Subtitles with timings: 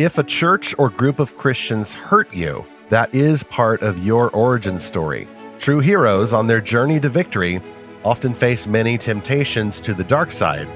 [0.00, 4.80] If a church or group of Christians hurt you, that is part of your origin
[4.80, 5.28] story.
[5.58, 7.60] True heroes on their journey to victory
[8.02, 10.66] often face many temptations to the dark side,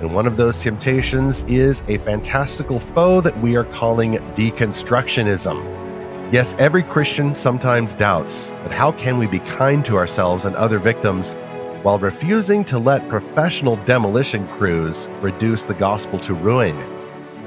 [0.00, 6.30] and one of those temptations is a fantastical foe that we are calling deconstructionism.
[6.30, 10.78] Yes, every Christian sometimes doubts, but how can we be kind to ourselves and other
[10.78, 11.32] victims
[11.84, 16.93] while refusing to let professional demolition crews reduce the gospel to ruin?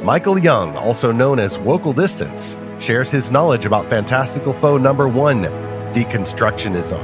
[0.01, 5.43] Michael Young, also known as Wokal Distance, shares his knowledge about fantastical foe number one,
[5.91, 7.01] deconstructionism.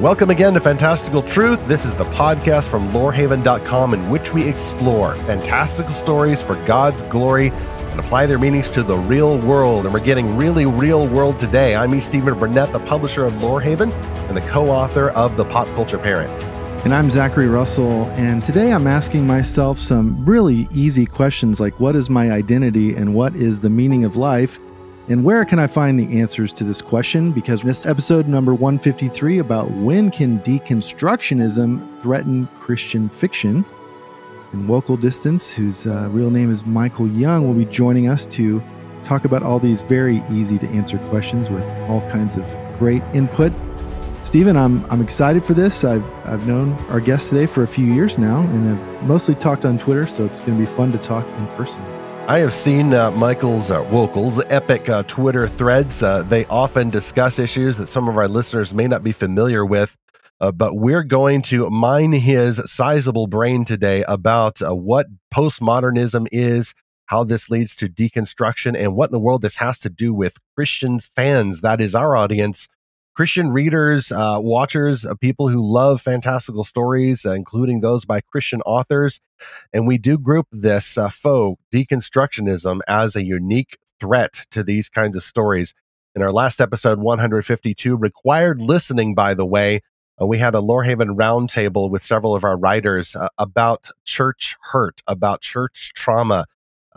[0.00, 1.68] Welcome again to Fantastical Truth.
[1.68, 7.48] This is the podcast from lorehaven.com in which we explore fantastical stories for God's glory
[7.48, 9.84] and apply their meanings to the real world.
[9.84, 11.76] And we're getting really real world today.
[11.76, 12.00] I'm E.
[12.00, 13.92] Stephen Burnett, the publisher of Lorehaven
[14.28, 16.44] and the co author of The Pop Culture Parent.
[16.86, 21.96] And I'm Zachary Russell, and today I'm asking myself some really easy questions like what
[21.96, 24.60] is my identity and what is the meaning of life?
[25.08, 27.32] And where can I find the answers to this question?
[27.32, 33.64] Because this episode number 153 about when can deconstructionism threaten Christian fiction?
[34.52, 38.62] And Wokal Distance, whose uh, real name is Michael Young, will be joining us to
[39.02, 42.44] talk about all these very easy to answer questions with all kinds of
[42.78, 43.52] great input.
[44.26, 45.84] Stephen, I'm, I'm excited for this.
[45.84, 49.64] I've, I've known our guest today for a few years now and have mostly talked
[49.64, 51.80] on Twitter, so it's going to be fun to talk in person.
[52.26, 53.82] I have seen uh, Michael's uh,
[54.48, 56.02] epic uh, Twitter threads.
[56.02, 59.96] Uh, they often discuss issues that some of our listeners may not be familiar with,
[60.40, 66.74] uh, but we're going to mine his sizable brain today about uh, what postmodernism is,
[67.04, 70.36] how this leads to deconstruction, and what in the world this has to do with
[70.56, 71.60] Christians fans.
[71.60, 72.66] That is our audience.
[73.16, 78.60] Christian readers, uh, watchers, uh, people who love fantastical stories, uh, including those by Christian
[78.66, 79.22] authors.
[79.72, 85.16] And we do group this uh, foe, deconstructionism, as a unique threat to these kinds
[85.16, 85.72] of stories.
[86.14, 89.80] In our last episode, 152, required listening, by the way,
[90.20, 95.00] uh, we had a Lorehaven roundtable with several of our writers uh, about church hurt,
[95.06, 96.44] about church trauma,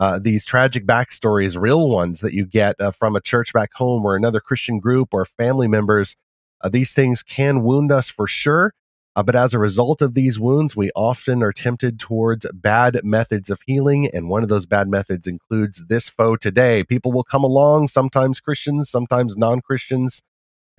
[0.00, 4.04] uh, these tragic backstories, real ones that you get uh, from a church back home
[4.04, 6.16] or another Christian group or family members.
[6.62, 8.72] Uh, these things can wound us for sure.
[9.14, 13.50] Uh, but as a result of these wounds, we often are tempted towards bad methods
[13.50, 14.08] of healing.
[14.08, 16.82] And one of those bad methods includes this foe today.
[16.84, 20.22] People will come along, sometimes Christians, sometimes non Christians,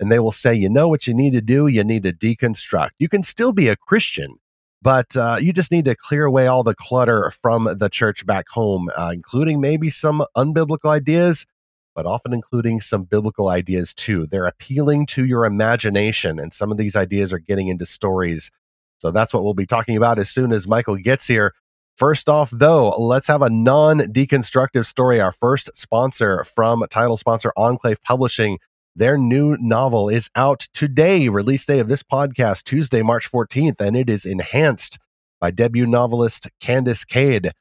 [0.00, 1.68] and they will say, you know what you need to do?
[1.68, 2.90] You need to deconstruct.
[2.98, 4.38] You can still be a Christian
[4.82, 8.48] but uh, you just need to clear away all the clutter from the church back
[8.48, 11.46] home, uh, including maybe some unbiblical ideas,
[11.94, 14.26] but often including some biblical ideas too.
[14.26, 18.50] They're appealing to your imagination, and some of these ideas are getting into stories.
[18.98, 21.54] So that's what we'll be talking about as soon as Michael gets here.
[21.96, 25.20] First off, though, let's have a non deconstructive story.
[25.20, 28.58] Our first sponsor from title sponsor Enclave Publishing
[28.94, 33.96] their new novel is out today, release day of this podcast, Tuesday, March 14th, and
[33.96, 34.98] it is enhanced
[35.40, 37.52] by debut novelist Candace Cade.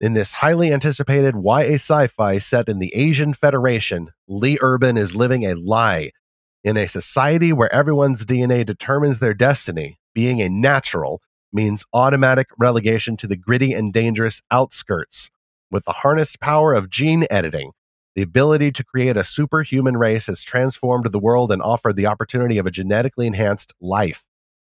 [0.00, 5.14] In this highly anticipated YA sci fi set in the Asian Federation, Lee Urban is
[5.14, 6.10] living a lie.
[6.64, 11.22] In a society where everyone's DNA determines their destiny, being a natural
[11.52, 15.30] means automatic relegation to the gritty and dangerous outskirts.
[15.70, 17.70] With the harnessed power of gene editing,
[18.14, 22.58] the ability to create a superhuman race has transformed the world and offered the opportunity
[22.58, 24.26] of a genetically enhanced life,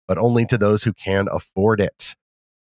[0.07, 2.15] but only to those who can afford it.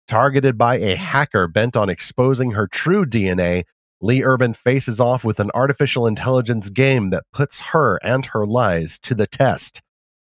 [0.06, 3.64] Targeted by a hacker bent on exposing her true DNA,
[4.02, 8.98] Lee Urban faces off with an artificial intelligence game that puts her and her lies
[9.00, 9.82] to the test.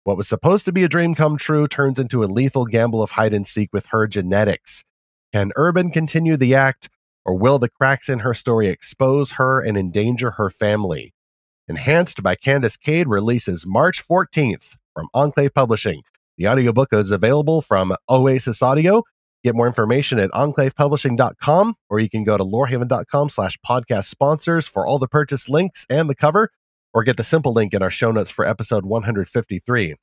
[0.04, 3.12] What was supposed to be a dream come true turns into a lethal gamble of
[3.12, 4.84] hide and seek with her genetics.
[5.32, 6.90] Can Urban continue the act,
[7.26, 11.14] or will the cracks in her story expose her and endanger her family?
[11.68, 16.04] Enhanced by Candace Cade releases March 14th from Enclave Publishing.
[16.38, 19.04] The audiobook is available from Oasis Audio.
[19.44, 24.86] Get more information at enclavepublishing.com, or you can go to lorehaven.com slash podcast sponsors for
[24.86, 26.52] all the purchase links and the cover,
[26.94, 29.96] or get the simple link in our show notes for episode 153.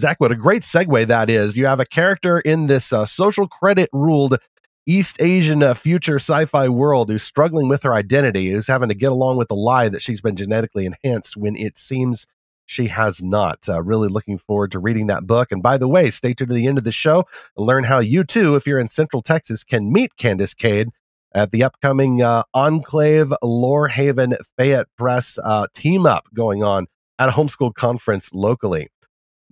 [0.00, 1.56] Zach, what a great segue that is.
[1.56, 4.38] You have a character in this uh, social credit ruled
[4.86, 8.94] East Asian uh, future sci fi world who's struggling with her identity, who's having to
[8.94, 12.26] get along with the lie that she's been genetically enhanced when it seems
[12.66, 13.68] she has not.
[13.68, 15.52] Uh, really looking forward to reading that book.
[15.52, 17.24] And by the way, stay tuned to the end of the show
[17.56, 20.88] and learn how you too, if you're in Central Texas, can meet Candace Cade
[21.34, 26.86] at the upcoming uh, Enclave Lorehaven Fayette Press uh, team up going on
[27.18, 28.88] at a homeschool conference locally.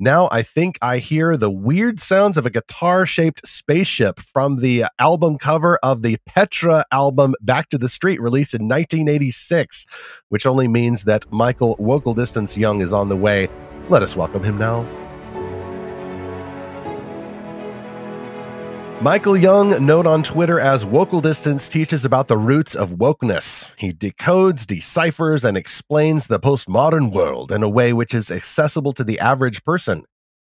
[0.02, 4.86] Now I think I hear the weird sounds of a guitar shaped spaceship from the
[4.98, 9.84] album cover of the Petra album Back to the Street, released in 1986,
[10.30, 13.50] which only means that Michael Wokal Distance Young is on the way.
[13.90, 14.86] Let us welcome him now.
[19.02, 23.66] Michael Young, known on Twitter as Wokal Distance, teaches about the roots of wokeness.
[23.78, 29.02] He decodes, deciphers, and explains the postmodern world in a way which is accessible to
[29.02, 30.04] the average person.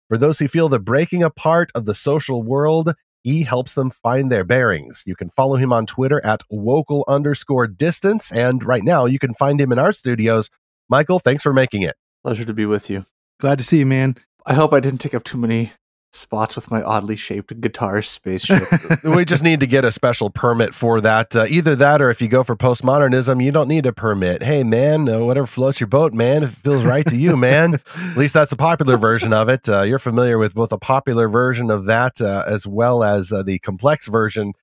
[0.09, 2.93] For those who feel the breaking apart of the social world,
[3.23, 5.01] he helps them find their bearings.
[5.07, 8.31] You can follow him on Twitter at wokal underscore distance.
[8.31, 10.51] And right now, you can find him in our studios.
[10.87, 11.95] Michael, thanks for making it.
[12.23, 13.07] Pleasure to be with you.
[13.39, 14.17] Glad to see you, man.
[14.45, 15.71] I hope I didn't take up too many
[16.15, 18.63] spots with my oddly shaped guitar spaceship.
[19.03, 21.35] we just need to get a special permit for that.
[21.35, 24.41] Uh, either that, or if you go for postmodernism, you don't need a permit.
[24.41, 26.43] Hey, man, uh, whatever floats your boat, man.
[26.43, 27.75] If it feels right to you, man.
[27.95, 29.67] At least that's a popular version of it.
[29.67, 33.43] Uh, you're familiar with both a popular version of that uh, as well as uh,
[33.43, 34.53] the complex version.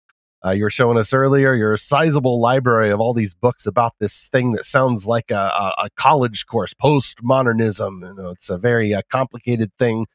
[0.45, 4.29] Uh, you were showing us earlier your sizable library of all these books about this
[4.29, 8.01] thing that sounds like a, a, a college course, postmodernism.
[8.01, 10.07] You know, it's a very complicated thing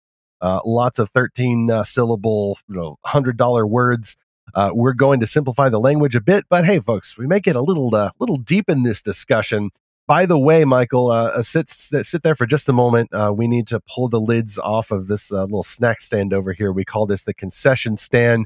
[0.42, 4.16] uh, lots of 13 uh, syllable, you know, $100 words.
[4.54, 7.56] Uh, we're going to simplify the language a bit, but hey, folks, we may get
[7.56, 9.70] a little, uh, little deep in this discussion.
[10.08, 13.10] By the way, Michael, uh, uh, sit sit there for just a moment.
[13.36, 16.72] we need to pull the lids off of this little snack stand over here.
[16.72, 18.46] We call this the concession stand.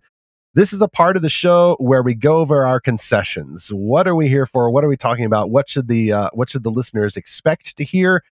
[0.55, 3.67] This is a part of the show where we go over our concessions.
[3.67, 4.71] What are we here for?
[4.71, 5.51] What are we talking about?
[5.51, 8.23] What should the what should the listeners expect to hear?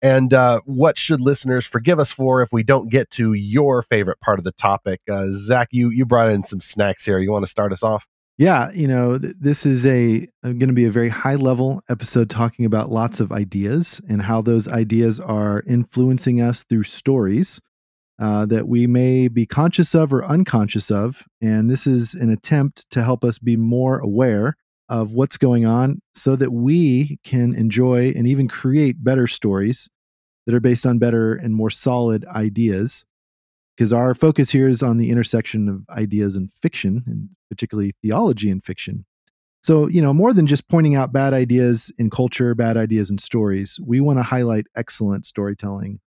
[0.00, 4.20] And uh, what should listeners forgive us for if we don't get to your favorite
[4.20, 5.00] part of the topic?
[5.10, 7.18] Uh, Zach, you you brought in some snacks here.
[7.18, 8.06] You want to start us off?
[8.36, 12.30] Yeah, you know, th- this is a going to be a very high level episode
[12.30, 17.60] talking about lots of ideas and how those ideas are influencing us through stories
[18.20, 21.24] uh, that we may be conscious of or unconscious of.
[21.40, 24.54] And this is an attempt to help us be more aware
[24.88, 29.88] of what's going on so that we can enjoy and even create better stories
[30.46, 33.04] that are based on better and more solid ideas.
[33.76, 38.50] Because our focus here is on the intersection of ideas and fiction, and particularly theology
[38.50, 39.04] and fiction.
[39.62, 43.18] So, you know, more than just pointing out bad ideas in culture, bad ideas in
[43.18, 46.00] stories, we want to highlight excellent storytelling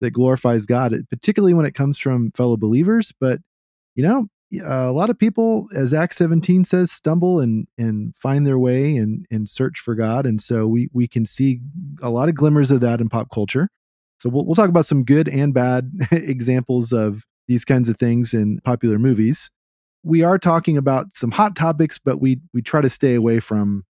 [0.00, 3.40] that glorifies God, particularly when it comes from fellow believers, but
[3.94, 8.46] you know, Uh, a lot of people, as Acts 17 says, stumble and and find
[8.46, 11.60] their way and and search for God, and so we we can see
[12.00, 13.68] a lot of glimmers of that in pop culture.
[14.18, 18.32] So we'll we'll talk about some good and bad examples of these kinds of things
[18.32, 19.50] in popular movies.
[20.02, 23.84] We are talking about some hot topics, but we we try to stay away from,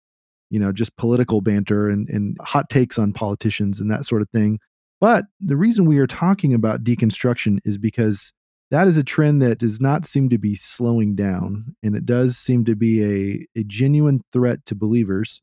[0.49, 4.29] you know, just political banter and and hot takes on politicians and that sort of
[4.29, 4.59] thing.
[5.01, 8.31] But the reason we are talking about deconstruction is because
[8.71, 12.37] that is a trend that does not seem to be slowing down, and it does
[12.37, 15.41] seem to be a, a genuine threat to believers.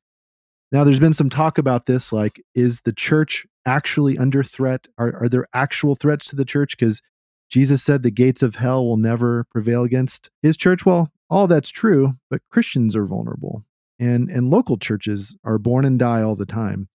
[0.73, 4.89] Now, there's been some talk about this like, is the church actually under threat?
[4.99, 6.77] Are, are there actual threats to the church?
[6.77, 7.01] Because
[7.51, 10.87] Jesus said the gates of hell will never prevail against his church.
[10.87, 13.65] Well, all that's true, but Christians are vulnerable,
[13.99, 16.89] and, and local churches are born and die all the time.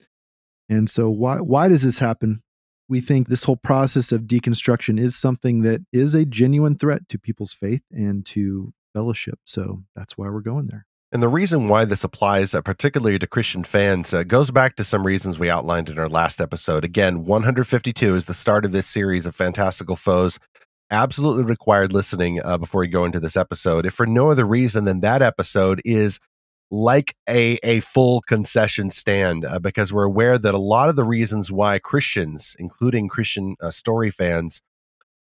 [0.70, 2.42] And so, why, why does this happen?
[2.88, 7.20] We think this whole process of deconstruction is something that is a genuine threat to
[7.20, 9.40] people's faith and to fellowship.
[9.44, 10.86] So that's why we're going there.
[11.12, 14.84] And the reason why this applies, uh, particularly to Christian fans, uh, goes back to
[14.84, 16.84] some reasons we outlined in our last episode.
[16.84, 20.40] Again, 152 is the start of this series of Fantastical Foes.
[20.92, 23.86] Absolutely required listening uh, before you go into this episode.
[23.86, 26.20] If for no other reason than that episode is
[26.72, 31.04] like a a full concession stand uh, because we're aware that a lot of the
[31.04, 34.62] reasons why Christians, including Christian uh, story fans,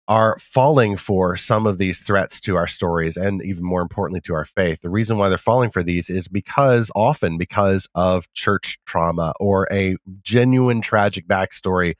[0.08, 4.34] are falling for some of these threats to our stories and even more importantly to
[4.34, 4.80] our faith.
[4.80, 9.66] The reason why they're falling for these is because often because of church trauma or
[9.72, 11.94] a genuine tragic backstory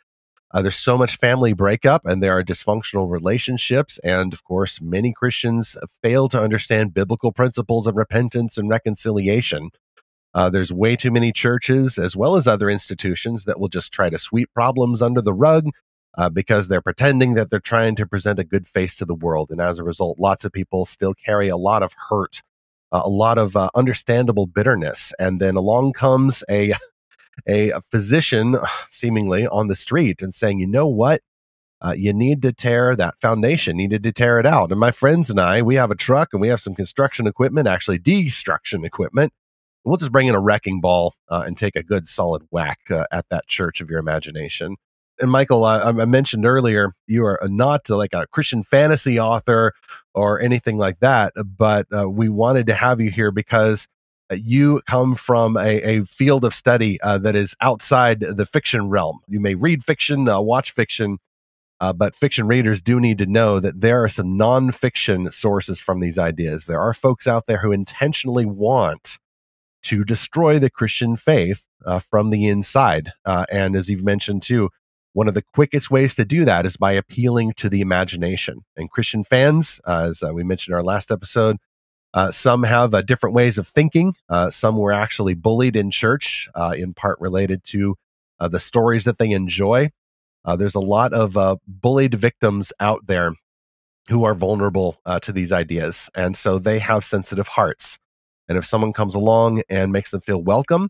[0.53, 3.99] uh, there's so much family breakup and there are dysfunctional relationships.
[4.05, 9.71] And of course, many Christians fail to understand biblical principles of repentance and reconciliation.
[10.35, 14.11] Uh, there's way too many churches, as well as other institutions, that will just try
[14.11, 15.71] to sweep problems under the rug
[16.19, 19.51] uh, because they're pretending that they're trying to present a good face to the world.
[19.51, 22.43] And as a result, lots of people still carry a lot of hurt,
[22.93, 25.13] uh, a lot of uh, understandable bitterness.
[25.19, 26.75] And then along comes a
[27.47, 28.57] a, physician
[28.91, 31.23] seemingly on the street and saying, you know what?
[31.83, 34.71] Uh, you need to tear that foundation, needed to tear it out.
[34.71, 37.69] And my friends and I, we have a truck and we have some construction equipment,
[37.69, 39.33] actually destruction equipment.
[39.85, 43.05] We'll just bring in a wrecking ball uh, and take a good solid whack uh,
[43.13, 44.77] at that church of your imagination.
[45.21, 49.73] And Michael, uh, I mentioned earlier, you are not like a Christian fantasy author
[50.15, 53.87] or anything like that, but uh, we wanted to have you here because
[54.35, 59.21] you come from a, a field of study uh, that is outside the fiction realm.
[59.29, 61.19] You may read fiction, uh, watch fiction,
[61.81, 66.01] uh, but fiction readers do need to know that there are some nonfiction sources from
[66.01, 66.65] these ideas.
[66.65, 69.19] There are folks out there who intentionally want
[69.85, 73.13] to destroy the Christian faith uh, from the inside.
[73.25, 74.71] Uh, and as you've mentioned too,
[75.13, 78.65] one of the quickest ways to do that is by appealing to the imagination.
[78.77, 81.57] And Christian fans, as uh, we mentioned in our last episode,
[82.17, 84.17] uh, some have different ways of thinking.
[84.51, 87.95] some were actually bullied in church, in part related to
[88.41, 89.91] the stories that they enjoy.
[90.47, 93.33] Uh, there's a lot of uh, bullied victims out there
[94.09, 96.09] who are vulnerable uh, to these ideas.
[96.15, 97.99] And so they have sensitive hearts.
[98.49, 100.89] And if someone comes along and makes them feel welcome,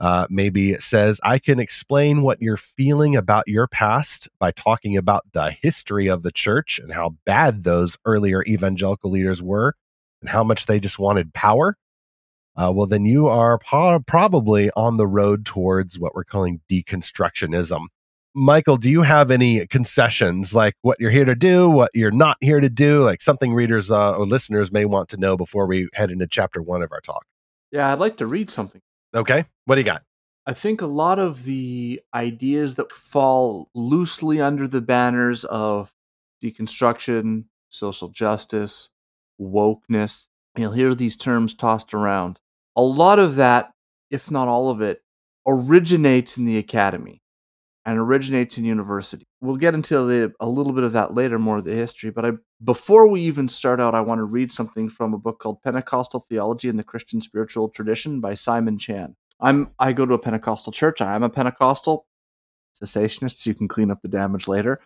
[0.00, 5.24] uh, maybe says, I can explain what you're feeling about your past by talking about
[5.32, 9.74] the history of the church and how bad those earlier evangelical leaders were
[10.26, 11.76] and how much they just wanted power.
[12.56, 17.86] Uh, well, then you are po- probably on the road towards what we're calling deconstructionism.
[18.34, 22.36] Michael, do you have any concessions like what you're here to do, what you're not
[22.40, 25.88] here to do, like something readers uh, or listeners may want to know before we
[25.94, 27.24] head into chapter one of our talk?
[27.70, 28.82] Yeah, I'd like to read something.
[29.14, 29.44] Okay.
[29.64, 30.02] What do you got?
[30.44, 35.92] I think a lot of the ideas that fall loosely under the banners of
[36.42, 38.90] deconstruction, social justice,
[39.40, 40.26] wokeness,
[40.56, 42.40] you'll hear these terms tossed around.
[42.76, 43.72] A lot of that,
[44.10, 45.02] if not all of it,
[45.46, 47.22] originates in the academy
[47.84, 49.26] and originates in university.
[49.40, 52.10] We'll get into the, a little bit of that later, more of the history.
[52.10, 55.38] But I, before we even start out, I want to read something from a book
[55.38, 59.14] called Pentecostal Theology and the Christian Spiritual Tradition by Simon Chan.
[59.38, 61.00] I'm I go to a Pentecostal church.
[61.00, 62.06] I'm a Pentecostal
[62.82, 63.38] cessationist.
[63.38, 64.80] So you can clean up the damage later.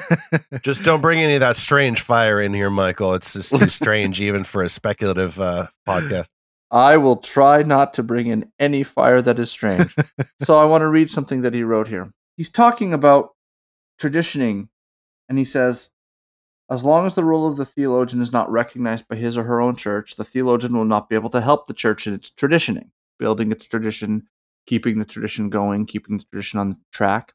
[0.62, 3.14] just don't bring any of that strange fire in here, Michael.
[3.14, 6.28] It's just too strange, even for a speculative uh, podcast.
[6.70, 9.94] I will try not to bring in any fire that is strange.
[10.38, 13.30] so I want to read something that he wrote here he's talking about
[13.98, 14.68] traditioning,
[15.28, 15.90] and he says,
[16.70, 19.60] as long as the role of the theologian is not recognized by his or her
[19.60, 22.90] own church, the theologian will not be able to help the church in its traditioning,
[23.18, 24.28] building its tradition,
[24.66, 27.32] keeping the tradition going, keeping the tradition on the track.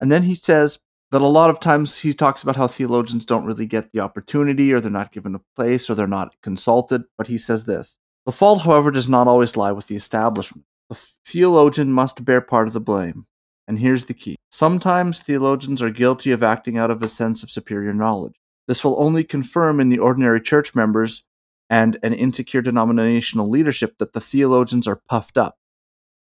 [0.00, 3.44] And then he says that a lot of times he talks about how theologians don't
[3.44, 7.04] really get the opportunity, or they're not given a place, or they're not consulted.
[7.16, 10.66] But he says this The fault, however, does not always lie with the establishment.
[10.88, 13.26] The theologian must bear part of the blame.
[13.68, 17.50] And here's the key sometimes theologians are guilty of acting out of a sense of
[17.50, 18.34] superior knowledge.
[18.68, 21.24] This will only confirm in the ordinary church members
[21.68, 25.56] and an insecure denominational leadership that the theologians are puffed up.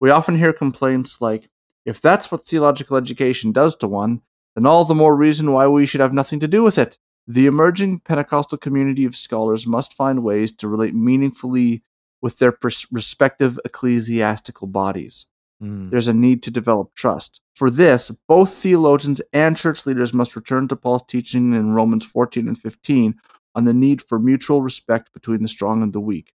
[0.01, 1.49] We often hear complaints like,
[1.85, 4.21] if that's what theological education does to one,
[4.55, 6.97] then all the more reason why we should have nothing to do with it.
[7.27, 11.83] The emerging Pentecostal community of scholars must find ways to relate meaningfully
[12.19, 12.57] with their
[12.91, 15.27] respective ecclesiastical bodies.
[15.61, 15.91] Mm.
[15.91, 17.39] There's a need to develop trust.
[17.53, 22.47] For this, both theologians and church leaders must return to Paul's teaching in Romans 14
[22.47, 23.15] and 15
[23.53, 26.33] on the need for mutual respect between the strong and the weak.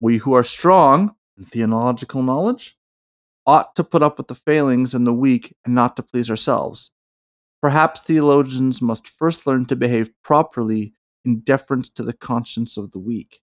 [0.00, 2.76] We who are strong in theological knowledge
[3.46, 6.90] ought to put up with the failings and the weak and not to please ourselves.
[7.60, 10.94] Perhaps theologians must first learn to behave properly
[11.24, 13.40] in deference to the conscience of the weak.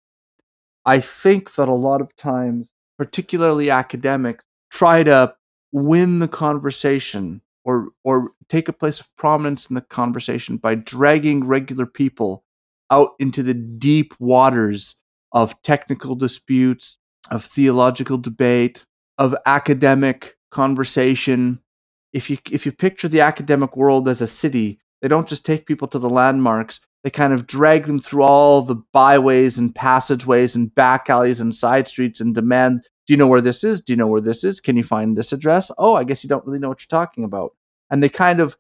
[0.85, 5.35] I think that a lot of times, particularly academics, try to
[5.73, 11.45] win the conversation or or take a place of prominence in the conversation by dragging
[11.45, 12.45] regular people
[12.91, 14.97] out into the deep waters
[15.33, 16.99] of technical disputes,
[17.31, 18.87] of theological debate,
[19.19, 21.61] of academic conversation.
[22.13, 25.67] If you if you picture the academic world as a city, they don't just take
[25.67, 30.55] people to the landmarks, they kind of drag them through all the byways and passageways
[30.55, 33.81] and back alleys and side streets and demand do you know where this is?
[33.81, 34.61] Do you know where this is?
[34.61, 35.71] Can you find this address?
[35.79, 37.53] Oh, I guess you don't really know what you're talking about.
[37.91, 38.55] And they kind of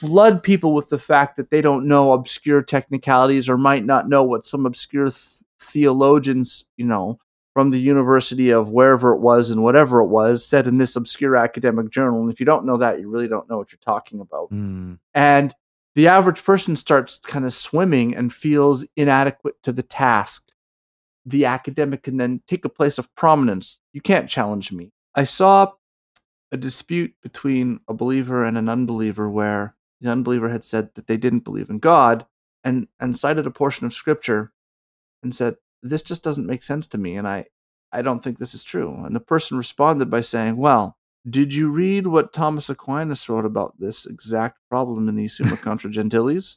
[0.00, 4.22] flood people with the fact that they don't know obscure technicalities or might not know
[4.22, 7.18] what some obscure th- theologians, you know,
[7.54, 11.36] from the university of wherever it was and whatever it was said in this obscure
[11.36, 12.20] academic journal.
[12.20, 14.50] And if you don't know that, you really don't know what you're talking about.
[14.50, 14.98] Mm.
[15.14, 15.54] And
[15.94, 20.50] the average person starts kind of swimming and feels inadequate to the task
[21.26, 23.80] the academic can then take a place of prominence.
[23.92, 24.92] You can't challenge me.
[25.14, 25.72] I saw
[26.52, 31.16] a dispute between a believer and an unbeliever where the unbeliever had said that they
[31.16, 32.26] didn't believe in God
[32.62, 34.52] and, and cited a portion of scripture
[35.22, 37.44] and said, This just doesn't make sense to me, and I,
[37.92, 39.04] I don't think this is true.
[39.04, 40.96] And the person responded by saying, Well,
[41.28, 45.90] Did you read what Thomas Aquinas wrote about this exact problem in the Summa Contra
[45.90, 46.56] Gentiles?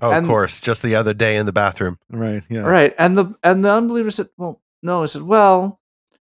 [0.00, 1.98] Oh, And- of course, just the other day in the bathroom.
[2.10, 2.42] Right.
[2.48, 2.60] Yeah.
[2.62, 2.94] Right.
[2.98, 5.02] And the and the unbeliever said, Well, no.
[5.02, 5.80] I said, Well,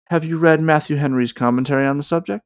[0.09, 2.43] have you read Matthew Henry's commentary on the subject?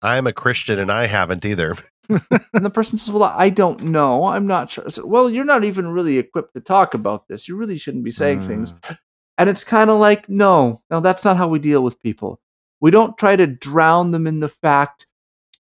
[0.00, 1.76] I'm a Christian and I haven't either.
[2.08, 4.26] And the person says, Well, I don't know.
[4.26, 4.88] I'm not sure.
[4.88, 7.48] Said, Well, you're not even really equipped to talk about this.
[7.48, 8.72] You really shouldn't be saying things.
[8.72, 8.98] Mm.
[9.38, 12.40] And it's kind of like, no, no, that's not how we deal with people.
[12.80, 15.06] We don't try to drown them in the fact.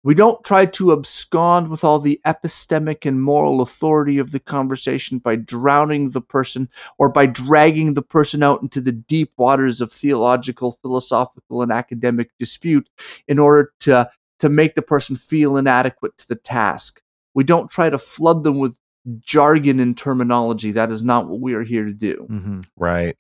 [0.04, 5.18] We don't try to abscond with all the epistemic and moral authority of the conversation
[5.18, 6.70] by drowning the person
[7.00, 12.32] or by dragging the person out into the deep waters of theological, philosophical, and academic
[12.38, 12.90] dispute
[13.30, 14.10] in order to,
[14.44, 17.02] to make the person feel inadequate to the task.
[17.34, 18.78] We don't try to flood them with
[19.22, 20.72] jargon and terminology.
[20.72, 22.26] That is not what we are here to do.
[22.28, 23.16] hmm Right.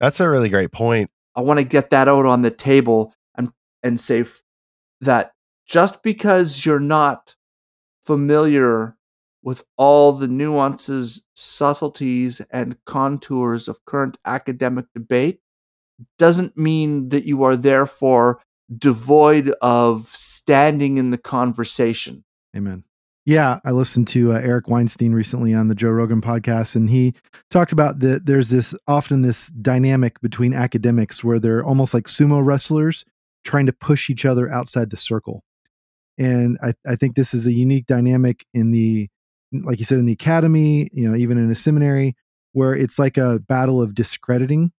[0.00, 1.08] That's a really great point.
[1.36, 3.48] I want to get that out on the table and
[3.84, 4.42] and say f-
[5.02, 5.34] that
[5.66, 7.36] just because you're not
[8.02, 8.96] familiar
[9.44, 15.38] with all the nuances, subtleties, and contours of current academic debate
[16.18, 18.40] doesn't mean that you are therefore
[18.74, 22.24] devoid of standing in the conversation.
[22.56, 22.84] Amen.
[23.24, 27.12] Yeah, I listened to uh, Eric Weinstein recently on the Joe Rogan podcast, and he
[27.50, 32.44] talked about that there's this often this dynamic between academics where they're almost like sumo
[32.44, 33.04] wrestlers
[33.44, 35.42] trying to push each other outside the circle.
[36.18, 39.08] And I, I think this is a unique dynamic in the,
[39.52, 42.16] like you said, in the academy, you know, even in a seminary,
[42.52, 44.70] where it's like a battle of discrediting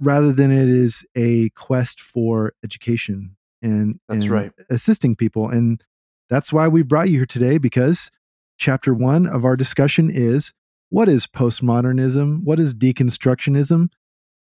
[0.00, 4.52] rather than it is a quest for education and, That's and right.
[4.70, 5.48] assisting people.
[5.48, 5.82] And
[6.30, 8.10] that's why we brought you here today because
[8.58, 10.52] chapter one of our discussion is
[10.90, 12.44] what is postmodernism?
[12.44, 13.88] What is deconstructionism?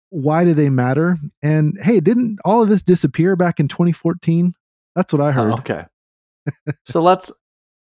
[0.09, 1.17] Why do they matter?
[1.41, 4.53] And hey, didn't all of this disappear back in 2014?
[4.95, 5.51] That's what I uh, heard.
[5.51, 5.85] Oh, okay.
[6.85, 7.31] so let's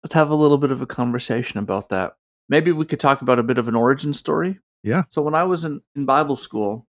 [0.03, 2.13] let's have a little bit of a conversation about that.
[2.49, 4.59] Maybe we could talk about a bit of an origin story.
[4.83, 5.03] Yeah.
[5.09, 6.87] So when I was in, in Bible school,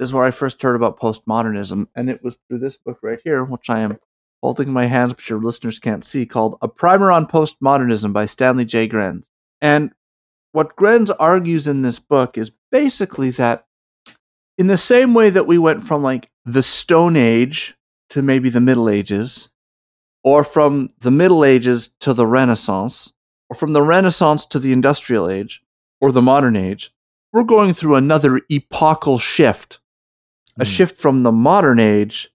[0.00, 3.18] this is where I first heard about postmodernism, and it was through this book right
[3.22, 3.98] here, which I am
[4.42, 8.24] holding in my hands, but your listeners can't see, called A Primer on Postmodernism by
[8.24, 8.88] Stanley J.
[8.88, 9.28] Grenz.
[9.60, 9.92] And
[10.52, 13.66] what Grenz argues in this book is basically that
[14.56, 17.76] in the same way that we went from like the Stone Age
[18.08, 19.50] to maybe the Middle Ages,
[20.24, 23.12] or from the Middle Ages to the Renaissance,
[23.50, 25.62] or from the Renaissance to the Industrial Age,
[26.00, 26.90] or the Modern Age,
[27.34, 29.78] we're going through another epochal shift,
[30.60, 30.66] a Mm.
[30.66, 32.30] shift from the modern age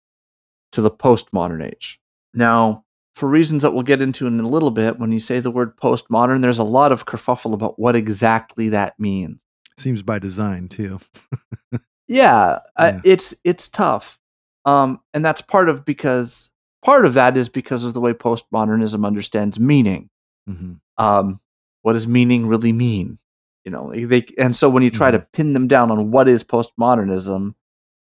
[0.72, 2.00] to the postmodern age.
[2.34, 2.84] Now,
[3.16, 5.78] for reasons that we'll get into in a little bit, when you say the word
[5.78, 9.46] postmodern, there's a lot of kerfuffle about what exactly that means.
[9.78, 11.00] Seems by design too.
[12.08, 14.20] Yeah, uh, it's it's tough,
[14.66, 16.52] um, and that's part of because
[16.84, 20.10] part of that is because of the way postmodernism understands meaning.
[20.48, 21.40] hmm Um,
[21.82, 23.18] what does meaning really mean?
[23.64, 26.44] You know, they and so when you try to pin them down on what is
[26.44, 27.56] postmodernism,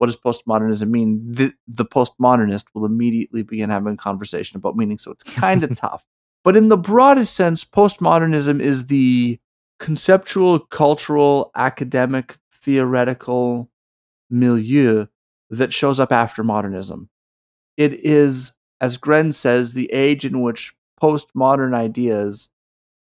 [0.01, 1.21] what does postmodernism mean?
[1.31, 4.97] The, the postmodernist will immediately begin having a conversation about meaning.
[4.97, 6.07] So it's kind of tough.
[6.43, 9.39] But in the broadest sense, postmodernism is the
[9.79, 13.71] conceptual, cultural, academic, theoretical
[14.31, 15.05] milieu
[15.51, 17.11] that shows up after modernism.
[17.77, 22.49] It is, as Grenz says, the age in which postmodern ideas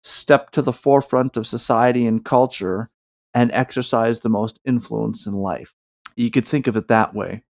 [0.05, 2.89] step to the forefront of society and culture
[3.35, 5.75] and exercise the most influence in life.
[6.17, 7.43] You could think of it that way.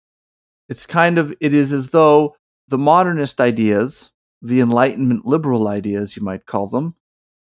[0.68, 2.36] It's kind of, it is as though
[2.68, 6.94] the modernist ideas, the Enlightenment liberal ideas, you might call them,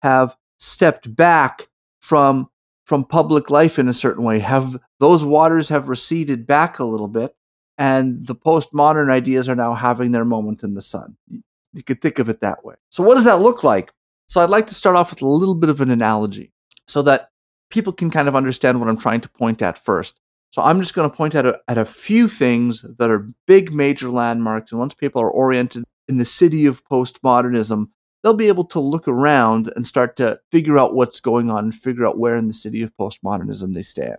[0.01, 1.67] have stepped back
[2.01, 2.49] from
[2.85, 7.07] from public life in a certain way have those waters have receded back a little
[7.07, 7.33] bit
[7.77, 11.15] and the postmodern ideas are now having their moment in the sun.
[11.29, 12.75] You could think of it that way.
[12.89, 13.93] So what does that look like?
[14.27, 16.51] So i'd like to start off with a little bit of an analogy
[16.87, 17.29] so that
[17.69, 20.19] people can kind of understand what i'm trying to point at first
[20.53, 24.09] so i'm just going to point at at a few things that are big major
[24.09, 27.87] landmarks and once people are oriented in the city of postmodernism
[28.23, 31.75] they'll be able to look around and start to figure out what's going on and
[31.75, 34.17] figure out where in the city of postmodernism they stand.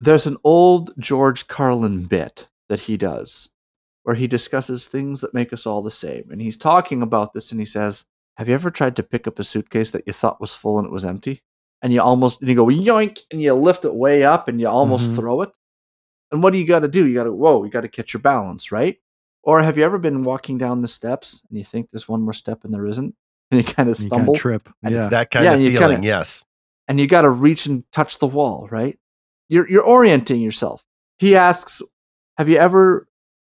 [0.00, 3.50] There's an old George Carlin bit that he does
[4.04, 6.28] where he discusses things that make us all the same.
[6.30, 8.04] And he's talking about this and he says,
[8.36, 10.86] Have you ever tried to pick up a suitcase that you thought was full and
[10.86, 11.42] it was empty?
[11.82, 14.68] And you almost, and you go yoink, and you lift it way up and you
[14.68, 15.16] almost Mhm.
[15.16, 15.50] throw it.
[16.32, 17.06] And what do you got to do?
[17.06, 18.96] You got to, whoa, you got to catch your balance, right?
[19.42, 22.32] Or have you ever been walking down the steps and you think there's one more
[22.32, 23.14] step and there isn't?
[23.52, 24.68] And you kind of stumble trip.
[24.82, 25.00] And Yeah.
[25.02, 26.44] It's that kind Yeah, of feeling, kinda- yes.
[26.88, 28.98] and you got to reach and touch the wall, right?
[29.48, 30.84] You're, you're orienting yourself.
[31.20, 31.80] He asks,
[32.38, 33.06] Have you ever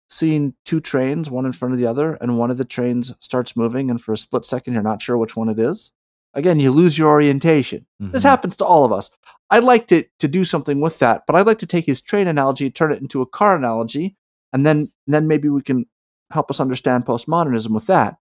[0.08, 3.56] seen two trains, one in front of the other, and one of the trains starts
[3.56, 5.92] moving, and for a split second, you're not sure which one it is?
[6.34, 7.86] Again, you lose your orientation.
[8.02, 8.12] Mm-hmm.
[8.12, 9.10] This happens to all of us.
[9.50, 12.28] I'd like to, to do something with that, but I'd like to take his train
[12.28, 14.16] analogy, turn it into a car analogy,
[14.54, 15.86] and then, then maybe we can
[16.32, 18.18] help us understand postmodernism with that.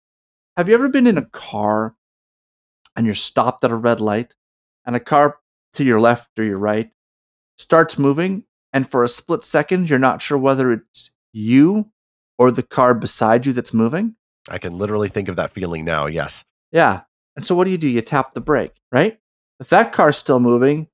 [0.56, 1.94] Have you ever been in a car
[2.96, 4.34] and you're stopped at a red light
[4.84, 5.38] and a car
[5.74, 6.90] to your left or your right
[7.58, 11.90] starts moving and for a split second you're not sure whether it's you
[12.38, 14.16] or the car beside you that's moving?
[14.48, 16.44] I can literally think of that feeling now, yes.
[16.72, 17.02] Yeah.
[17.36, 17.88] And so what do you do?
[17.88, 19.18] You tap the brake, right?
[19.60, 20.88] If that car's still moving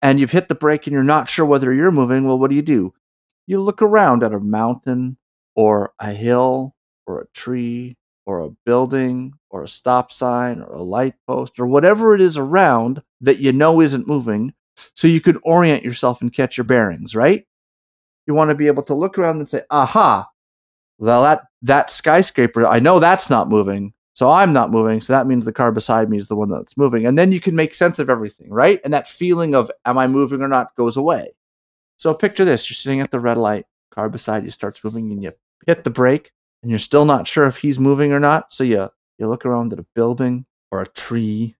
[0.00, 2.56] and you've hit the brake and you're not sure whether you're moving, well, what do
[2.56, 2.92] you do?
[3.46, 5.16] You look around at a mountain
[5.54, 6.74] or a hill
[7.06, 11.66] or a tree or a building or a stop sign or a light post or
[11.66, 14.54] whatever it is around that you know isn't moving
[14.94, 17.44] so you can orient yourself and catch your bearings, right?
[18.26, 20.28] You want to be able to look around and say, aha,
[20.98, 23.92] well, that, that skyscraper, I know that's not moving.
[24.14, 25.00] So I'm not moving.
[25.00, 27.06] So that means the car beside me is the one that's moving.
[27.06, 28.80] And then you can make sense of everything, right?
[28.84, 31.32] And that feeling of, am I moving or not, goes away.
[31.98, 35.22] So picture this you're sitting at the red light, car beside you starts moving, and
[35.22, 35.32] you
[35.66, 38.52] hit the brake, and you're still not sure if he's moving or not.
[38.52, 41.56] So you, you look around at a building or a tree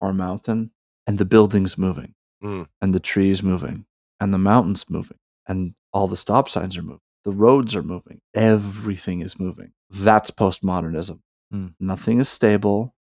[0.00, 0.70] or a mountain,
[1.06, 2.66] and the building's moving, mm.
[2.80, 3.86] and the tree's moving,
[4.20, 7.00] and the mountain's moving, and all the stop signs are moving.
[7.24, 8.20] The roads are moving.
[8.34, 9.72] Everything is moving.
[9.90, 11.20] That's postmodernism.
[11.52, 11.74] Mm.
[11.80, 12.94] Nothing is stable.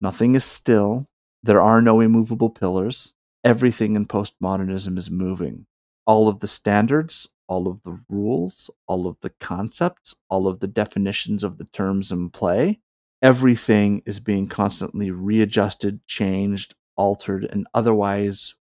[0.00, 1.08] Nothing is still.
[1.42, 3.12] There are no immovable pillars.
[3.44, 5.66] Everything in postmodernism is moving.
[6.06, 10.66] All of the standards, all of the rules, all of the concepts, all of the
[10.66, 12.80] definitions of the terms in play,
[13.22, 18.54] everything is being constantly readjusted, changed, altered, and otherwise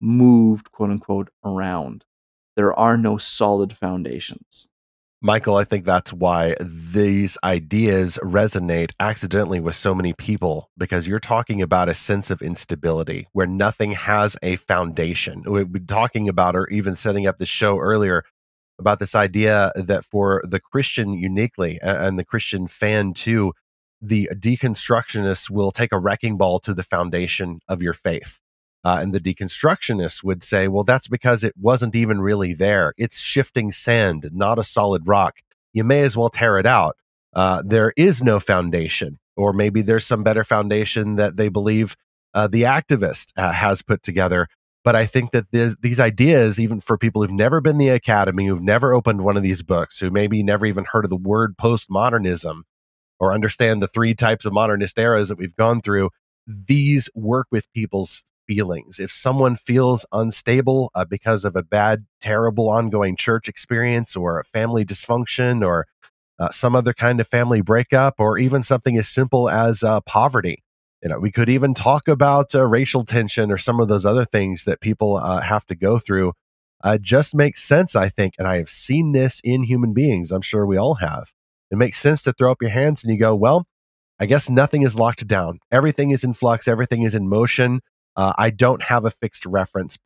[0.00, 2.04] moved, quote unquote, around.
[2.56, 4.68] There are no solid foundations.
[5.24, 11.20] Michael, I think that's why these ideas resonate accidentally with so many people because you're
[11.20, 15.44] talking about a sense of instability where nothing has a foundation.
[15.46, 18.24] We've been talking about, or even setting up the show earlier,
[18.80, 23.52] about this idea that for the Christian uniquely and the Christian fan too,
[24.00, 28.40] the deconstructionists will take a wrecking ball to the foundation of your faith.
[28.84, 32.94] Uh, and the deconstructionists would say, well, that's because it wasn't even really there.
[32.96, 35.36] It's shifting sand, not a solid rock.
[35.72, 36.96] You may as well tear it out.
[37.34, 41.96] Uh, there is no foundation, or maybe there's some better foundation that they believe
[42.34, 44.48] uh, the activist uh, has put together.
[44.84, 48.60] But I think that these ideas, even for people who've never been the academy, who've
[48.60, 52.62] never opened one of these books, who maybe never even heard of the word postmodernism
[53.20, 56.10] or understand the three types of modernist eras that we've gone through,
[56.48, 58.98] these work with people's feelings.
[58.98, 64.44] If someone feels unstable uh, because of a bad, terrible ongoing church experience or a
[64.44, 65.86] family dysfunction or
[66.38, 70.62] uh, some other kind of family breakup or even something as simple as uh, poverty.
[71.02, 74.24] You know, we could even talk about uh, racial tension or some of those other
[74.24, 76.32] things that people uh, have to go through.
[76.84, 78.34] Uh, just makes sense, I think.
[78.38, 80.32] And I have seen this in human beings.
[80.32, 81.32] I'm sure we all have.
[81.70, 83.66] It makes sense to throw up your hands and you go, well,
[84.20, 85.58] I guess nothing is locked down.
[85.70, 86.68] Everything is in flux.
[86.68, 87.80] Everything is in motion.
[88.16, 89.98] Uh, I don't have a fixed reference.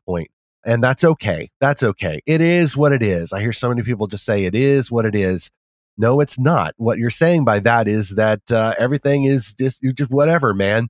[0.65, 1.49] And that's okay.
[1.59, 2.19] That's okay.
[2.25, 3.31] It is what it is.
[3.31, 5.49] I hear so many people just say it is what it is.
[5.97, 6.73] No, it's not.
[6.77, 10.89] What you're saying by that is that uh, everything is just, you just whatever, man.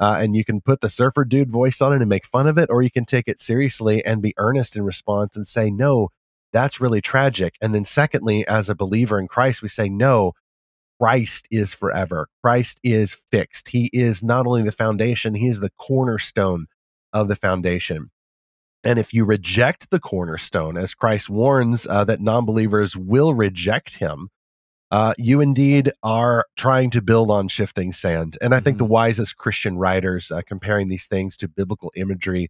[0.00, 2.58] Uh, and you can put the surfer dude voice on it and make fun of
[2.58, 6.08] it, or you can take it seriously and be earnest in response and say, no,
[6.52, 7.54] that's really tragic.
[7.60, 10.32] And then, secondly, as a believer in Christ, we say, no,
[11.04, 12.28] Christ is forever.
[12.42, 13.68] Christ is fixed.
[13.68, 16.64] He is not only the foundation, he is the cornerstone
[17.12, 18.10] of the foundation.
[18.82, 23.98] And if you reject the cornerstone, as Christ warns uh, that non believers will reject
[23.98, 24.30] him,
[24.90, 28.38] uh, you indeed are trying to build on shifting sand.
[28.40, 28.86] And I think mm-hmm.
[28.86, 32.48] the wisest Christian writers uh, comparing these things to biblical imagery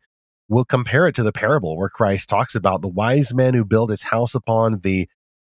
[0.48, 3.90] will compare it to the parable where Christ talks about the wise man who built
[3.90, 5.08] his house upon the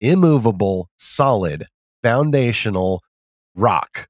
[0.02, 1.68] immovable, solid
[2.04, 3.02] foundational
[3.56, 4.08] rock,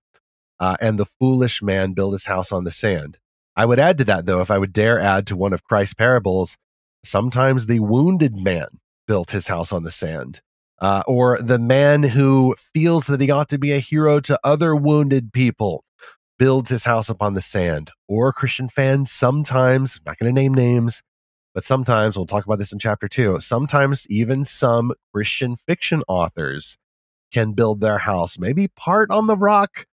[0.60, 3.18] uh, and the foolish man built his house on the sand.
[3.56, 5.96] I would add to that, though, if I would dare add to one of Christ's
[5.96, 6.58] parables,
[7.04, 8.68] sometimes the wounded man
[9.08, 10.42] built his house on the sand.
[10.80, 14.76] Uh, or the man who feels that he ought to be a hero to other
[14.76, 15.84] wounded people
[16.38, 17.90] builds his house upon the sand.
[18.08, 21.02] Or Christian fans, sometimes, I'm not going to name names,
[21.56, 26.78] but sometimes, we'll talk about this in chapter two, sometimes even some Christian fiction authors
[27.32, 28.38] can build their house.
[28.40, 29.86] Maybe part on the rock,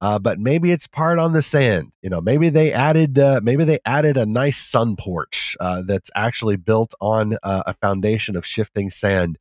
[0.00, 1.92] uh, but maybe it's part on the sand.
[2.02, 6.10] You know, maybe they added uh, maybe they added a nice sun porch uh, that's
[6.14, 9.38] actually built on uh, a foundation of shifting sand.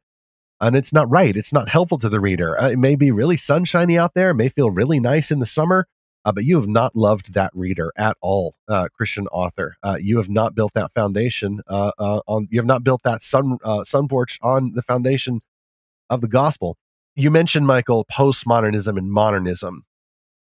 [0.62, 1.36] and it's not right.
[1.38, 2.60] It's not helpful to the reader.
[2.60, 5.46] Uh, it may be really sunshiny out there, it may feel really nice in the
[5.46, 5.88] summer,
[6.26, 8.56] uh, but you have not loved that reader at all,
[8.96, 9.76] Christian author.
[10.00, 12.48] You have not built that foundation on.
[12.52, 15.42] You have not built that sun sun porch on the foundation
[16.10, 16.78] of the gospel.
[17.20, 19.86] You mentioned Michael postmodernism and modernism.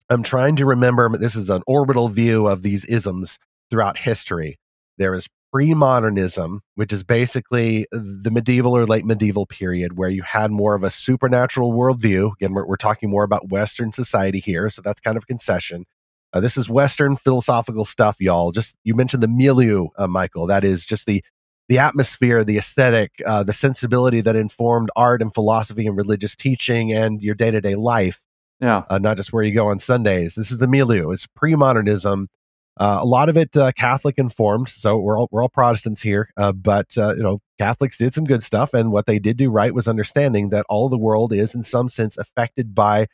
[0.09, 1.07] I'm trying to remember.
[1.19, 3.37] This is an orbital view of these isms
[3.69, 4.57] throughout history.
[4.97, 10.49] There is pre-modernism, which is basically the medieval or late medieval period where you had
[10.49, 12.31] more of a supernatural worldview.
[12.37, 15.85] Again, we're, we're talking more about Western society here, so that's kind of a concession.
[16.33, 18.51] Uh, this is Western philosophical stuff, y'all.
[18.51, 20.47] Just you mentioned the milieu, uh, Michael.
[20.47, 21.23] That is just the
[21.69, 26.91] the atmosphere, the aesthetic, uh, the sensibility that informed art and philosophy and religious teaching
[26.91, 28.23] and your day to day life.
[28.59, 30.35] Yeah, uh, not just where you go on Sundays.
[30.35, 31.11] This is the milieu.
[31.11, 32.29] It's pre modernism
[32.77, 36.29] uh, a lot of it uh, Catholic informed, so we're all we're all Protestants here.
[36.37, 39.51] Uh, but uh, you know, Catholics did some good stuff, and what they did do
[39.51, 43.07] right was understanding that all the world is, in some sense, affected by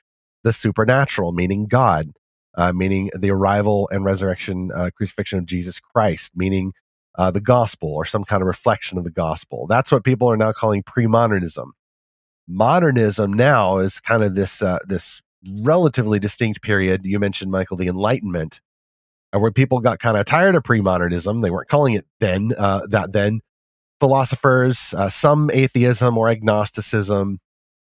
[0.43, 2.11] the supernatural, meaning God,
[2.55, 6.71] uh, meaning the arrival and resurrection, uh, crucifixion of Jesus Christ, meaning
[7.17, 9.67] the gospel or some kind of reflection of the gospel.
[9.67, 11.73] That's what people are now calling pre-modernism.
[12.47, 15.21] Modernism now is kind of this this
[15.61, 17.01] relatively distinct period.
[17.05, 18.59] You mentioned Michael, the Enlightenment
[19.31, 21.41] where people got kind of tired of pre-modernism.
[21.41, 23.41] They weren't calling it then uh, that then.
[23.99, 27.37] Philosophers, uh, some atheism or agnosticism,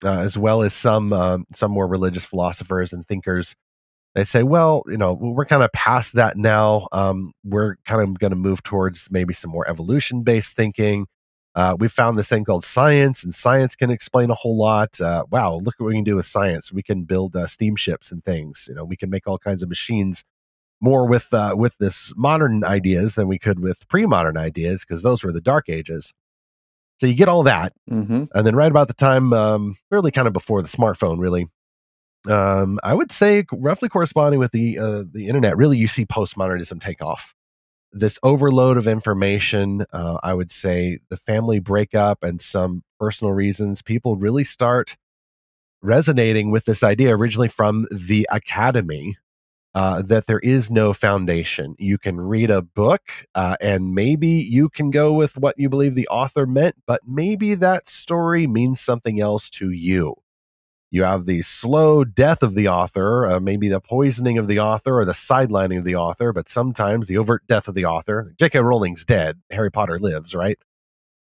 [0.04, 3.54] uh, as well as some um, some more religious philosophers and thinkers,
[4.16, 6.88] they say, well, you know, we're kind of past that now.
[6.94, 11.08] Um, we're kind of going to move towards maybe some more evolution based thinking.
[11.54, 15.00] Uh, we found this thing called science, and science can explain a whole lot.
[15.00, 16.72] Uh, wow, look what we can do with science.
[16.72, 18.66] We can build uh, steamships and things.
[18.70, 20.24] You know, we can make all kinds of machines
[20.82, 25.24] more with uh, with this modern ideas than we could with pre-modern ideas because those
[25.24, 26.14] were the dark ages.
[27.00, 28.26] So you get all that, mm-hmm.
[28.34, 31.48] and then right about the time, um, really kind of before the smartphone, really,
[32.28, 35.58] um, I would say roughly corresponding with the uh, the internet.
[35.58, 37.34] Really, you see postmodernism take off.
[37.92, 43.82] This overload of information, uh, I would say, the family breakup and some personal reasons,
[43.82, 44.98] people really start
[45.82, 49.18] resonating with this idea originally from the academy
[49.76, 51.76] uh, that there is no foundation.
[51.78, 53.02] You can read a book
[53.36, 57.56] uh, and maybe you can go with what you believe the author meant, but maybe
[57.56, 60.16] that story means something else to you.
[60.92, 65.00] You have the slow death of the author, uh, maybe the poisoning of the author
[65.00, 68.34] or the sidelining of the author, but sometimes the overt death of the author.
[68.38, 68.60] J.K.
[68.60, 69.42] Rowling's dead.
[69.52, 70.58] Harry Potter lives, right?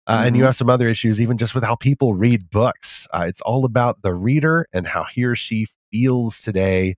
[0.08, 0.28] Uh, mm-hmm.
[0.28, 0.46] And you mm-hmm.
[0.48, 3.08] have some other issues, even just with how people read books.
[3.14, 6.96] Uh, it's all about the reader and how he or she feels today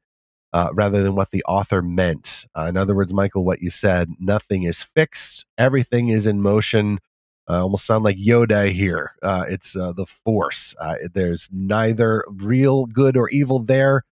[0.54, 2.46] uh, rather than what the author meant.
[2.58, 7.00] Uh, in other words, Michael, what you said, nothing is fixed, everything is in motion.
[7.50, 9.14] Uh, almost sound like Yoda here.
[9.22, 10.76] Uh, it's uh, the force.
[10.80, 14.04] Uh, there's neither real good or evil there.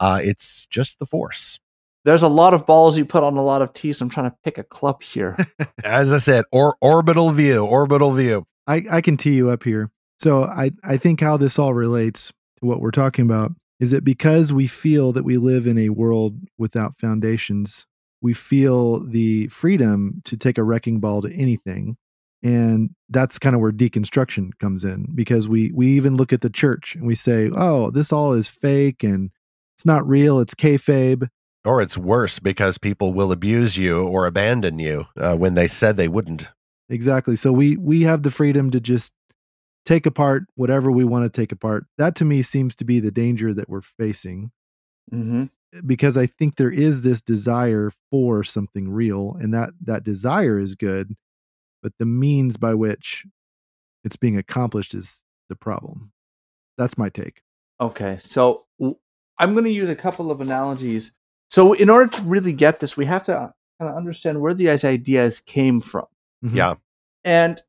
[0.00, 1.60] it's just the force.
[2.04, 4.00] There's a lot of balls you put on a lot of tees.
[4.00, 5.36] I'm trying to pick a club here.
[5.84, 8.46] As I said, or orbital view, orbital view.
[8.66, 9.90] I, I can tee you up here.
[10.18, 14.04] So I, I think how this all relates to what we're talking about is that
[14.04, 17.86] because we feel that we live in a world without foundations,
[18.22, 21.96] we feel the freedom to take a wrecking ball to anything.
[22.42, 26.50] And that's kind of where deconstruction comes in because we we even look at the
[26.50, 29.30] church and we say, "Oh, this all is fake and
[29.76, 30.40] it's not real.
[30.40, 31.28] It's kayfabe."
[31.64, 35.96] Or it's worse because people will abuse you or abandon you uh, when they said
[35.96, 36.48] they wouldn't.
[36.88, 37.36] Exactly.
[37.36, 39.12] So we we have the freedom to just
[39.86, 41.86] take apart whatever we want to take apart.
[41.98, 44.50] That to me seems to be the danger that we're facing.
[45.12, 45.44] Mm-hmm.
[45.86, 50.74] Because I think there is this desire for something real, and that that desire is
[50.74, 51.14] good,
[51.82, 53.24] but the means by which
[54.04, 56.12] it's being accomplished is the problem.
[56.78, 57.42] That's my take.
[57.80, 58.66] Okay, so
[59.38, 61.12] I'm going to use a couple of analogies.
[61.50, 64.84] So, in order to really get this, we have to kind of understand where these
[64.84, 66.06] ideas came from.
[66.44, 66.56] Mm-hmm.
[66.56, 66.74] Yeah.
[67.24, 67.60] And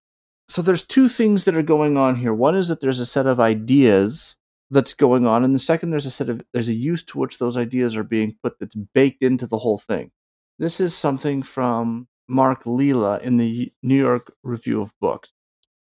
[0.47, 2.34] so there's two things that are going on here.
[2.34, 4.36] One is that there's a set of ideas
[4.69, 7.38] that's going on, and the second there's a set of there's a use to which
[7.38, 10.12] those ideas are being put that's baked into the whole thing.
[10.60, 15.32] This is something from Mark Lilla in the New York Review of Books.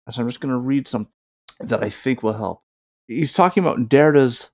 [0.10, 1.08] So I'm just going to read some
[1.60, 2.62] that I think will help.
[3.08, 4.52] He's talking about Derrida's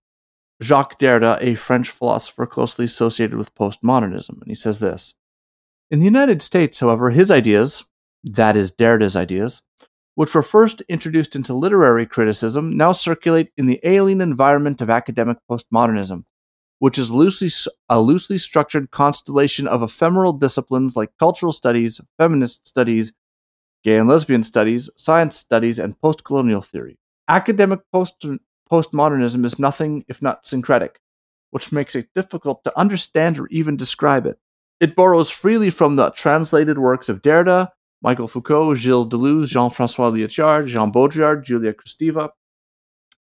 [0.61, 5.15] Jacques Derrida, a French philosopher closely associated with postmodernism, and he says this.
[5.89, 7.85] In the United States, however, his ideas,
[8.23, 9.61] that is Derrida's ideas,
[10.15, 15.37] which were first introduced into literary criticism, now circulate in the alien environment of academic
[15.49, 16.25] postmodernism,
[16.79, 17.49] which is loosely,
[17.89, 23.13] a loosely structured constellation of ephemeral disciplines like cultural studies, feminist studies,
[23.83, 26.97] gay and lesbian studies, science studies, and postcolonial theory.
[27.27, 28.25] Academic post-
[28.71, 30.99] postmodernism is nothing if not syncretic,
[31.51, 34.39] which makes it difficult to understand or even describe it.
[34.79, 37.69] It borrows freely from the translated works of Derrida,
[38.01, 42.29] Michael Foucault, Gilles Deleuze, Jean Francois Lyotard, Jean Baudrillard, Julia Kristeva.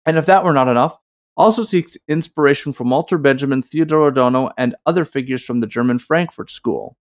[0.05, 0.99] And if that were not enough,
[1.37, 6.51] also seeks inspiration from Walter Benjamin, Theodore Adorno, and other figures from the German Frankfurt
[6.51, 6.97] School.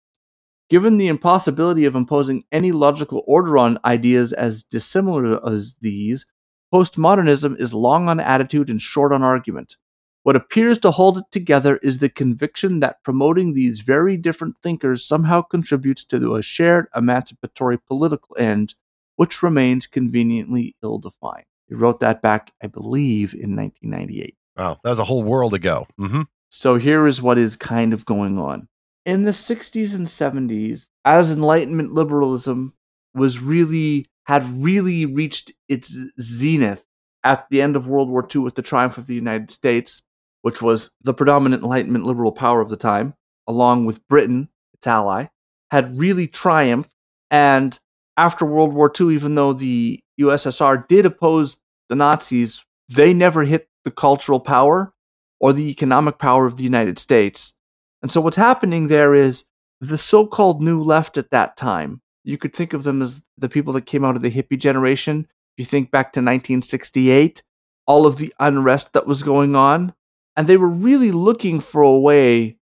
[0.69, 6.27] Given the impossibility of imposing any logical order on ideas as dissimilar as these,
[6.73, 9.77] postmodernism is long on attitude and short on argument.
[10.23, 15.05] What appears to hold it together is the conviction that promoting these very different thinkers
[15.05, 18.75] somehow contributes to a shared emancipatory political end,
[19.17, 21.47] which remains conveniently ill defined.
[21.71, 24.37] He wrote that back, I believe, in 1998.
[24.57, 25.87] Wow, that was a whole world ago.
[25.99, 26.23] Mm-hmm.
[26.51, 28.69] So here is what is kind of going on.
[29.07, 32.75] In the 60s and 70s, as Enlightenment liberalism
[33.15, 36.85] was really, had really reached its zenith
[37.23, 40.03] at the end of World War II with the triumph of the United States,
[40.43, 43.15] which was the predominant Enlightenment liberal power of the time,
[43.47, 45.27] along with Britain, its ally,
[45.71, 46.95] had really triumphed.
[47.31, 47.79] And
[48.21, 53.69] after World War II, even though the USSR did oppose the Nazis, they never hit
[53.83, 54.93] the cultural power
[55.41, 57.55] or the economic power of the United States.
[58.03, 59.47] And so what's happening there is
[59.81, 62.03] the so called new left at that time.
[62.23, 65.27] You could think of them as the people that came out of the hippie generation.
[65.57, 67.43] If you think back to 1968,
[67.87, 69.95] all of the unrest that was going on,
[70.37, 72.59] and they were really looking for a way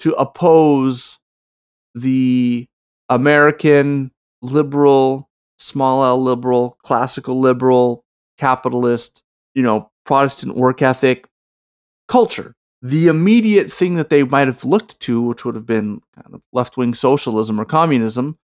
[0.00, 1.18] to oppose
[1.94, 2.68] the
[3.08, 4.10] American
[4.42, 8.04] liberal, small l liberal, classical liberal,
[8.38, 9.22] capitalist,
[9.54, 11.26] you know, Protestant work ethic
[12.08, 12.54] culture.
[12.82, 16.40] The immediate thing that they might have looked to, which would have been kind of
[16.52, 18.38] left wing socialism or communism,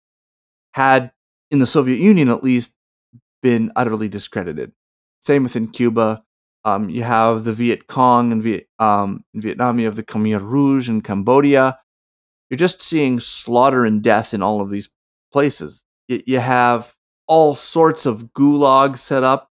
[0.73, 1.13] had
[1.51, 2.75] in the Soviet Union at least
[3.43, 4.73] been utterly discredited.
[5.21, 6.25] Same within Cuba.
[6.65, 10.41] Um, you have the Viet Cong and Viet, um, in Vietnam, you have the Khmer
[10.41, 11.79] Rouge in Cambodia.
[12.51, 14.89] You're just seeing slaughter and death in all of these
[15.35, 15.85] places.
[16.09, 16.95] You have
[17.27, 19.51] all sorts of gulags set up.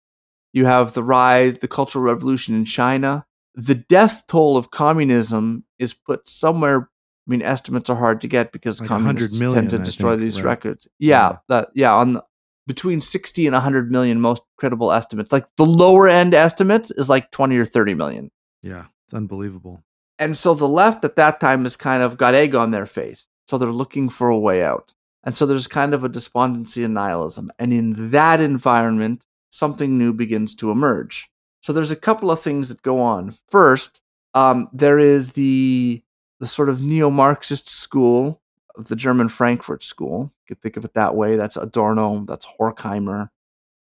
[0.53, 3.25] You have the rise, the Cultural Revolution in China.
[3.55, 6.91] The death toll of communism is put somewhere.
[7.27, 9.85] I mean, estimates are hard to get because Like communists 100 million, tend to I
[9.85, 10.51] destroy think, these right?
[10.51, 10.89] records.
[10.99, 11.37] Yeah, Yeah.
[11.49, 12.25] that yeah on the,
[12.67, 15.31] between 60 and 100 million most credible estimates.
[15.33, 18.31] Like the lower end estimates is like 20 or 30 million.
[18.63, 19.83] Yeah, it's unbelievable.
[20.19, 23.29] And so the left at that time has kind of got egg on their face.
[23.47, 24.93] So they're looking for a way out.
[25.29, 27.53] And so there's kind of a despondency and nihilism.
[27.59, 31.29] And in that environment, something new begins to emerge.
[31.61, 33.35] So there's a couple of things that go on.
[33.51, 34.01] First,
[34.33, 36.03] um, there is the
[36.41, 38.41] the sort of neo-Marxist school
[38.75, 40.33] of the German Frankfurt School.
[40.49, 41.37] You could think of it that way.
[41.37, 43.29] That's Adorno, that's Horkheimer,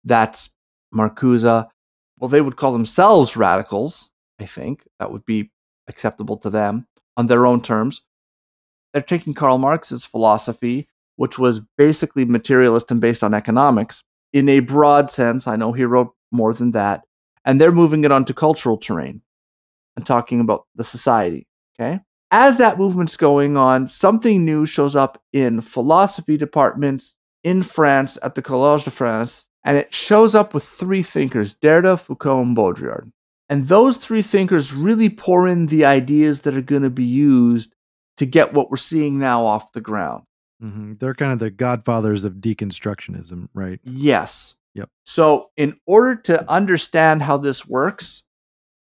[0.04, 0.54] that's
[0.94, 1.68] Marcuse.
[2.18, 4.88] Well, they would call themselves radicals, I think.
[4.98, 5.50] That would be
[5.86, 8.06] acceptable to them on their own terms.
[8.94, 14.02] They're taking Karl Marx's philosophy, which was basically materialist and based on economics,
[14.32, 15.46] in a broad sense.
[15.46, 17.02] I know he wrote more than that.
[17.44, 19.22] And they're moving it onto cultural terrain
[19.96, 21.46] and talking about the society.
[21.78, 22.00] Okay.
[22.30, 28.34] As that movement's going on, something new shows up in philosophy departments in France at
[28.34, 33.12] the Collège de France, and it shows up with three thinkers Derrida, Foucault, and Baudrillard.
[33.48, 37.72] And those three thinkers really pour in the ideas that are going to be used
[38.16, 40.24] to get what we're seeing now off the ground.
[40.60, 43.80] Hmm They're kind of the godfathers of deconstructionism, right?
[43.84, 44.56] Yes.
[44.74, 44.90] Yep.
[45.04, 48.24] So, in order to understand how this works,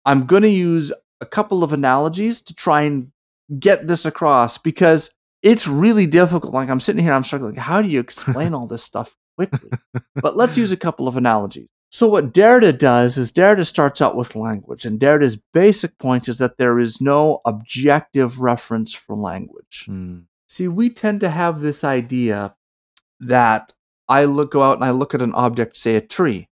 [0.05, 3.11] I'm going to use a couple of analogies to try and
[3.59, 5.11] get this across because
[5.43, 6.53] it's really difficult.
[6.53, 7.57] Like, I'm sitting here, I'm struggling.
[7.57, 9.71] How do you explain all this stuff quickly?
[10.17, 11.69] but let's use a couple of analogies.
[11.93, 16.39] So, what Derrida does is Derrida starts out with language, and Derrida's basic point is
[16.39, 19.87] that there is no objective reference for language.
[19.89, 20.25] Mm.
[20.51, 22.57] See, we tend to have this idea
[23.21, 23.73] that
[24.09, 26.49] I look go out and I look at an object, say a tree.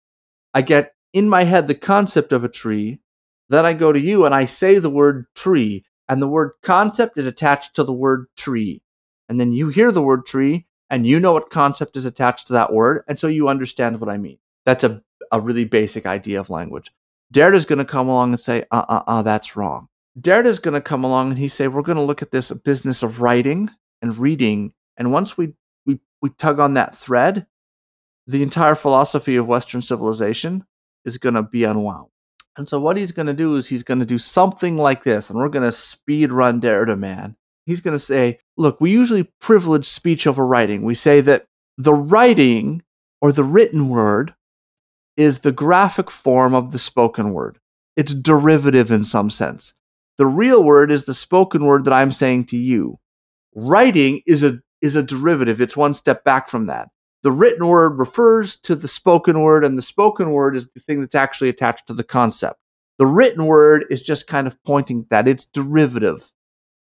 [0.52, 3.00] I get in my head the concept of a tree.
[3.48, 7.16] Then I go to you and I say the word tree, and the word concept
[7.16, 8.82] is attached to the word tree.
[9.30, 12.53] And then you hear the word tree and you know what concept is attached to
[12.53, 14.36] that word, and so you understand what I mean.
[14.66, 15.01] That's a,
[15.32, 16.92] a really basic idea of language.
[17.32, 19.88] Derrida's going to come along and say, uh uh uh, that's wrong.
[20.20, 23.03] Derrida's going to come along and he say, we're going to look at this business
[23.03, 23.70] of writing
[24.03, 24.72] and reading.
[24.97, 27.47] And once we, we, we tug on that thread,
[28.26, 30.64] the entire philosophy of Western civilization
[31.05, 32.09] is going to be unwound.
[32.57, 35.28] And so what he's going to do is he's going to do something like this,
[35.28, 37.36] and we're going to speed run Derrida, man.
[37.66, 40.82] He's going to say, look, we usually privilege speech over writing.
[40.82, 42.82] We say that the writing
[43.20, 44.34] or the written word
[45.16, 47.59] is the graphic form of the spoken word.
[47.97, 49.74] It's derivative in some sense.
[50.18, 52.99] The real word is the spoken word that I'm saying to you.
[53.57, 55.61] Writing is a is a derivative.
[55.61, 56.90] It's one step back from that.
[57.22, 61.00] The written word refers to the spoken word, and the spoken word is the thing
[61.00, 62.61] that's actually attached to the concept.
[62.98, 66.32] The written word is just kind of pointing that it's derivative.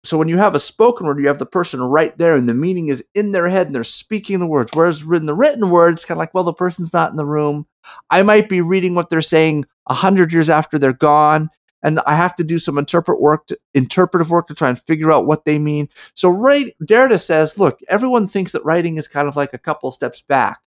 [0.05, 2.55] So when you have a spoken word, you have the person right there, and the
[2.55, 4.73] meaning is in their head, and they're speaking the words.
[4.75, 7.25] Whereas in the written word, it's kind of like, well, the person's not in the
[7.25, 7.67] room.
[8.11, 11.51] I might be reading what they're saying a hundred years after they're gone,
[11.83, 15.13] and I have to do some interpret work, to, interpretive work to try and figure
[15.13, 15.89] out what they mean.
[16.15, 19.91] So, right, Derrida says, look, everyone thinks that writing is kind of like a couple
[19.91, 20.61] steps back,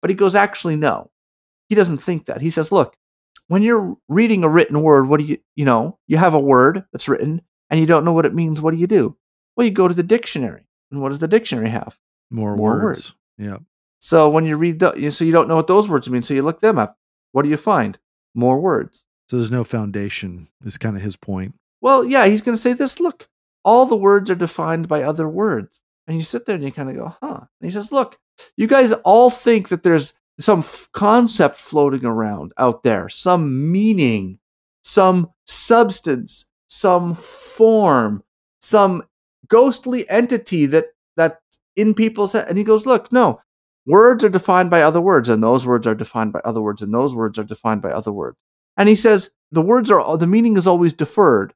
[0.00, 1.10] but he goes, actually, no,
[1.68, 2.40] he doesn't think that.
[2.40, 2.96] He says, look,
[3.48, 6.84] when you're reading a written word, what do you, you know, you have a word
[6.92, 9.16] that's written and you don't know what it means, what do you do?
[9.56, 10.66] Well, you go to the dictionary.
[10.90, 11.98] And what does the dictionary have?
[12.30, 12.82] More, More words.
[12.82, 13.14] words.
[13.38, 13.58] Yeah.
[14.00, 16.42] So when you read the, so you don't know what those words mean, so you
[16.42, 16.98] look them up.
[17.32, 17.98] What do you find?
[18.34, 19.06] More words.
[19.30, 20.48] So there's no foundation.
[20.64, 21.54] Is kind of his point.
[21.80, 22.98] Well, yeah, he's going to say this.
[22.98, 23.28] Look,
[23.64, 26.90] all the words are defined by other words, and you sit there and you kind
[26.90, 27.40] of go, huh?
[27.40, 28.18] And he says, look,
[28.56, 34.40] you guys all think that there's some f- concept floating around out there, some meaning,
[34.82, 38.22] some substance some form,
[38.60, 39.02] some
[39.48, 41.40] ghostly entity that that
[41.76, 42.48] in people's head.
[42.48, 43.40] And he goes, look, no,
[43.84, 46.94] words are defined by other words, and those words are defined by other words, and
[46.94, 48.38] those words are defined by other words.
[48.80, 51.52] And he says the words are the meaning is always deferred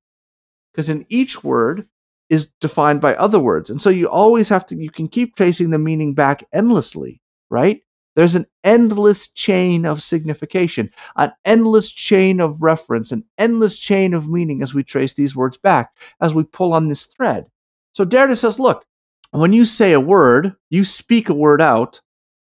[0.70, 1.88] because in each word
[2.28, 5.70] is defined by other words, and so you always have to you can keep tracing
[5.70, 7.80] the meaning back endlessly, right?
[8.14, 14.28] There's an endless chain of signification, an endless chain of reference, an endless chain of
[14.28, 17.46] meaning as we trace these words back, as we pull on this thread.
[17.92, 18.84] So Derrida says, look,
[19.30, 22.02] when you say a word, you speak a word out.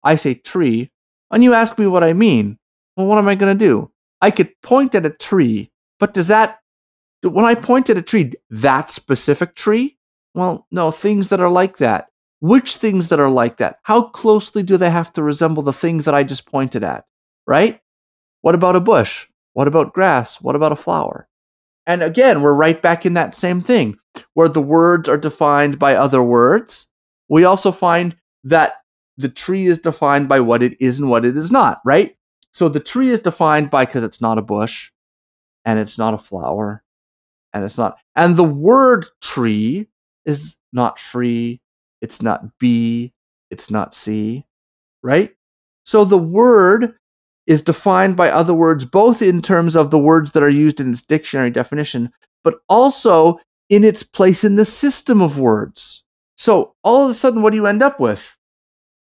[0.03, 0.91] I say tree,
[1.31, 2.59] and you ask me what I mean.
[2.97, 3.91] Well, what am I going to do?
[4.25, 5.71] I could point at a tree,
[6.01, 6.61] but does that,
[7.23, 9.99] when I point at a tree, that specific tree?
[10.35, 12.07] Well, no, things that are like that.
[12.41, 13.81] Which things that are like that?
[13.83, 17.05] How closely do they have to resemble the things that I just pointed at?
[17.47, 17.83] Right?
[18.41, 19.27] What about a bush?
[19.53, 20.41] What about grass?
[20.41, 21.29] What about a flower?
[21.87, 23.99] And again, we're right back in that same thing
[24.33, 26.87] where the words are defined by other words.
[27.29, 28.77] We also find that
[29.19, 32.17] the tree is defined by what it is and what it is not, right?
[32.55, 34.91] So the tree is defined by because it's not a bush
[35.67, 36.83] and it's not a flower
[37.53, 39.89] and it's not, and the word tree
[40.25, 41.61] is not free
[42.05, 43.15] it's not B,
[43.51, 44.45] it's not C,
[45.03, 45.35] right?
[45.85, 46.95] So the word
[47.47, 50.93] is defined by other words, both in terms of the words that are used in
[50.93, 53.41] its dictionary definition, but also
[53.71, 56.05] in its place in the system of words.
[56.37, 58.37] So all of a sudden, what do you end up with?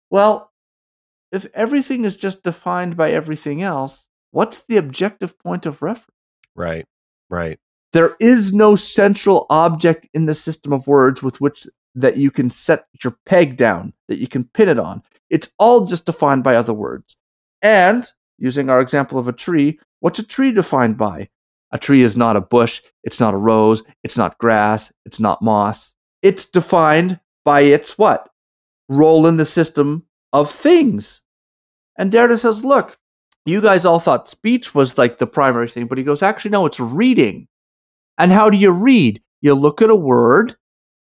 [0.08, 0.51] Well,
[1.32, 6.10] if everything is just defined by everything else, what's the objective point of reference?
[6.54, 6.86] Right,
[7.30, 7.58] right.
[7.92, 12.50] There is no central object in the system of words with which that you can
[12.50, 15.02] set your peg down, that you can pin it on.
[15.30, 17.16] It's all just defined by other words.
[17.60, 18.06] And
[18.38, 21.28] using our example of a tree, what's a tree defined by?
[21.70, 25.40] A tree is not a bush, it's not a rose, it's not grass, it's not
[25.40, 25.94] moss.
[26.20, 28.28] It's defined by its what?
[28.88, 31.21] Role in the system of things.
[31.96, 32.98] And Derrida says, look,
[33.44, 36.66] you guys all thought speech was like the primary thing, but he goes, actually, no,
[36.66, 37.48] it's reading.
[38.18, 39.22] And how do you read?
[39.40, 40.56] You look at a word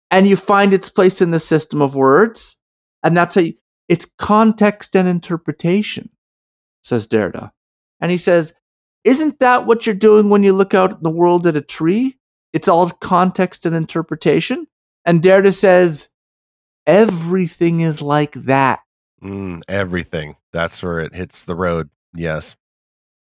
[0.10, 2.58] and you find its place in the system of words.
[3.04, 3.56] And that's a,
[3.88, 6.10] it's context and interpretation,
[6.84, 7.52] says Derrida.
[8.00, 8.54] And he says,
[9.04, 12.18] isn't that what you're doing when you look out in the world at a tree?
[12.54, 14.68] It's all context and interpretation.
[15.06, 16.10] And Derrida says,
[16.86, 18.82] everything is like that.
[19.24, 20.36] Mm, everything.
[20.52, 21.90] That's where it hits the road.
[22.16, 22.56] Yes.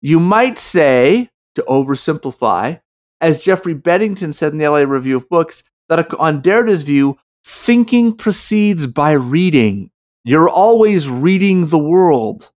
[0.01, 2.80] You might say, to oversimplify,
[3.20, 8.16] as Geoffrey Bennington said in the LA Review of Books, that on Derrida's view, thinking
[8.16, 9.91] proceeds by reading.
[10.24, 12.51] You're always reading the world.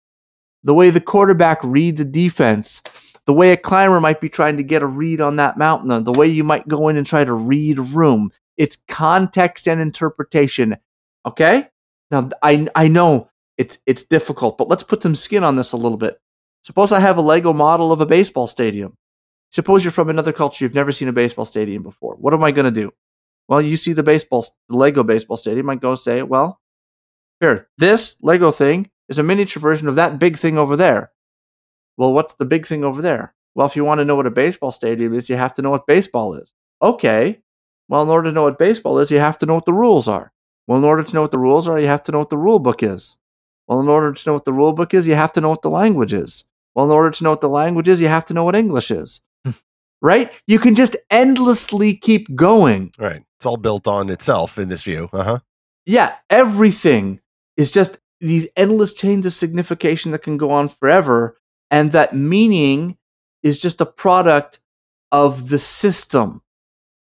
[0.63, 2.83] The way the quarterback reads a defense,
[3.25, 6.11] the way a climber might be trying to get a read on that mountain, the
[6.11, 8.31] way you might go in and try to read a room.
[8.57, 10.77] It's context and interpretation.
[11.25, 11.67] Okay?
[12.11, 15.77] Now I I know it's it's difficult, but let's put some skin on this a
[15.77, 16.19] little bit.
[16.63, 18.95] Suppose I have a Lego model of a baseball stadium.
[19.51, 22.15] Suppose you're from another culture, you've never seen a baseball stadium before.
[22.15, 22.91] What am I going to do?
[23.47, 26.61] Well, you see the baseball, the Lego baseball stadium, I go say, well,
[27.41, 31.11] here, this Lego thing is a miniature version of that big thing over there.
[31.97, 33.33] Well, what's the big thing over there?
[33.53, 35.71] Well, if you want to know what a baseball stadium is, you have to know
[35.71, 36.53] what baseball is.
[36.81, 37.41] Okay.
[37.89, 40.07] Well, in order to know what baseball is, you have to know what the rules
[40.07, 40.30] are.
[40.67, 42.37] Well, in order to know what the rules are, you have to know what the
[42.37, 43.17] rule book is.
[43.67, 45.61] Well, in order to know what the rule book is, you have to know what
[45.61, 46.45] the language is.
[46.75, 48.91] Well, in order to know what the language is, you have to know what English
[48.91, 49.21] is.
[50.01, 50.31] right?
[50.47, 52.91] You can just endlessly keep going.
[52.97, 53.23] Right.
[53.37, 55.09] It's all built on itself in this view.
[55.11, 55.39] Uh huh.
[55.85, 57.19] Yeah, everything
[57.57, 61.37] is just these endless chains of signification that can go on forever.
[61.69, 62.97] And that meaning
[63.41, 64.59] is just a product
[65.11, 66.41] of the system.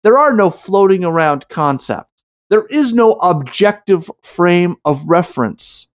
[0.02, 2.13] There are no floating around concepts.
[2.54, 5.88] There is no objective frame of reference.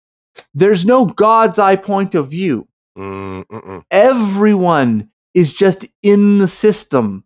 [0.55, 2.67] There's no God's eye point of view.
[2.97, 3.85] Mm-mm.
[3.91, 7.25] Everyone is just in the system.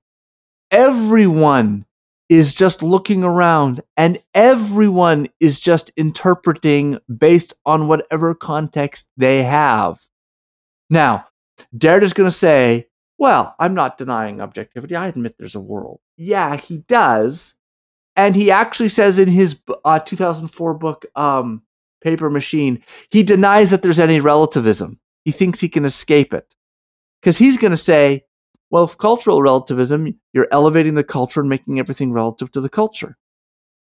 [0.72, 1.86] Everyone
[2.28, 10.00] is just looking around and everyone is just interpreting based on whatever context they have.
[10.90, 11.28] Now,
[11.78, 14.96] Derrida's going to say, well, I'm not denying objectivity.
[14.96, 16.00] I admit there's a world.
[16.16, 17.54] Yeah, he does.
[18.20, 21.62] And he actually says in his uh, 2004 book, um,
[22.02, 25.00] Paper Machine, he denies that there's any relativism.
[25.24, 26.54] He thinks he can escape it.
[27.18, 28.26] Because he's going to say,
[28.68, 33.16] well, if cultural relativism, you're elevating the culture and making everything relative to the culture.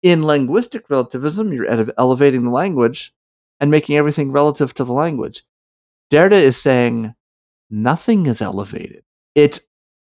[0.03, 3.15] In linguistic relativism, you're elevating the language
[3.59, 5.41] and making everything relative to the language.
[6.11, 7.15] Derrida is saying
[7.71, 9.03] nothing is elevated.
[9.33, 9.61] It's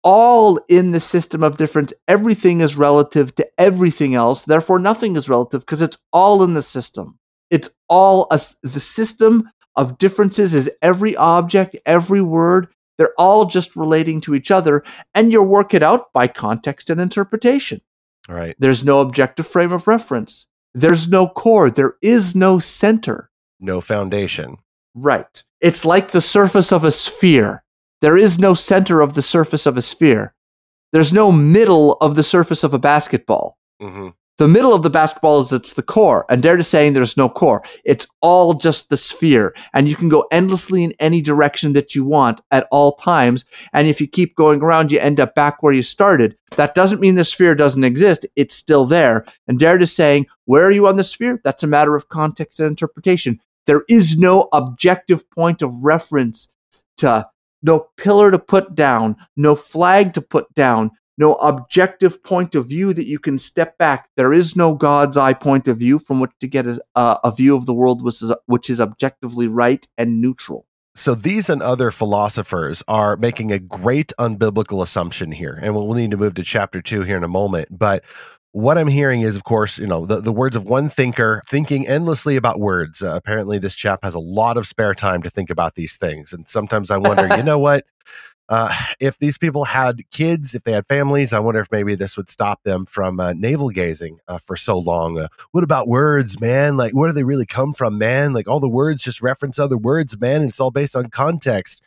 [0.03, 1.93] all in the system of difference.
[2.07, 4.45] Everything is relative to everything else.
[4.45, 7.19] Therefore, nothing is relative because it's all in the system.
[7.51, 12.69] It's all a, the system of differences is every object, every word,
[12.99, 14.83] they're all just relating to each other,
[15.15, 17.81] and you work it out by context and interpretation.
[18.29, 18.57] Right.
[18.59, 20.49] There's no objective frame of reference.
[20.75, 21.71] There's no core.
[21.71, 23.31] There is no center.
[23.61, 24.59] No foundation.
[24.95, 25.43] Right.
[25.61, 27.65] It's like the surface of a sphere.
[28.01, 30.35] There is no center of the surface of a sphere.
[30.93, 33.59] There's no middle of the surface of a basketball.
[33.83, 34.09] Mm-hmm.
[34.39, 37.29] The middle of the basketball is it's the core, and they're just saying there's no
[37.29, 37.65] core.
[37.85, 42.05] It's all just the sphere, and you can go endlessly in any direction that you
[42.05, 43.45] want at all times.
[43.73, 46.37] And if you keep going around, you end up back where you started.
[46.55, 49.25] That doesn't mean the sphere doesn't exist; it's still there.
[49.49, 51.41] And they're just saying, where are you on the sphere?
[51.43, 53.41] That's a matter of context and interpretation.
[53.67, 56.49] There is no objective point of reference
[56.99, 57.27] to
[57.63, 62.93] no pillar to put down, no flag to put down, no objective point of view
[62.93, 64.09] that you can step back.
[64.17, 67.57] There is no God's eye point of view from which to get a, a view
[67.57, 70.65] of the world which is, which is objectively right and neutral.
[70.95, 75.97] So these and other philosophers are making a great unbiblical assumption here, and we'll, we'll
[75.97, 77.69] need to move to chapter two here in a moment.
[77.71, 78.05] But
[78.53, 81.87] what I'm hearing is, of course, you know, the, the words of one thinker thinking
[81.87, 83.03] endlessly about words.
[83.03, 86.33] Uh, apparently, this chap has a lot of spare time to think about these things.
[86.33, 87.85] And sometimes I wonder, you know what?
[88.49, 92.17] Uh, if these people had kids, if they had families, I wonder if maybe this
[92.17, 95.19] would stop them from uh, navel gazing uh, for so long.
[95.19, 96.79] Uh, what about words, man?
[96.79, 98.33] Like, where do they really come from, man?
[98.33, 100.41] Like, all the words just reference other words, man.
[100.41, 101.87] And it's all based on context.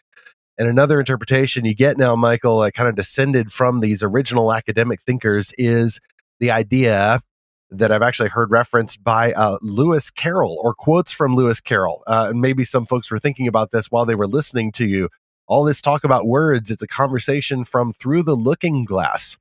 [0.59, 5.01] And another interpretation you get now, Michael, uh, kind of descended from these original academic
[5.01, 5.99] thinkers, is
[6.41, 7.21] the idea
[7.69, 12.03] that I've actually heard referenced by uh, Lewis Carroll or quotes from Lewis Carroll.
[12.05, 15.07] Uh, and maybe some folks were thinking about this while they were listening to you
[15.51, 19.35] all this talk about words, it's a conversation from through the looking glass.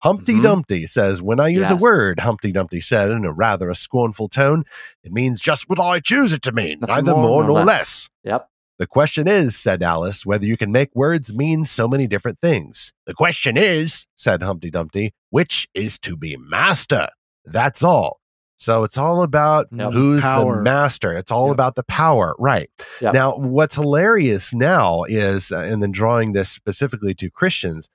[0.00, 0.42] Humpty mm-hmm.
[0.42, 1.70] Dumpty says, When I use yes.
[1.70, 4.64] a word, Humpty Dumpty said in a rather a scornful tone,
[5.02, 7.66] it means just what I choose it to mean, Nothing neither more, nor less.
[7.66, 8.10] less.
[8.24, 8.50] Yep.
[8.78, 12.92] The question is, said Alice, whether you can make words mean so many different things.
[13.06, 17.08] The question is, said Humpty Dumpty, which is to be master?
[17.46, 18.20] That's all.
[18.58, 19.92] So it's all about yep.
[19.92, 20.56] who's power.
[20.56, 21.14] the master.
[21.14, 21.54] It's all yep.
[21.54, 22.34] about the power.
[22.38, 22.70] Right.
[23.00, 23.14] Yep.
[23.14, 27.88] Now, what's hilarious now is, uh, and then drawing this specifically to Christians,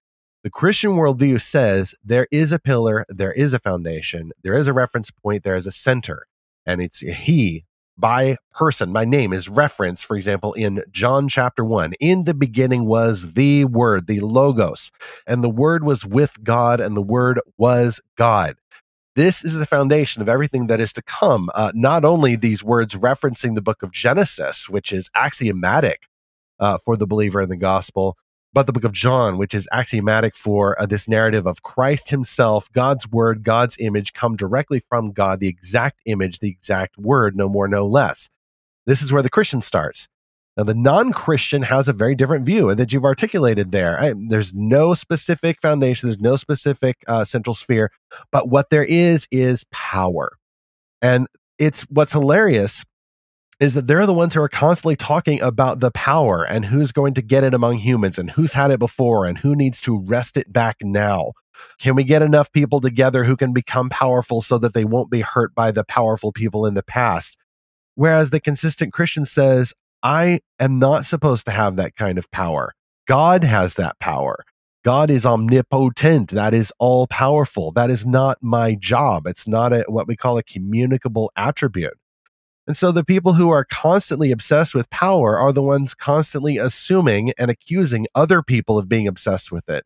[0.44, 4.74] the Christian worldview says there is a pillar, there is a foundation, there is a
[4.74, 6.28] reference point, there is a center.
[6.66, 7.66] And it's he
[7.98, 8.92] by person.
[8.92, 11.94] My name is referenced, for example, in John chapter 1.
[12.00, 14.92] In the beginning was the Word, the Logos,
[15.28, 18.56] and the Word was with God, and the Word was God.
[19.16, 21.50] This is the foundation of everything that is to come.
[21.54, 26.08] Uh, not only these words referencing the book of Genesis, which is axiomatic
[26.60, 28.16] uh, for the believer in the gospel,
[28.54, 32.72] but the book of John, which is axiomatic for uh, this narrative of Christ himself,
[32.74, 37.48] God's word, God's image come directly from God, the exact image, the exact word, no
[37.48, 38.30] more, no less.
[38.86, 40.08] This is where the Christian starts.
[40.58, 44.00] Now, the non Christian has a very different view that you've articulated there.
[44.00, 47.90] I, there's no specific foundation, there's no specific uh, central sphere,
[48.32, 50.34] but what there is is power.
[51.02, 51.28] And
[51.58, 52.84] it's what's hilarious
[53.62, 57.14] is that they're the ones who are constantly talking about the power and who's going
[57.14, 60.36] to get it among humans and who's had it before and who needs to wrest
[60.36, 61.32] it back now.
[61.80, 65.22] Can we get enough people together who can become powerful so that they won't be
[65.22, 67.38] hurt by the powerful people in the past?
[67.94, 72.74] Whereas the consistent Christian says, I am not supposed to have that kind of power.
[73.08, 74.44] God has that power.
[74.84, 76.32] God is omnipotent.
[76.32, 77.72] That is all powerful.
[77.74, 79.28] That is not my job.
[79.28, 81.94] It's not a, what we call a communicable attribute.
[82.68, 87.34] And so the people who are constantly obsessed with power are the ones constantly assuming
[87.38, 89.84] and accusing other people of being obsessed with it.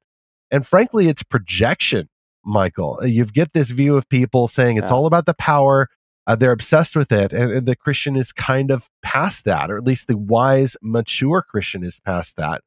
[0.52, 2.10] And frankly, it's projection,
[2.44, 3.00] Michael.
[3.06, 4.96] You get this view of people saying it's yeah.
[4.96, 5.90] all about the power.
[6.28, 7.32] Uh, they're obsessed with it.
[7.32, 11.42] And, and the Christian is kind of past that, or at least the wise, mature
[11.42, 12.62] Christian is past that.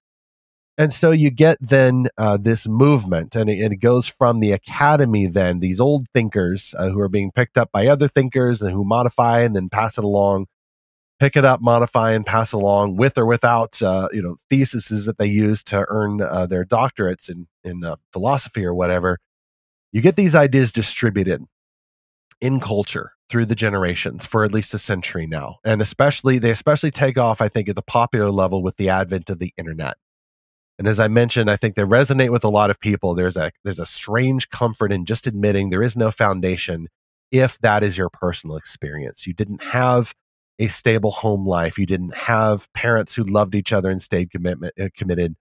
[0.78, 5.26] And so you get then uh, this movement, and it, it, goes from the academy,
[5.26, 8.84] then these old thinkers uh, who are being picked up by other thinkers and who
[8.84, 10.46] modify and then pass it along,
[11.18, 15.18] pick it up, modify, and pass along with or without, uh, you know, theses that
[15.18, 19.18] they use to earn uh, their doctorates in in uh, philosophy or whatever.
[19.90, 21.42] You get these ideas distributed
[22.40, 26.92] in culture through the generations for at least a century now, and especially they especially
[26.92, 29.96] take off, I think, at the popular level with the advent of the internet
[30.78, 33.14] and as I mentioned, I think they resonate with a lot of people.
[33.14, 36.88] There's a there's a strange comfort in just admitting there is no foundation
[37.32, 39.26] if that is your personal experience.
[39.26, 40.14] You didn't have
[40.58, 41.78] a stable home life.
[41.78, 45.34] You didn't have parents who loved each other and stayed commitment, uh, committed.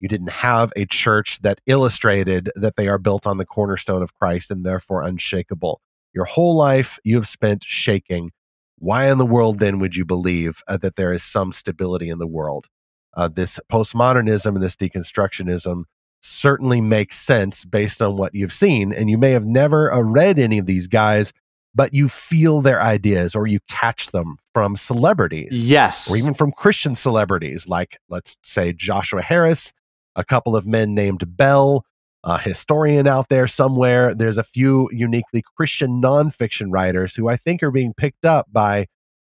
[0.00, 4.14] You didn't have a church that illustrated that they are built on the cornerstone of
[4.14, 5.80] Christ and therefore unshakable.
[6.14, 8.32] Your whole life you have spent shaking.
[8.78, 12.18] Why in the world then would you believe uh, that there is some stability in
[12.18, 12.66] the world?
[13.14, 15.84] Uh, this postmodernism and this deconstructionism
[16.20, 18.92] certainly makes sense based on what you've seen.
[18.92, 21.32] And you may have never uh, read any of these guys,
[21.74, 25.48] but you feel their ideas or you catch them from celebrities.
[25.52, 26.10] Yes.
[26.10, 29.72] Or even from Christian celebrities, like, let's say, Joshua Harris,
[30.14, 31.84] a couple of men named Bell,
[32.24, 34.14] a historian out there somewhere.
[34.14, 38.86] There's a few uniquely Christian nonfiction writers who I think are being picked up by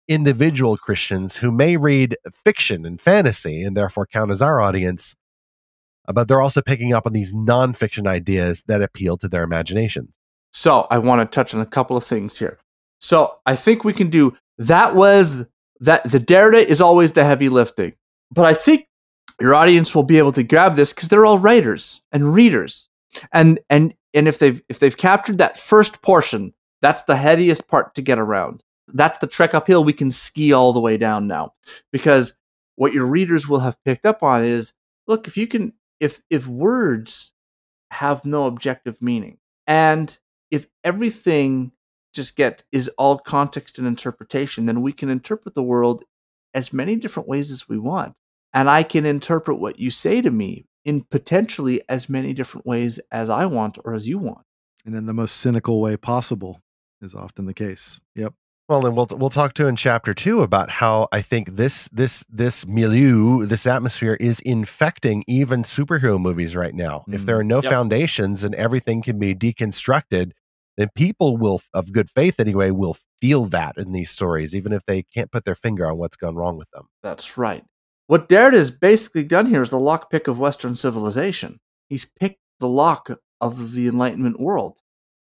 [0.09, 5.15] individual Christians who may read fiction and fantasy and therefore count as our audience,
[6.09, 10.15] uh, but they're also picking up on these nonfiction ideas that appeal to their imaginations.
[10.53, 12.59] So I want to touch on a couple of things here.
[13.01, 15.47] So I think we can do that was
[15.81, 17.95] that the Derrida is always the heavy lifting.
[18.31, 18.87] But I think
[19.41, 22.89] your audience will be able to grab this because they're all writers and readers.
[23.33, 27.95] And and and if they've if they've captured that first portion, that's the heaviest part
[27.95, 31.55] to get around that's the trek uphill we can ski all the way down now.
[31.93, 32.37] Because
[32.77, 34.73] what your readers will have picked up on is
[35.07, 37.33] look if you can if if words
[37.91, 40.19] have no objective meaning and
[40.51, 41.73] if everything
[42.15, 46.05] just get is all context and interpretation then we can interpret the world
[46.55, 48.17] as many different ways as we want.
[48.55, 52.99] And i can interpret what you say to me in potentially as many different ways
[53.11, 54.47] as i want or as you want.
[54.85, 56.61] And in the most cynical way possible
[57.01, 58.01] is often the case.
[58.17, 58.35] Yep
[58.73, 62.25] well, and we'll we'll talk to in chapter two about how I think this this
[62.31, 67.05] this milieu, this atmosphere, is infecting even superhero movies right now.
[67.07, 67.15] Mm.
[67.15, 67.41] If there mm.
[67.41, 67.71] are no yep.
[67.71, 70.33] foundations and everything can be deconstructed,
[70.79, 74.83] then people will, of good faith anyway, will feel that in these stories, even if
[74.87, 76.89] they can't put their finger on what's gone wrong with them.
[77.03, 77.65] That's right.
[78.07, 81.59] What Derrida has basically done here is the lockpick of Western civilization.
[81.91, 84.79] He's picked the lock of the Enlightenment world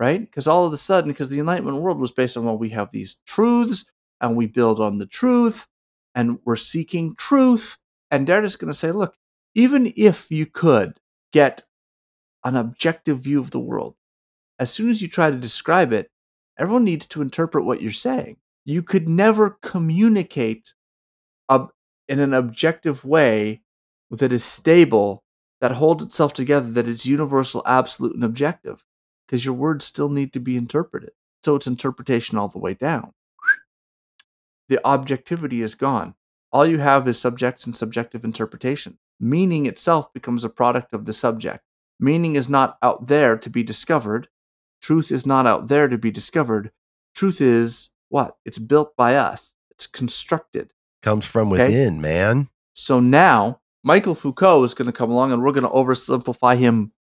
[0.03, 0.21] right?
[0.21, 2.91] Because all of a sudden, because the Enlightenment world was based on, well, we have
[2.91, 3.85] these truths
[4.21, 5.69] and we build on the truth
[6.17, 7.79] and we're seeking truth.
[8.11, 9.15] And Derrida's going to say, look,
[9.55, 10.99] even if you could
[11.33, 11.63] get
[12.43, 13.95] an objective view of the world,
[14.59, 16.11] as soon as you try to describe it,
[16.59, 18.39] everyone needs to interpret what you're saying.
[18.65, 20.75] You could never communicate
[21.49, 21.69] a,
[22.09, 23.63] in an objective way
[24.11, 25.23] that is stable,
[25.61, 28.85] that holds itself together, that is universal, absolute, and objective
[29.33, 31.13] because your words still need to be interpreted.
[31.43, 33.15] So it's interpretation all the way down.
[34.69, 36.17] The objectivity is gone.
[36.53, 38.99] All you have is subjects and subjective interpretation.
[39.19, 41.65] Meaning itself becomes a product of the subject.
[41.99, 44.29] Meaning is not out there to be discovered.
[44.83, 46.71] Truth is not out there to be discovered.
[47.15, 48.37] Truth is what?
[48.45, 49.57] It's built by us.
[49.71, 50.75] It's constructed.
[51.01, 51.99] Comes from within, okay?
[51.99, 52.51] man.
[52.75, 56.93] So now Michael Foucault is going to come along and we're going to oversimplify him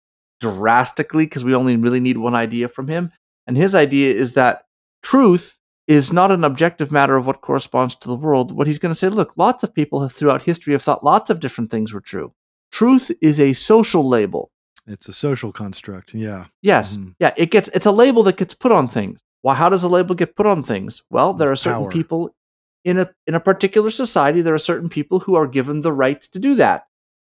[0.41, 3.13] drastically because we only really need one idea from him.
[3.47, 4.65] And his idea is that
[5.03, 8.53] truth is not an objective matter of what corresponds to the world.
[8.53, 11.31] What he's going to say, look, lots of people have throughout history have thought lots
[11.31, 12.33] of different things were true.
[12.71, 14.51] Truth is a social label.
[14.87, 16.15] It's a social construct.
[16.15, 16.47] Yeah.
[16.63, 16.97] Yes.
[16.97, 17.11] Mm-hmm.
[17.19, 17.35] Yeah.
[17.37, 19.21] It gets it's a label that gets put on things.
[19.43, 19.55] Why?
[19.55, 21.03] How does a label get put on things?
[21.11, 21.91] Well, there are certain Power.
[21.91, 22.35] people
[22.85, 24.43] in a in a particular society.
[24.43, 26.87] There are certain people who are given the right to do that.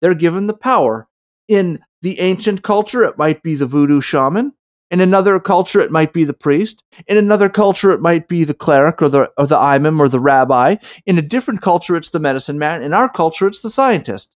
[0.01, 1.08] They're given the power.
[1.47, 4.54] In the ancient culture, it might be the voodoo shaman.
[4.91, 6.84] In another culture, it might be the priest.
[7.08, 10.20] In another culture, it might be the cleric or the, or the imam or the
[10.20, 10.76] rabbi.
[11.06, 12.84] In a different culture, it's the medicine man.
[12.84, 14.36] In our culture, it's the scientist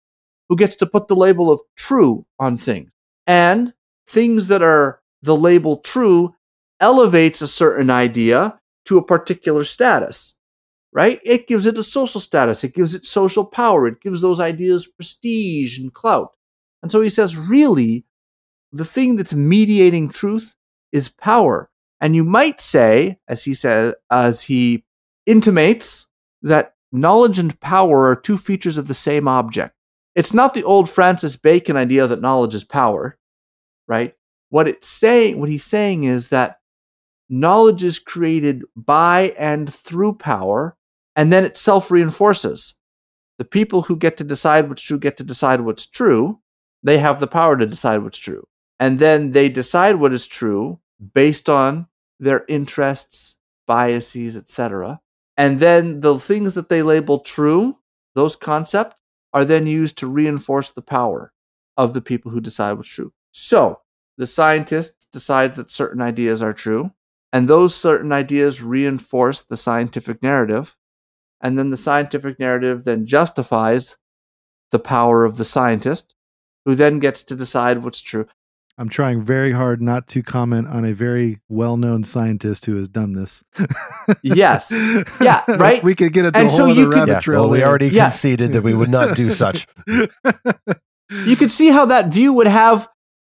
[0.48, 2.90] who gets to put the label of true on things.
[3.26, 3.74] And
[4.08, 6.34] things that are the label true
[6.80, 10.36] elevates a certain idea to a particular status,
[10.92, 11.18] right?
[11.24, 14.86] It gives it a social status, it gives it social power, it gives those ideas
[14.86, 16.36] prestige and clout.
[16.82, 18.04] And so he says, really,
[18.72, 20.54] the thing that's mediating truth
[20.92, 21.70] is power.
[22.00, 24.84] And you might say, as he says, as he
[25.24, 26.06] intimates,
[26.42, 29.74] that knowledge and power are two features of the same object.
[30.14, 33.18] It's not the old Francis Bacon idea that knowledge is power,
[33.86, 34.14] right?
[34.48, 36.60] What it's saying, what he's saying is that
[37.28, 40.76] knowledge is created by and through power,
[41.14, 42.74] and then it self reinforces.
[43.38, 46.40] The people who get to decide what's true get to decide what's true.
[46.86, 48.46] They have the power to decide what's true
[48.78, 50.80] and then they decide what is true
[51.14, 51.86] based on
[52.18, 55.00] their interests, biases, etc.
[55.36, 57.78] And then the things that they label true,
[58.14, 59.00] those concepts,
[59.32, 61.32] are then used to reinforce the power
[61.76, 63.12] of the people who decide what's true.
[63.32, 63.80] So
[64.16, 66.92] the scientist decides that certain ideas are true,
[67.32, 70.76] and those certain ideas reinforce the scientific narrative.
[71.42, 73.98] And then the scientific narrative then justifies
[74.70, 76.14] the power of the scientist,
[76.66, 78.26] who then gets to decide what's true.
[78.78, 83.14] I'm trying very hard not to comment on a very well-known scientist who has done
[83.14, 83.42] this.
[84.22, 84.70] yes.
[85.20, 85.42] Yeah.
[85.48, 85.82] Right.
[85.82, 87.42] we could get into and a whole so other rabbit yeah, trail.
[87.42, 88.10] Well, we already yeah.
[88.10, 89.66] conceded that we would not do such.
[89.86, 92.88] you could see how that view would have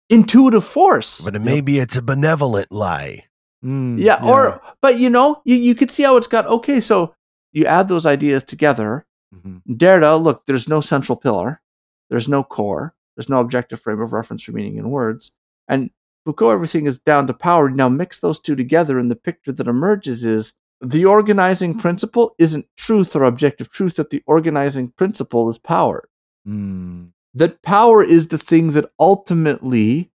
[0.08, 1.20] intuitive force.
[1.20, 3.24] But maybe it's a benevolent lie.
[3.62, 6.46] Mm, yeah, yeah, Or, but you know, you, you could see how it's got.
[6.46, 7.14] Okay, so
[7.52, 9.04] you add those ideas together.
[9.34, 9.74] Mm-hmm.
[9.74, 11.60] Derrida, look, there's no central pillar.
[12.08, 12.94] There's no core.
[13.16, 15.32] There's no objective frame of reference for meaning in words.
[15.68, 15.90] And
[16.24, 17.70] Foucault, everything is down to power.
[17.70, 22.66] Now mix those two together, and the picture that emerges is the organizing principle isn't
[22.76, 26.08] truth or objective truth, that the organizing principle is power.
[26.46, 27.10] Mm.
[27.34, 30.10] That power is the thing that ultimately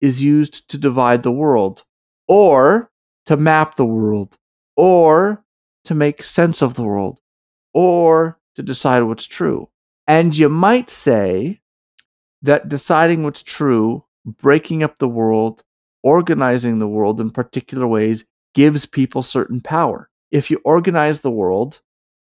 [0.00, 1.84] is used to divide the world,
[2.28, 2.90] or
[3.26, 4.36] to map the world,
[4.76, 5.44] or
[5.84, 7.20] to make sense of the world,
[7.72, 9.68] or to decide what's true.
[10.06, 11.60] And you might say
[12.46, 15.62] that deciding what's true, breaking up the world,
[16.02, 18.24] organizing the world in particular ways
[18.54, 20.08] gives people certain power.
[20.30, 21.80] If you organize the world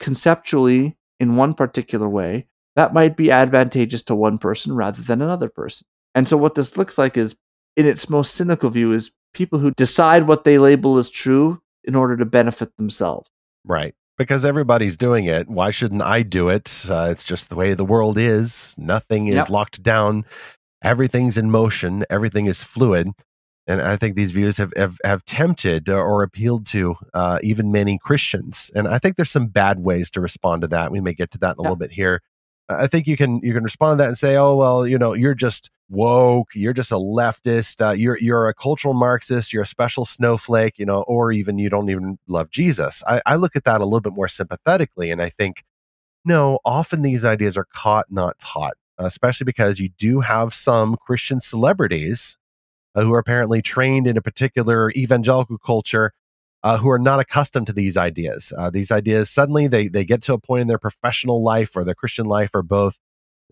[0.00, 5.48] conceptually in one particular way, that might be advantageous to one person rather than another
[5.48, 5.86] person.
[6.14, 7.36] And so what this looks like is
[7.76, 11.94] in its most cynical view is people who decide what they label as true in
[11.94, 13.30] order to benefit themselves.
[13.64, 15.48] Right because everybody's doing it.
[15.48, 16.86] Why shouldn't I do it?
[16.88, 18.74] Uh, it's just the way the world is.
[18.76, 19.50] Nothing is yep.
[19.50, 20.24] locked down.
[20.82, 22.04] Everything's in motion.
[22.10, 23.08] Everything is fluid.
[23.66, 27.98] And I think these views have have, have tempted or appealed to uh, even many
[27.98, 28.70] Christians.
[28.74, 30.92] And I think there's some bad ways to respond to that.
[30.92, 31.64] We may get to that in a yep.
[31.64, 32.22] little bit here.
[32.68, 35.12] I think you can you can respond to that and say, oh well, you know,
[35.12, 39.66] you're just woke, you're just a leftist, uh, you're you're a cultural Marxist, you're a
[39.66, 43.02] special snowflake, you know, or even you don't even love Jesus.
[43.06, 45.64] I, I look at that a little bit more sympathetically, and I think,
[46.24, 51.40] no, often these ideas are caught, not taught, especially because you do have some Christian
[51.40, 52.36] celebrities
[52.96, 56.12] uh, who are apparently trained in a particular evangelical culture
[56.62, 58.52] uh, who are not accustomed to these ideas.
[58.56, 61.84] Uh, these ideas suddenly they they get to a point in their professional life or
[61.84, 62.96] their Christian life or both.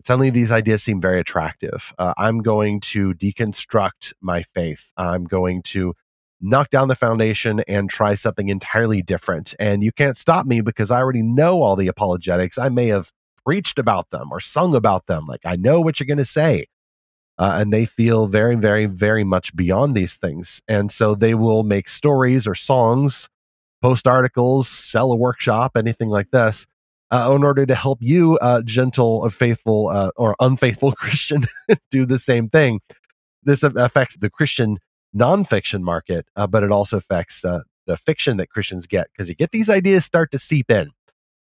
[0.03, 1.93] Suddenly, these ideas seem very attractive.
[1.97, 4.91] Uh, I'm going to deconstruct my faith.
[4.97, 5.93] I'm going to
[6.41, 9.55] knock down the foundation and try something entirely different.
[9.57, 12.57] And you can't stop me because I already know all the apologetics.
[12.57, 13.11] I may have
[13.45, 15.25] preached about them or sung about them.
[15.27, 16.65] Like I know what you're going to say
[17.37, 20.61] uh, and they feel very, very, very much beyond these things.
[20.67, 23.29] And so they will make stories or songs,
[23.81, 26.65] post articles, sell a workshop, anything like this,
[27.11, 31.45] uh, in order to help you, uh, gentle, faithful, uh, or unfaithful Christian,
[31.91, 32.79] do the same thing.
[33.43, 34.79] This affects the Christian
[35.15, 39.35] nonfiction market, uh, but it also affects uh, the fiction that Christians get because you
[39.35, 40.89] get these ideas start to seep in.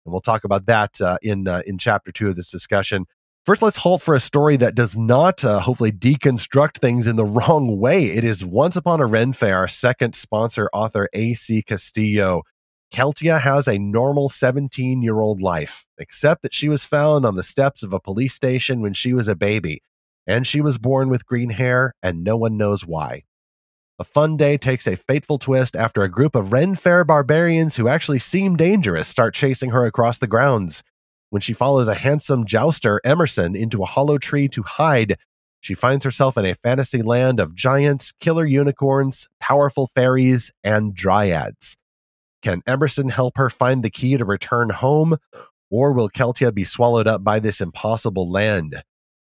[0.05, 3.05] And we'll talk about that in in chapter two of this discussion.
[3.45, 7.25] First, let's halt for a story that does not uh, hopefully deconstruct things in the
[7.25, 8.05] wrong way.
[8.05, 12.41] It is Once Upon a Ren Fair, our second sponsor, author AC Castillo.
[12.91, 17.43] Keltia has a normal 17 year old life, except that she was found on the
[17.43, 19.83] steps of a police station when she was a baby,
[20.25, 23.25] and she was born with green hair, and no one knows why.
[23.99, 27.89] A fun day takes a fateful twist after a group of Ren Fair barbarians who
[27.89, 30.81] actually seem dangerous start chasing her across the grounds.
[31.35, 35.17] When she follows a handsome jouster, Emerson, into a hollow tree to hide,
[35.59, 41.75] She finds herself in a fantasy land of giants, killer unicorns, powerful fairies, and dryads.
[42.41, 45.17] Can Emerson help her find the key to return home,
[45.69, 48.81] or will Keltia be swallowed up by this impossible land?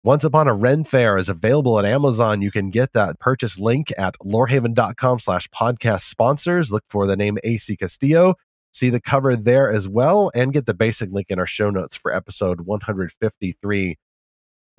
[0.04, 2.42] Once Upon a Ren Fair is available at Amazon.
[2.42, 6.70] You can get that purchase link at lorehaven.com slash podcast sponsors.
[6.70, 8.34] Look for the name AC Castillo.
[8.72, 11.96] See the cover there as well, and get the basic link in our show notes
[11.96, 13.96] for episode 153.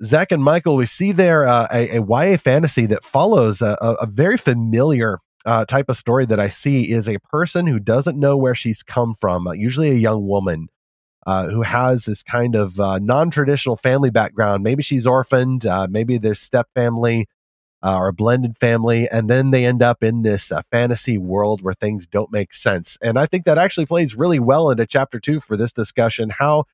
[0.02, 4.06] Zach and Michael, we see there uh, a, a YA fantasy that follows a, a,
[4.06, 8.36] very familiar uh, type of story that I see is a person who doesn't know
[8.38, 10.68] where she's come from, uh, usually a young woman
[11.26, 14.62] uh, who has this kind of uh, non traditional family background.
[14.62, 17.28] Maybe she's orphaned, uh, maybe there's step family
[17.82, 22.06] or a blended family, and then they end up in this fantasy world where things
[22.06, 22.98] don't make sense.
[23.02, 26.64] And I think that actually plays really well into chapter two for this discussion how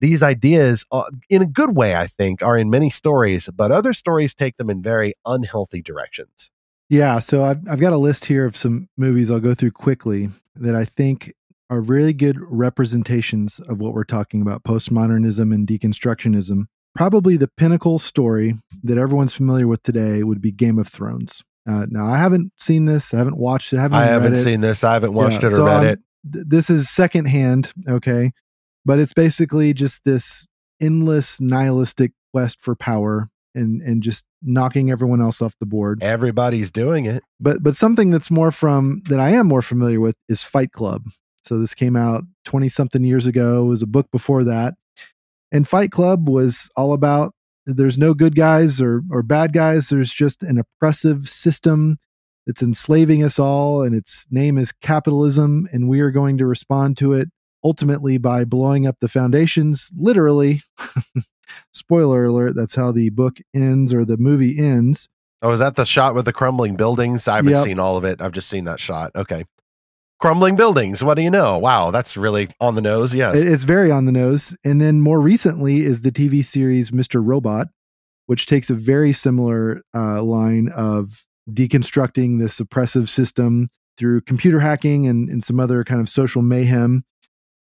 [0.00, 3.92] these ideas, uh, in a good way, I think, are in many stories, but other
[3.92, 6.50] stories take them in very unhealthy directions.
[6.90, 10.28] Yeah, so I've, I've got a list here of some movies I'll go through quickly
[10.56, 11.32] that I think
[11.70, 16.66] are really good representations of what we're talking about postmodernism and deconstructionism.
[16.94, 21.42] Probably the pinnacle story that everyone's familiar with today would be Game of Thrones.
[21.68, 24.60] Uh, now, I haven't seen this, I haven't watched it, I haven't, I haven't seen
[24.60, 26.00] this, I haven't watched yeah, it or so read I'm, it.
[26.32, 28.32] Th- this is secondhand, okay?
[28.84, 30.46] but it's basically just this
[30.80, 36.02] endless nihilistic quest for power and and just knocking everyone else off the board.
[36.02, 37.22] Everybody's doing it.
[37.40, 41.04] But but something that's more from that I am more familiar with is Fight Club.
[41.44, 43.64] So this came out 20 something years ago.
[43.64, 44.74] It was a book before that.
[45.54, 47.32] And Fight Club was all about
[47.64, 49.88] there's no good guys or or bad guys.
[49.88, 51.98] There's just an oppressive system
[52.44, 56.98] that's enslaving us all and its name is capitalism and we are going to respond
[56.98, 57.28] to it
[57.62, 60.62] ultimately by blowing up the foundations, literally.
[61.72, 65.08] Spoiler alert, that's how the book ends or the movie ends.
[65.40, 67.28] Oh, is that the shot with the crumbling buildings?
[67.28, 67.64] I haven't yep.
[67.64, 68.20] seen all of it.
[68.20, 69.12] I've just seen that shot.
[69.14, 69.44] Okay.
[70.24, 71.04] Crumbling buildings.
[71.04, 71.58] What do you know?
[71.58, 73.14] Wow, that's really on the nose.
[73.14, 73.42] Yes.
[73.42, 74.56] It's very on the nose.
[74.64, 77.20] And then more recently is the TV series Mr.
[77.22, 77.68] Robot,
[78.24, 83.68] which takes a very similar uh, line of deconstructing this oppressive system
[83.98, 87.04] through computer hacking and, and some other kind of social mayhem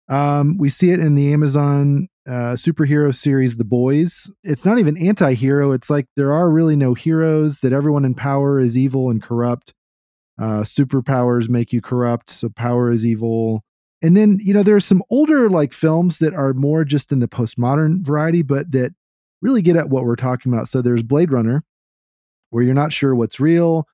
[0.09, 4.31] um, we see it in the Amazon uh, superhero series, The Boys.
[4.43, 5.73] It's not even anti hero.
[5.73, 9.73] It's like there are really no heroes, that everyone in power is evil and corrupt.
[10.41, 13.63] Uh, superpowers make you corrupt, so power is evil.
[14.03, 17.21] And then, you know, there are some older like films that are more just in
[17.21, 18.93] the postmodern variety, but that
[19.41, 20.69] really get at what we're talking about.
[20.69, 21.63] So there's Blade Runner,
[22.51, 23.87] where you're not sure what's real,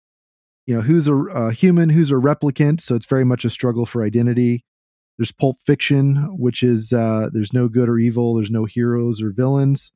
[0.66, 2.80] you know, who's a, a human, who's a replicant.
[2.80, 4.64] So it's very much a struggle for identity.
[5.18, 9.30] There's Pulp Fiction, which is uh, there's no good or evil, there's no heroes or
[9.30, 9.92] villains.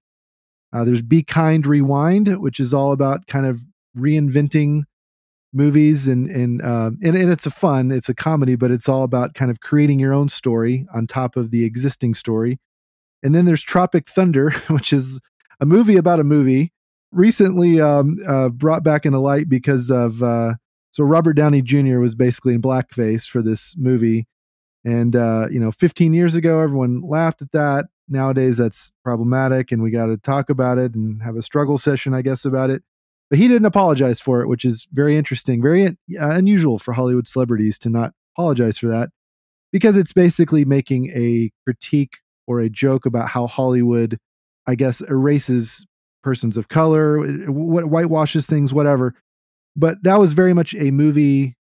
[0.73, 3.63] Uh, there's Be Kind Rewind, which is all about kind of
[3.97, 4.83] reinventing
[5.55, 9.05] movies and and, uh, and and it's a fun, it's a comedy, but it's all
[9.05, 12.59] about kind of creating your own story on top of the existing story.
[13.23, 15.21] And then there's Tropic Thunder, which is
[15.61, 16.73] a movie about a movie
[17.13, 20.55] recently um, uh, brought back into light because of uh,
[20.91, 21.99] so Robert Downey Jr.
[21.99, 24.27] was basically in blackface for this movie,
[24.85, 27.87] and, uh, you know, 15 years ago, everyone laughed at that.
[28.07, 32.13] Nowadays, that's problematic, and we got to talk about it and have a struggle session,
[32.13, 32.83] I guess, about it.
[33.31, 37.27] But he didn't apologize for it, which is very interesting, very uh, unusual for Hollywood
[37.27, 39.11] celebrities to not apologize for that
[39.73, 44.19] because it's basically making a critique or a joke about how Hollywood,
[44.67, 45.85] I guess, erases
[46.23, 49.15] persons of color, whitewashes things, whatever.
[49.77, 51.57] But that was very much a movie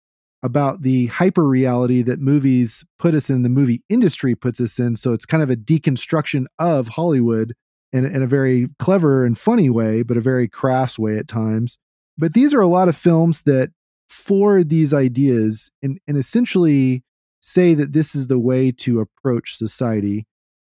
[0.42, 4.96] about the hyper reality that movies put us in, the movie industry puts us in.
[4.96, 7.54] So it's kind of a deconstruction of Hollywood
[7.92, 11.78] in, in a very clever and funny way, but a very crass way at times.
[12.16, 13.70] But these are a lot of films that
[14.08, 17.02] forward these ideas and, and essentially
[17.40, 20.26] say that this is the way to approach society.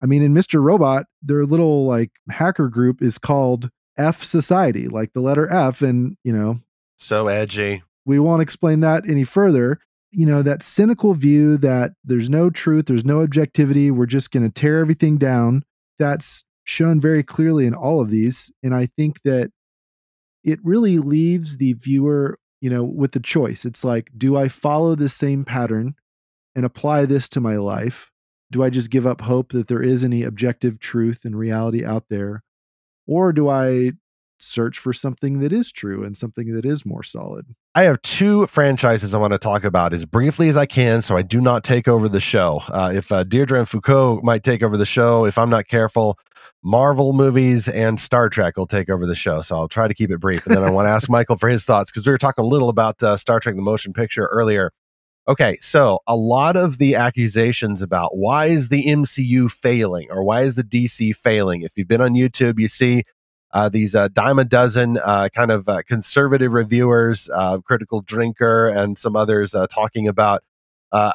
[0.03, 0.63] I mean, in Mr.
[0.63, 6.17] Robot, their little like hacker group is called F Society, like the letter F, and
[6.25, 6.61] you know,
[6.99, 9.79] so edgy we won't explain that any further.
[10.13, 14.45] You know, that cynical view that there's no truth, there's no objectivity, we're just going
[14.45, 15.65] to tear everything down.
[15.99, 18.51] That's shown very clearly in all of these.
[18.63, 19.53] And I think that
[20.43, 23.65] it really leaves the viewer, you know, with the choice.
[23.65, 25.95] It's like, do I follow the same pattern
[26.55, 28.11] and apply this to my life?
[28.51, 32.05] Do I just give up hope that there is any objective truth and reality out
[32.09, 32.43] there?
[33.07, 33.93] Or do I
[34.39, 37.47] search for something that is true and something that is more solid.
[37.75, 41.17] I have two franchises I want to talk about as briefly as I can, so
[41.17, 42.63] I do not take over the show.
[42.69, 46.19] Uh, if uh, Derrida and Foucault might take over the show, if I'm not careful,
[46.63, 49.43] Marvel movies and Star Trek will take over the show.
[49.43, 50.47] So I'll try to keep it brief.
[50.47, 52.49] And then I want to ask Michael for his thoughts because we were talking a
[52.49, 54.71] little about uh, Star Trek: The Motion Picture earlier.
[55.27, 60.43] Okay, so a lot of the accusations about why is the MCU failing or why
[60.43, 61.63] is the DC failing?
[61.63, 63.05] If you've been on YouTube, you see
[63.55, 68.69] uh, these uh, dime a dozen uh, kind of uh, conservative reviewers, uh, Critical Drinker,
[68.69, 70.43] and some others uh, talking about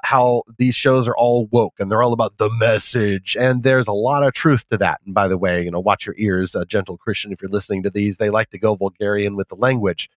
[0.04, 3.38] how these shows are all woke and they're all about the message.
[3.40, 5.00] And there's a lot of truth to that.
[5.06, 7.90] And by the way, you know, watch your ears, gentle Christian, if you're listening to
[7.90, 8.18] these.
[8.18, 10.10] They like to go vulgarian with the language.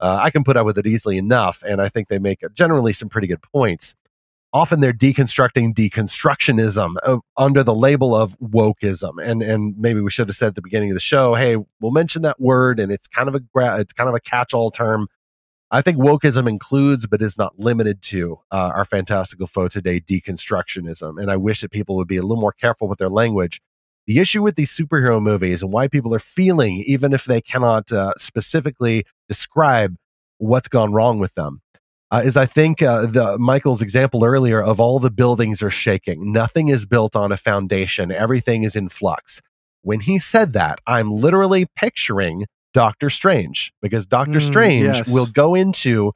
[0.00, 3.10] I can put up with it easily enough, and I think they make generally some
[3.10, 3.94] pretty good points
[4.52, 9.22] often they're deconstructing deconstructionism uh, under the label of wokeism.
[9.22, 11.92] And and maybe we should have said at the beginning of the show hey we'll
[11.92, 13.40] mention that word and it's kind of a
[13.78, 15.08] it's kind of a catch-all term.
[15.70, 21.20] I think wokeism includes but is not limited to uh, our fantastical foe today deconstructionism.
[21.20, 23.60] And i wish that people would be a little more careful with their language.
[24.06, 27.92] The issue with these superhero movies and why people are feeling even if they cannot
[27.92, 29.94] uh, specifically describe
[30.38, 31.60] what's gone wrong with them
[32.10, 36.32] uh, is I think uh, the Michael's example earlier of all the buildings are shaking.
[36.32, 38.10] Nothing is built on a foundation.
[38.10, 39.40] Everything is in flux.
[39.82, 45.12] When he said that, I'm literally picturing Doctor Strange because Doctor mm, Strange yes.
[45.12, 46.12] will go into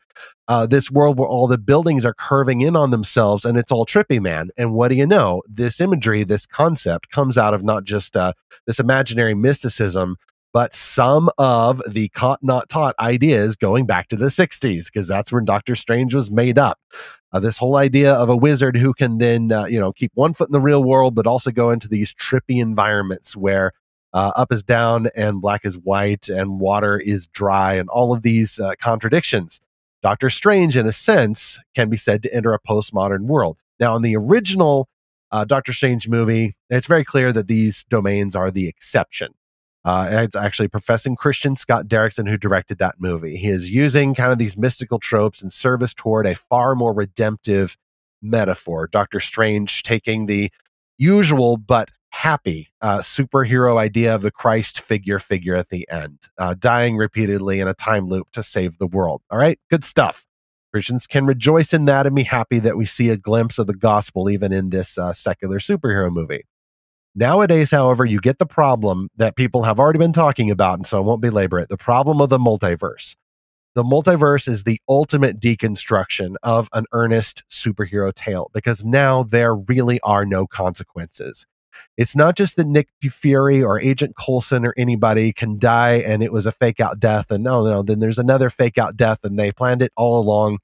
[0.46, 3.86] uh, this world where all the buildings are curving in on themselves and it's all
[3.86, 4.50] trippy, man.
[4.56, 5.42] And what do you know?
[5.48, 8.34] This imagery, this concept comes out of not just uh,
[8.66, 10.16] this imaginary mysticism,
[10.54, 15.32] but some of the caught not taught ideas going back to the 60s because that's
[15.32, 16.78] when Doctor Strange was made up.
[17.32, 20.32] Uh, this whole idea of a wizard who can then uh, you know keep one
[20.32, 23.72] foot in the real world but also go into these trippy environments where
[24.14, 28.22] uh, up is down and black is white and water is dry and all of
[28.22, 29.60] these uh, contradictions.
[30.02, 33.58] Doctor Strange, in a sense, can be said to enter a postmodern world.
[33.80, 34.86] Now, in the original
[35.32, 39.34] uh, Doctor Strange movie, it's very clear that these domains are the exception.
[39.84, 43.36] Uh, it's actually professing Christian Scott Derrickson who directed that movie.
[43.36, 47.76] He is using kind of these mystical tropes in service toward a far more redemptive
[48.22, 48.88] metaphor.
[48.90, 50.50] Doctor Strange taking the
[50.96, 56.54] usual but happy uh, superhero idea of the Christ figure figure at the end, uh,
[56.56, 59.20] dying repeatedly in a time loop to save the world.
[59.30, 60.24] All right, good stuff.
[60.72, 63.74] Christians can rejoice in that and be happy that we see a glimpse of the
[63.74, 66.44] gospel even in this uh, secular superhero movie.
[67.16, 70.98] Nowadays, however, you get the problem that people have already been talking about, and so
[70.98, 73.14] I won't belabor it the problem of the multiverse.
[73.76, 80.00] The multiverse is the ultimate deconstruction of an earnest superhero tale because now there really
[80.00, 81.46] are no consequences.
[81.96, 86.32] It's not just that Nick Fury or Agent Coulson or anybody can die and it
[86.32, 89.38] was a fake out death, and no, no, then there's another fake out death and
[89.38, 90.58] they planned it all along.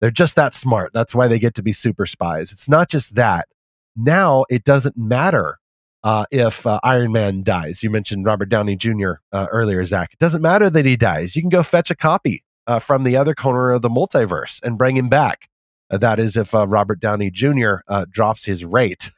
[0.00, 0.92] They're just that smart.
[0.94, 2.50] That's why they get to be super spies.
[2.50, 3.48] It's not just that.
[3.94, 5.58] Now it doesn't matter
[6.04, 7.82] uh, if uh, Iron Man dies.
[7.82, 9.12] You mentioned Robert Downey Jr.
[9.32, 10.12] Uh, earlier, Zach.
[10.12, 11.36] It doesn't matter that he dies.
[11.36, 14.78] You can go fetch a copy uh, from the other corner of the multiverse and
[14.78, 15.48] bring him back.
[15.90, 17.76] Uh, that is, if uh, Robert Downey Jr.
[18.10, 19.10] drops his rate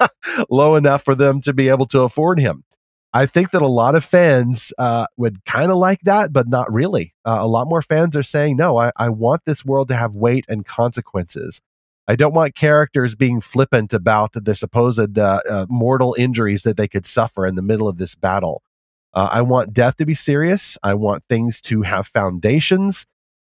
[0.50, 2.64] low enough for them to be able to afford him.
[3.12, 4.72] I think that a lot of fans
[5.16, 7.14] would kind of like that, but not really.
[7.24, 10.44] a lot more fans are saying, no, I, I want this world to have weight
[10.48, 11.60] and consequences.
[12.10, 16.88] I don't want characters being flippant about the supposed uh, uh, mortal injuries that they
[16.88, 18.62] could suffer in the middle of this battle.
[19.12, 20.78] Uh, I want death to be serious.
[20.82, 23.04] I want things to have foundations.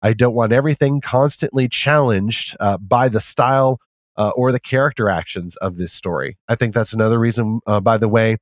[0.01, 3.79] I don't want everything constantly challenged uh, by the style
[4.15, 6.37] uh, or the character actions of this story.
[6.47, 8.37] I think that's another reason, uh, by the way,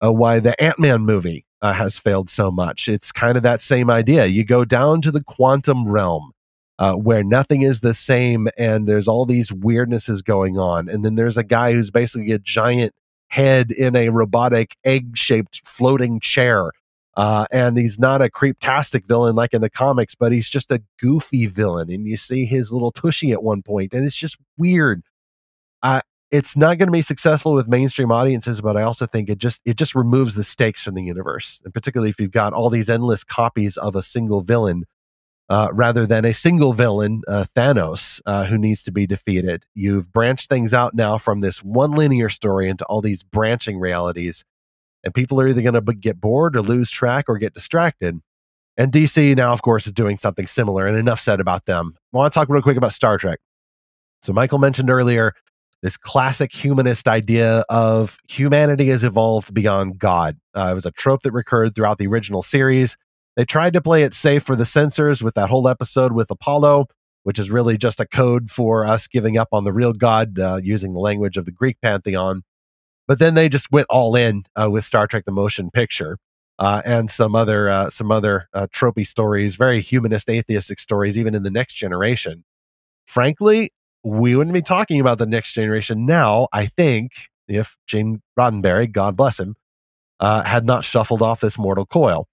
[0.00, 2.88] why the Ant Man movie has failed so much.
[2.88, 4.24] It's kind of that same idea.
[4.24, 6.32] You go down to the quantum realm
[6.80, 10.88] uh, where nothing is the same and there's all these weirdnesses going on.
[10.88, 12.94] And then there's a guy who's basically a giant
[13.28, 16.72] head in a robotic egg shaped floating chair.
[17.18, 20.82] Uh, and he's not a creeptastic villain like in the comics, but he's just a
[20.98, 21.90] goofy villain.
[21.90, 25.02] And you see his little tushy at one point, and it's just weird.
[25.82, 26.00] Uh,
[26.30, 29.60] it's not going to be successful with mainstream audiences, but I also think it just
[29.66, 32.88] it just removes the stakes from the universe, and particularly if you've got all these
[32.88, 34.84] endless copies of a single villain
[35.50, 39.66] uh, rather than a single villain, uh, Thanos, uh, who needs to be defeated.
[39.74, 44.44] You've branched things out now from this one linear story into all these branching realities,
[45.02, 48.20] and people are either going to get bored or lose track or get distracted.
[48.76, 51.96] And DC now, of course, is doing something similar, and enough said about them.
[52.14, 53.40] I want to talk real quick about Star Trek.
[54.22, 55.34] So, Michael mentioned earlier
[55.82, 60.38] this classic humanist idea of humanity has evolved beyond God.
[60.54, 62.96] Uh, it was a trope that recurred throughout the original series.
[63.40, 66.88] They tried to play it safe for the censors with that whole episode with Apollo,
[67.22, 70.60] which is really just a code for us giving up on the real God uh,
[70.62, 72.42] using the language of the Greek pantheon.
[73.08, 76.18] But then they just went all in uh, with Star Trek: The Motion Picture
[76.58, 81.34] uh, and some other uh, some other uh, tropey stories, very humanist, atheistic stories, even
[81.34, 82.44] in the Next Generation.
[83.06, 83.72] Frankly,
[84.04, 86.46] we wouldn't be talking about the Next Generation now.
[86.52, 87.12] I think
[87.48, 89.56] if Gene Roddenberry, God bless him,
[90.20, 92.28] uh, had not shuffled off this mortal coil.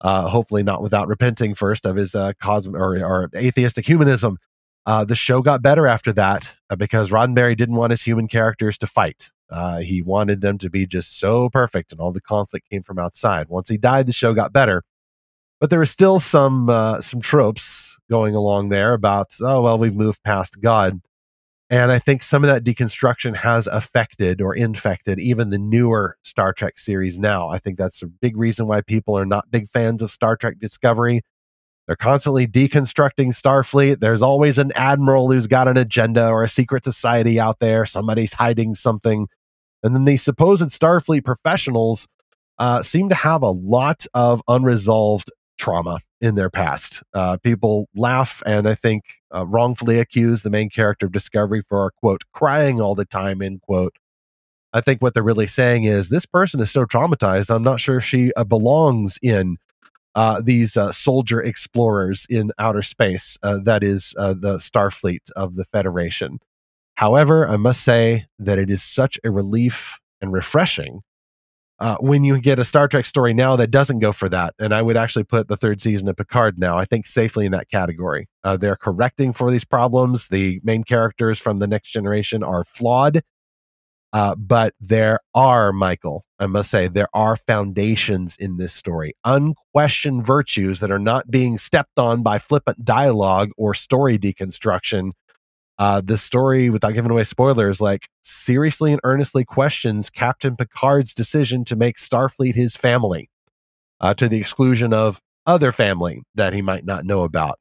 [0.00, 4.38] Uh, hopefully not without repenting first of his uh, cosm- or, or atheistic humanism.
[4.86, 8.78] Uh, the show got better after that uh, because Roddenberry didn't want his human characters
[8.78, 9.30] to fight.
[9.50, 12.98] Uh, he wanted them to be just so perfect, and all the conflict came from
[12.98, 13.48] outside.
[13.48, 14.82] Once he died, the show got better,
[15.60, 19.96] but there were still some uh, some tropes going along there about oh well, we've
[19.96, 21.00] moved past God.
[21.70, 26.54] And I think some of that deconstruction has affected or infected even the newer Star
[26.54, 27.48] Trek series now.
[27.48, 30.58] I think that's a big reason why people are not big fans of Star Trek
[30.58, 31.22] Discovery.
[31.86, 34.00] They're constantly deconstructing Starfleet.
[34.00, 37.86] There's always an admiral who's got an agenda or a secret society out there.
[37.86, 39.26] Somebody's hiding something.
[39.82, 42.06] And then these supposed Starfleet professionals
[42.58, 47.02] uh, seem to have a lot of unresolved trauma in their past.
[47.14, 49.04] Uh, people laugh and I think
[49.34, 53.60] uh, wrongfully accuse the main character of Discovery for, quote, crying all the time, end
[53.62, 53.96] quote.
[54.72, 57.98] I think what they're really saying is this person is so traumatized, I'm not sure
[57.98, 59.56] if she uh, belongs in
[60.14, 63.38] uh, these uh, soldier explorers in outer space.
[63.42, 66.38] Uh, that is the Starfleet of the Federation.
[66.96, 71.02] However, I must say that it is such a relief and refreshing
[71.80, 74.54] uh, when you get a Star Trek story now that doesn't go for that.
[74.58, 77.52] And I would actually put the third season of Picard now, I think, safely in
[77.52, 78.28] that category.
[78.42, 80.28] Uh, they're correcting for these problems.
[80.28, 83.22] The main characters from the next generation are flawed.
[84.12, 90.24] Uh, but there are, Michael, I must say, there are foundations in this story, unquestioned
[90.24, 95.12] virtues that are not being stepped on by flippant dialogue or story deconstruction
[95.78, 101.64] uh, the story, without giving away spoilers, like seriously and earnestly questions Captain Picard's decision
[101.66, 103.30] to make Starfleet his family,
[104.00, 107.58] uh, to the exclusion of other family that he might not know about.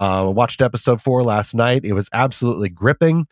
[0.00, 1.84] Uh, watched episode four last night.
[1.84, 3.26] It was absolutely gripping.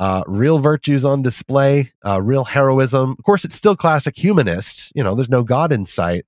[0.00, 3.16] Uh, real virtues on display, uh, real heroism.
[3.18, 4.92] Of course, it's still classic humanist.
[4.94, 6.24] You know, there's no God in sight.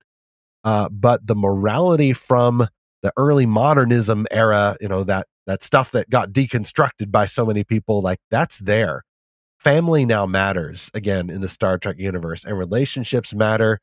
[0.63, 2.67] Uh, but the morality from
[3.01, 7.63] the early modernism era, you know, that that stuff that got deconstructed by so many
[7.63, 9.03] people, like that's there.
[9.59, 13.79] Family now matters again in the Star Trek universe, and relationships matter,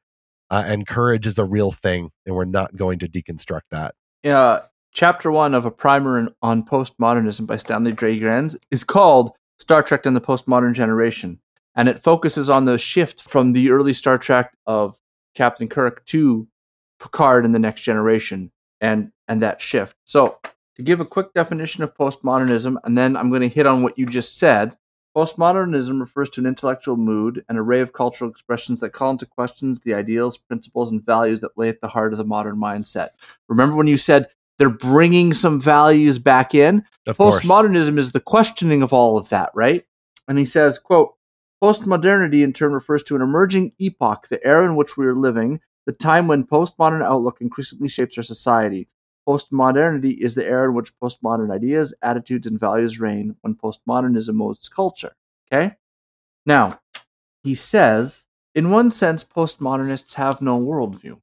[0.51, 3.95] uh, and courage is a real thing, and we're not going to deconstruct that.
[4.23, 10.07] Yeah, chapter one of a primer on postmodernism by Stanley Grenz is called Star Trek
[10.07, 11.41] and the Postmodern Generation,
[11.77, 14.99] and it focuses on the shift from the early Star Trek of
[15.35, 16.49] Captain Kirk to
[16.99, 18.51] Picard in the Next Generation,
[18.81, 19.97] and and that shift.
[20.05, 20.39] So
[20.79, 23.99] to give a quick definition of postmodernism, and then I'm going to hit on what
[23.99, 24.77] you just said.
[25.17, 29.81] Postmodernism refers to an intellectual mood, an array of cultural expressions that call into questions
[29.81, 33.09] the ideals, principles, and values that lay at the heart of the modern mindset.
[33.49, 36.85] Remember when you said they're bringing some values back in?
[37.09, 38.07] Of Postmodernism course.
[38.07, 39.85] is the questioning of all of that, right?
[40.29, 41.15] And he says, quote,
[41.61, 45.61] Postmodernity in turn refers to an emerging epoch, the era in which we are living,
[45.87, 48.89] the time when postmodern outlook increasingly shapes our society.
[49.29, 54.71] Postmodernity is the era in which postmodern ideas, attitudes, and values reign when postmodernism molds
[54.71, 55.13] culture.
[55.53, 55.75] Okay?
[56.47, 56.81] Now,
[57.43, 58.25] he says,
[58.55, 61.21] in one sense, postmodernists have no worldview.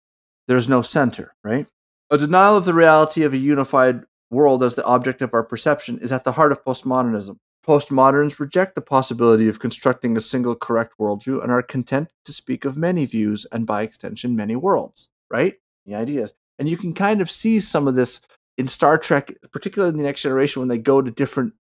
[0.48, 1.68] There's no center, right?
[2.12, 5.98] A denial of the reality of a unified world as the object of our perception
[5.98, 7.40] is at the heart of postmodernism.
[7.66, 12.66] Postmoderns reject the possibility of constructing a single correct worldview and are content to speak
[12.66, 15.56] of many views and, by extension, many worlds, right?
[15.88, 16.34] The ideas.
[16.58, 18.22] And you can kind of see some of this
[18.58, 21.54] in Star Trek, particularly in the next generation, when they go to different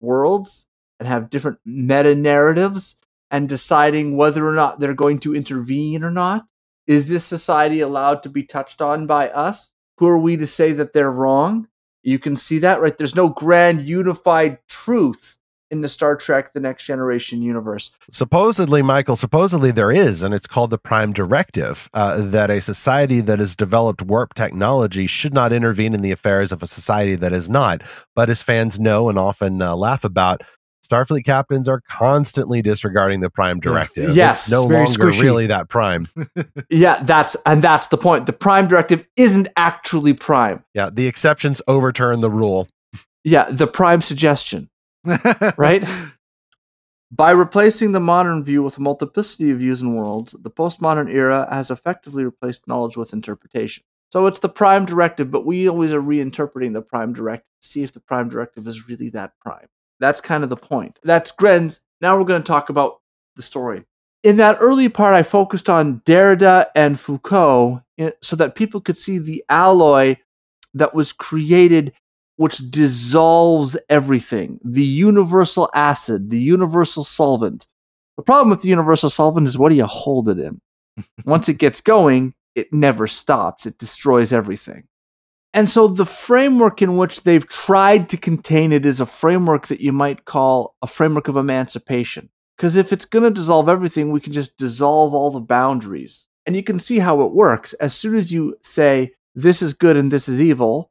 [0.00, 0.66] worlds
[0.98, 2.96] and have different meta narratives
[3.30, 6.46] and deciding whether or not they're going to intervene or not.
[6.86, 9.72] Is this society allowed to be touched on by us?
[9.98, 11.68] Who are we to say that they're wrong?
[12.02, 12.96] You can see that, right?
[12.96, 15.35] There's no grand unified truth
[15.70, 17.90] in the Star Trek The Next Generation universe.
[18.12, 23.20] Supposedly, Michael, supposedly there is, and it's called the Prime Directive, uh, that a society
[23.20, 27.32] that has developed warp technology should not intervene in the affairs of a society that
[27.32, 27.82] is not.
[28.14, 30.42] But as fans know and often uh, laugh about,
[30.86, 34.14] Starfleet captains are constantly disregarding the Prime Directive.
[34.14, 35.20] Yes, it's no longer squishy.
[35.20, 36.06] really that Prime.
[36.70, 38.26] yeah, that's and that's the point.
[38.26, 40.64] The Prime Directive isn't actually Prime.
[40.74, 42.68] Yeah, the exceptions overturn the rule.
[43.24, 44.70] Yeah, the Prime suggestion
[45.56, 45.84] right?
[47.10, 51.46] By replacing the modern view with a multiplicity of views and worlds, the postmodern era
[51.50, 53.84] has effectively replaced knowledge with interpretation.
[54.12, 57.82] So it's the prime directive, but we always are reinterpreting the prime directive to see
[57.82, 59.66] if the prime directive is really that prime.
[60.00, 60.98] That's kind of the point.
[61.02, 61.80] That's Grenz.
[62.00, 63.00] Now we're going to talk about
[63.36, 63.84] the story.
[64.22, 68.98] In that early part, I focused on Derrida and Foucault eh, so that people could
[68.98, 70.16] see the alloy
[70.74, 71.92] that was created,
[72.36, 77.66] which dissolves everything the universal acid, the universal solvent.
[78.16, 80.60] The problem with the universal solvent is what do you hold it in?
[81.24, 84.84] Once it gets going, it never stops, it destroys everything.
[85.52, 89.80] And so the framework in which they've tried to contain it is a framework that
[89.80, 92.28] you might call a framework of emancipation.
[92.56, 96.26] Because if it's going to dissolve everything, we can just dissolve all the boundaries.
[96.44, 97.72] And you can see how it works.
[97.74, 100.90] As soon as you say, this is good and this is evil,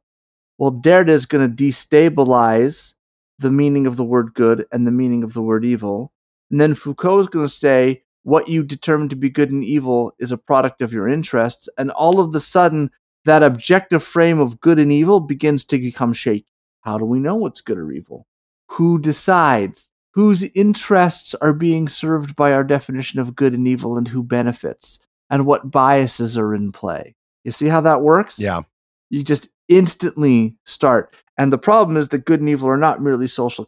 [0.58, 2.94] well, Derrida is going to destabilize
[3.38, 6.12] the meaning of the word good and the meaning of the word evil.
[6.50, 10.12] And then Foucault is going to say, what you determine to be good and evil
[10.18, 11.68] is a product of your interests.
[11.78, 12.90] And all of the sudden,
[13.24, 16.46] that objective frame of good and evil begins to become shaky.
[16.80, 18.26] How do we know what's good or evil?
[18.70, 19.90] Who decides?
[20.14, 24.98] Whose interests are being served by our definition of good and evil and who benefits?
[25.28, 27.14] And what biases are in play?
[27.44, 28.38] You see how that works?
[28.38, 28.62] Yeah.
[29.10, 31.14] You just instantly start.
[31.36, 33.66] And the problem is that good and evil are not merely social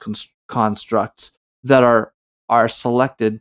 [0.48, 1.32] constructs
[1.64, 2.12] that are
[2.48, 3.40] are selected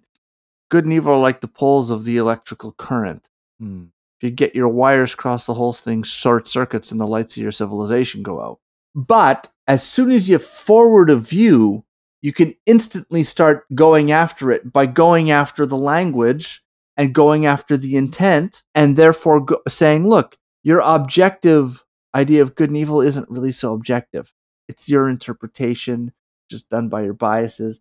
[0.70, 3.30] good and evil are like the poles of the electrical current.
[3.60, 3.86] Hmm.
[4.20, 7.44] If you get your wires across the whole thing, short circuits and the lights of
[7.44, 8.60] your civilization go out.
[8.96, 11.86] But as soon as you forward a view,
[12.22, 16.64] you can instantly start going after it by going after the language
[16.96, 21.86] and going after the intent, and therefore go- saying, look, your objective
[22.16, 24.34] idea of good and evil isn't really so objective.
[24.68, 26.12] It's your interpretation,
[26.50, 27.80] just done by your biases.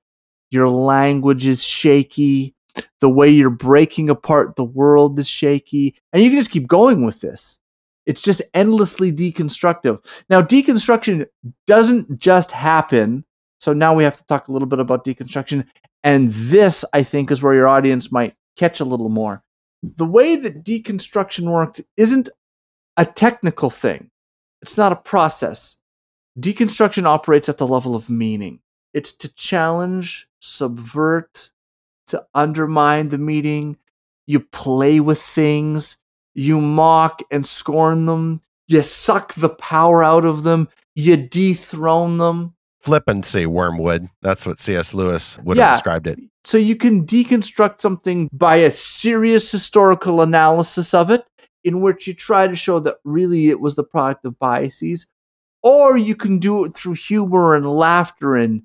[0.51, 2.57] Your language is shaky
[3.01, 5.95] the way you're breaking apart the world is shaky.
[6.13, 7.61] And you can just keep going with this.
[8.05, 10.05] It's just endlessly deconstructive.
[10.29, 11.27] Now, deconstruction
[11.67, 13.25] doesn't just happen.
[13.59, 15.67] So now we have to talk a little bit about deconstruction.
[16.05, 19.43] And this, I think, is where your audience might catch a little more.
[19.83, 22.29] The way that deconstruction works isn't
[22.97, 24.11] a technical thing,
[24.63, 25.77] it's not a process.
[26.39, 28.61] Deconstruction operates at the level of meaning.
[28.93, 31.51] It's to challenge, subvert,
[32.09, 33.79] to undermine the meaning.
[34.27, 35.97] You play with things.
[36.35, 38.43] You mock and scorn them.
[38.69, 40.69] You suck the power out of them.
[40.95, 42.55] You dethrone them.
[42.81, 44.09] Flippancy, wormwood.
[44.23, 44.95] That's what C.S.
[44.95, 45.69] Lewis would yeah.
[45.69, 46.19] have described it.
[46.45, 51.27] So you can deconstruct something by a serious historical analysis of it,
[51.67, 55.09] in which you try to show that really it was the product of biases,
[55.65, 58.63] or you can do it through humor and laughter and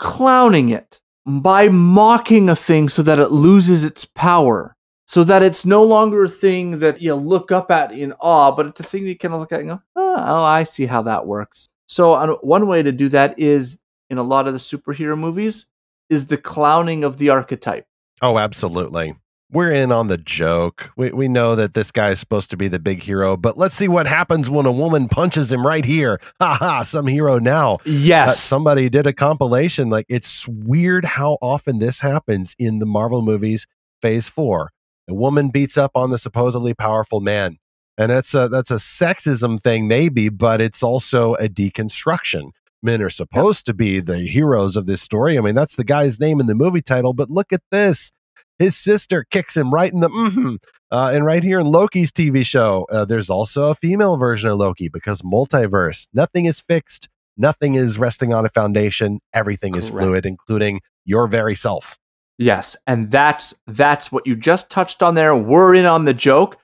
[0.00, 4.74] clowning it by mocking a thing so that it loses its power,
[5.06, 8.66] so that it's no longer a thing that you look up at in awe, but
[8.66, 10.86] it's a thing that you kind of look at and go, oh, oh I see
[10.86, 11.68] how that works.
[11.86, 13.78] So one way to do that is
[14.08, 15.66] in a lot of the superhero movies
[16.08, 17.86] is the clowning of the archetype.
[18.20, 19.14] Oh, absolutely
[19.52, 20.90] we're in on the joke.
[20.96, 23.76] We we know that this guy is supposed to be the big hero, but let's
[23.76, 26.20] see what happens when a woman punches him right here.
[26.40, 27.76] Ha ha, some hero now.
[27.84, 28.28] Yes.
[28.28, 29.90] Uh, somebody did a compilation.
[29.90, 33.66] Like it's weird how often this happens in the Marvel movies
[34.00, 34.70] phase 4.
[35.10, 37.58] A woman beats up on the supposedly powerful man.
[37.98, 42.52] And that's a that's a sexism thing maybe, but it's also a deconstruction.
[42.82, 45.36] Men are supposed to be the heroes of this story.
[45.36, 48.12] I mean, that's the guy's name in the movie title, but look at this
[48.60, 50.56] his sister kicks him right in the mm-hmm.
[50.92, 54.58] Uh, and right here in Loki's TV show, uh, there's also a female version of
[54.58, 56.08] Loki because multiverse.
[56.12, 57.08] Nothing is fixed.
[57.36, 59.20] Nothing is resting on a foundation.
[59.32, 59.84] Everything Correct.
[59.84, 61.96] is fluid, including your very self.
[62.38, 65.36] Yes, and that's that's what you just touched on there.
[65.36, 66.56] We're in on the joke.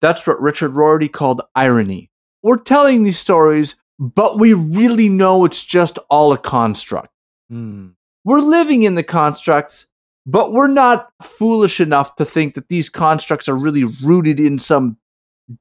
[0.00, 2.10] That's what Richard Rorty called irony.
[2.42, 7.10] We're telling these stories, but we really know it's just all a construct.
[7.52, 7.94] Mm.
[8.24, 9.88] We're living in the constructs,
[10.26, 14.96] but we're not foolish enough to think that these constructs are really rooted in some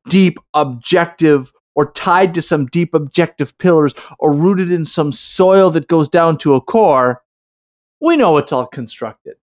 [0.09, 5.87] deep objective or tied to some deep objective pillars or rooted in some soil that
[5.87, 7.21] goes down to a core.
[7.99, 9.35] We know it's all constructed.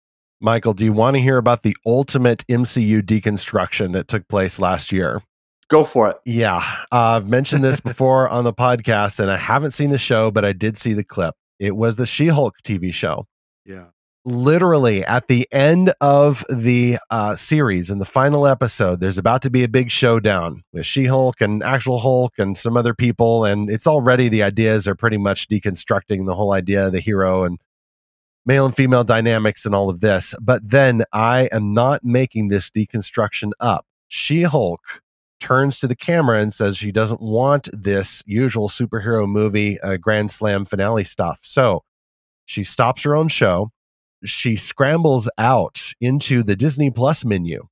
[0.42, 4.92] Michael, do you want to hear about the ultimate MCU deconstruction that took place last
[4.92, 5.22] year?
[5.70, 6.18] Go for it.
[6.24, 6.64] Yeah.
[6.92, 10.46] Uh, I've mentioned this before on the podcast, and I haven't seen the show, but
[10.46, 11.36] I did see the clip.
[11.60, 13.28] It was the She Hulk TV show.
[13.66, 13.88] Yeah
[14.26, 19.50] literally at the end of the uh, series in the final episode there's about to
[19.50, 23.88] be a big showdown with she-hulk and actual hulk and some other people and it's
[23.88, 27.60] already the ideas are pretty much deconstructing the whole idea of the hero and
[28.50, 30.34] male and female dynamics and all of this.
[30.42, 33.86] But then I am not making this deconstruction up.
[34.08, 34.82] She Hulk
[35.40, 40.32] turns to the camera and says she doesn't want this usual superhero movie uh, grand
[40.32, 41.40] slam finale stuff.
[41.44, 41.84] So
[42.46, 43.72] she stops her own show.
[44.24, 47.68] She scrambles out into the Disney Plus menu.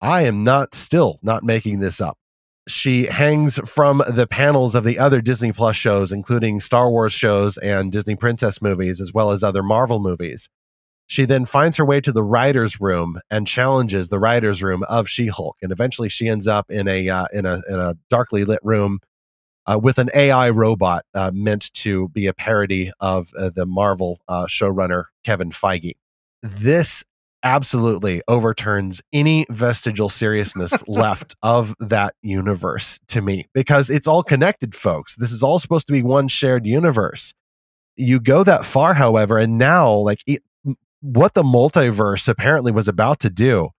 [0.00, 2.16] I am not still not making this up.
[2.68, 7.58] She hangs from the panels of the other Disney Plus shows, including Star Wars shows
[7.58, 10.48] and Disney Princess movies, as well as other Marvel movies.
[11.06, 15.08] She then finds her way to the writers' room and challenges the writers' room of
[15.08, 18.60] She-Hulk, and eventually she ends up in a uh, in a in a darkly lit
[18.62, 19.00] room
[19.66, 24.20] uh, with an AI robot uh, meant to be a parody of uh, the Marvel
[24.28, 25.96] uh, showrunner Kevin Feige.
[26.42, 27.04] This
[27.42, 34.74] absolutely overturns any vestigial seriousness left of that universe to me because it's all connected,
[34.74, 35.16] folks.
[35.16, 37.32] This is all supposed to be one shared universe.
[37.96, 40.42] You go that far, however, and now, like, it,
[41.00, 43.70] what the multiverse apparently was about to do,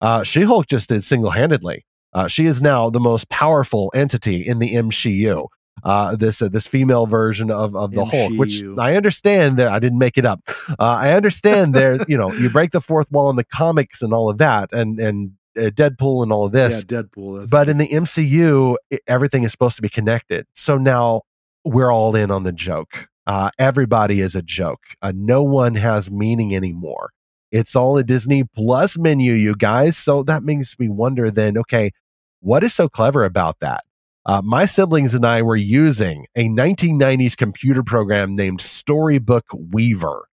[0.00, 1.84] uh, She Hulk just did single handedly.
[2.12, 5.46] Uh, she is now the most powerful entity in the MCU
[5.84, 9.78] uh, this uh, this female version of of the Hulk, which I understand that I
[9.78, 10.40] didn't make it up.
[10.68, 14.12] Uh, I understand there, you know, you break the fourth wall in the comics and
[14.12, 16.84] all of that, and and uh, Deadpool and all of this.
[16.88, 17.50] Yeah, Deadpool.
[17.50, 20.46] but in the MCU, it, everything is supposed to be connected.
[20.54, 21.22] So now
[21.64, 23.08] we're all in on the joke.
[23.26, 24.80] Uh, everybody is a joke.
[25.02, 27.10] Uh, no one has meaning anymore.
[27.50, 29.96] It's all a Disney Plus menu, you guys.
[29.96, 31.92] So that makes me wonder then, okay,
[32.40, 33.84] what is so clever about that?
[34.26, 40.26] Uh, my siblings and I were using a 1990s computer program named Storybook Weaver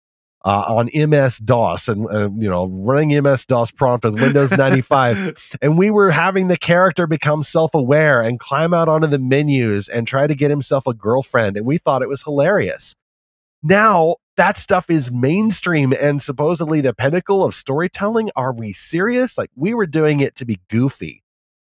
[0.44, 5.56] uh, on MS DOS and, uh, you know, running MS DOS prompt with Windows 95.
[5.62, 9.88] and we were having the character become self aware and climb out onto the menus
[9.88, 11.56] and try to get himself a girlfriend.
[11.56, 12.94] And we thought it was hilarious.
[13.62, 18.30] Now, that stuff is mainstream and supposedly the pinnacle of storytelling.
[18.36, 19.38] Are we serious?
[19.38, 21.22] Like, we were doing it to be goofy.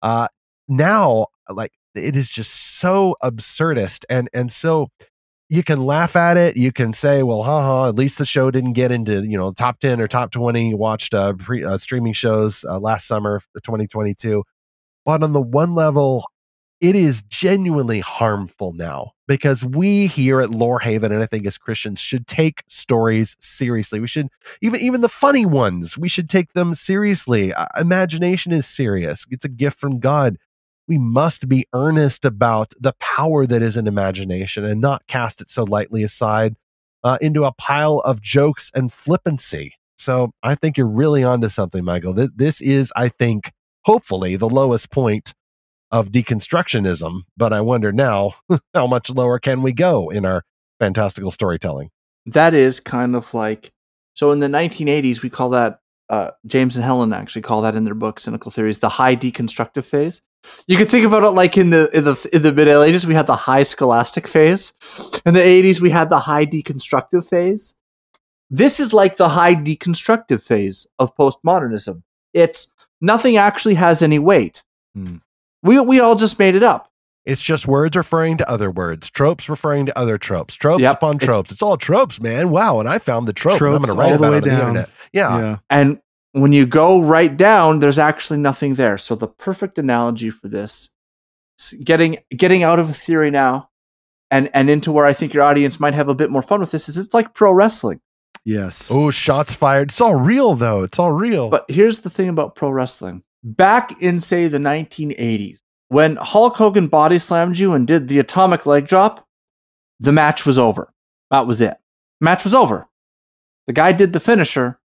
[0.02, 0.28] Uh,
[0.68, 4.88] now, like, it is just so absurdist and and so
[5.48, 6.56] you can laugh at it.
[6.56, 9.80] You can say, "Well, haha, at least the show didn't get into you know top
[9.80, 10.74] ten or top twenty.
[10.74, 14.44] Watched uh, pre, uh, streaming shows uh, last summer, 2022.
[15.04, 16.24] But on the one level,
[16.80, 22.00] it is genuinely harmful now because we here at Lorehaven, and I think as Christians,
[22.00, 24.00] should take stories seriously.
[24.00, 24.28] We should
[24.62, 25.98] even even the funny ones.
[25.98, 27.52] We should take them seriously.
[27.52, 29.26] Uh, imagination is serious.
[29.30, 30.36] It's a gift from God
[30.90, 35.48] we must be earnest about the power that is in imagination and not cast it
[35.48, 36.56] so lightly aside
[37.04, 39.74] uh, into a pile of jokes and flippancy.
[39.98, 42.12] So I think you're really onto something, Michael.
[42.34, 43.52] This is, I think,
[43.84, 45.32] hopefully the lowest point
[45.90, 47.22] of deconstructionism.
[47.36, 48.34] But I wonder now,
[48.74, 50.44] how much lower can we go in our
[50.78, 51.90] fantastical storytelling?
[52.26, 53.72] That is kind of like
[54.14, 55.80] so in the 1980s, we call that
[56.10, 59.84] uh, James and Helen actually call that in their book Cynical Theories the high deconstructive
[59.84, 60.22] phase.
[60.66, 63.14] You could think about it like in the in the in the Middle Ages we
[63.14, 64.72] had the high scholastic phase.
[65.24, 67.76] In the 80s we had the high deconstructive phase.
[68.50, 72.02] This is like the high deconstructive phase of postmodernism.
[72.32, 74.64] It's nothing actually has any weight.
[74.94, 75.18] Hmm.
[75.62, 76.90] We we all just made it up.
[77.26, 81.18] It's just words referring to other words, tropes referring to other tropes, tropes yep, upon
[81.18, 81.50] tropes.
[81.50, 82.50] It's, it's, all tropes, man.
[82.50, 83.60] Wow, and I found the trope.
[83.60, 84.58] I'm going to write about it on down.
[84.58, 84.90] the internet.
[85.12, 85.38] Yeah.
[85.38, 85.58] yeah.
[85.68, 86.00] And
[86.32, 88.96] when you go right down, there's actually nothing there.
[88.96, 90.90] So the perfect analogy for this,
[91.84, 93.68] getting getting out of a theory now,
[94.30, 96.70] and and into where I think your audience might have a bit more fun with
[96.70, 98.00] this is it's like pro wrestling.
[98.44, 98.90] Yes.
[98.90, 99.90] Oh, shots fired.
[99.90, 100.82] It's all real though.
[100.82, 101.50] It's all real.
[101.50, 103.22] But here's the thing about pro wrestling.
[103.42, 105.58] Back in say the 1980s,
[105.88, 109.26] when Hulk Hogan body slammed you and did the atomic leg drop,
[109.98, 110.92] the match was over.
[111.30, 111.76] That was it.
[112.20, 112.86] Match was over.
[113.66, 114.78] The guy did the finisher.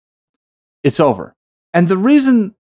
[0.84, 1.36] It's over.
[1.74, 2.56] And the reason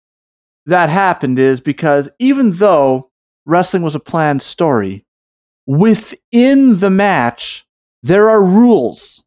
[0.66, 3.10] that happened is because even though
[3.46, 5.04] wrestling was a planned story,
[5.66, 7.66] within the match,
[8.02, 9.22] there are rules.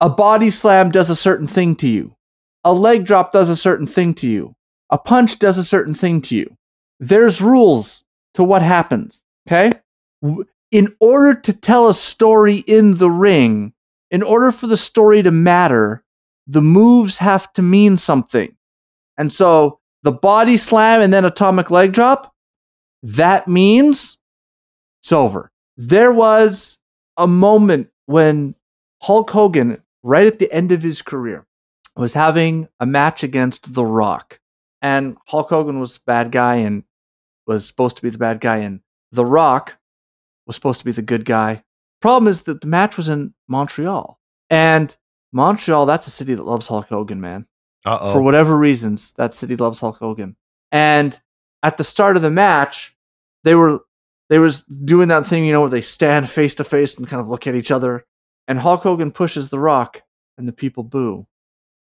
[0.00, 2.16] A body slam does a certain thing to you.
[2.64, 4.54] A leg drop does a certain thing to you.
[4.92, 6.56] A punch does a certain thing to you.
[7.00, 8.04] There's rules
[8.34, 9.24] to what happens.
[9.48, 9.72] Okay?
[10.70, 13.72] In order to tell a story in the ring,
[14.10, 16.04] in order for the story to matter,
[16.46, 18.56] the moves have to mean something.
[19.16, 22.34] And so the body slam and then atomic leg drop,
[23.02, 24.18] that means
[25.02, 25.50] it's over.
[25.76, 26.78] There was
[27.16, 28.54] a moment when
[29.00, 31.46] Hulk Hogan, right at the end of his career,
[31.96, 34.38] was having a match against The Rock.
[34.82, 36.82] And Hulk Hogan was the bad guy and
[37.46, 38.80] was supposed to be the bad guy, and
[39.12, 39.78] The Rock
[40.46, 41.62] was supposed to be the good guy.
[42.00, 44.18] Problem is that the match was in Montreal.
[44.50, 44.94] And
[45.32, 47.46] Montreal, that's a city that loves Hulk Hogan, man.
[47.84, 48.12] Uh oh.
[48.12, 50.36] For whatever reasons, that city loves Hulk Hogan.
[50.72, 51.18] And
[51.62, 52.94] at the start of the match,
[53.44, 53.80] they were
[54.28, 57.20] they was doing that thing, you know, where they stand face to face and kind
[57.20, 58.04] of look at each other.
[58.48, 60.02] And Hulk Hogan pushes The Rock,
[60.38, 61.26] and the people boo,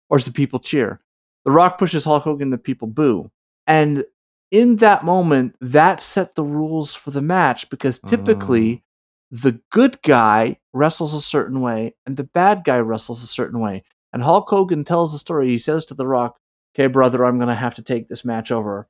[0.09, 0.99] or the people cheer.
[1.45, 3.31] The Rock pushes Hulk Hogan, the people boo.
[3.67, 4.05] And
[4.51, 8.83] in that moment, that set the rules for the match because typically
[9.31, 13.83] the good guy wrestles a certain way and the bad guy wrestles a certain way.
[14.13, 15.49] And Hulk Hogan tells the story.
[15.49, 16.37] He says to The Rock,
[16.75, 18.87] Okay, brother, I'm going to have to take this match over.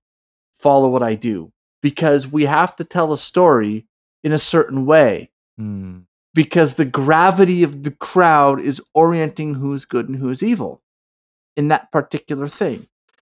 [0.59, 1.53] Follow what I do.
[1.81, 3.87] Because we have to tell a story
[4.21, 5.31] in a certain way.
[5.57, 5.99] Hmm.
[6.33, 10.82] Because the gravity of the crowd is orienting who is good and who is evil
[11.55, 12.87] in that particular thing.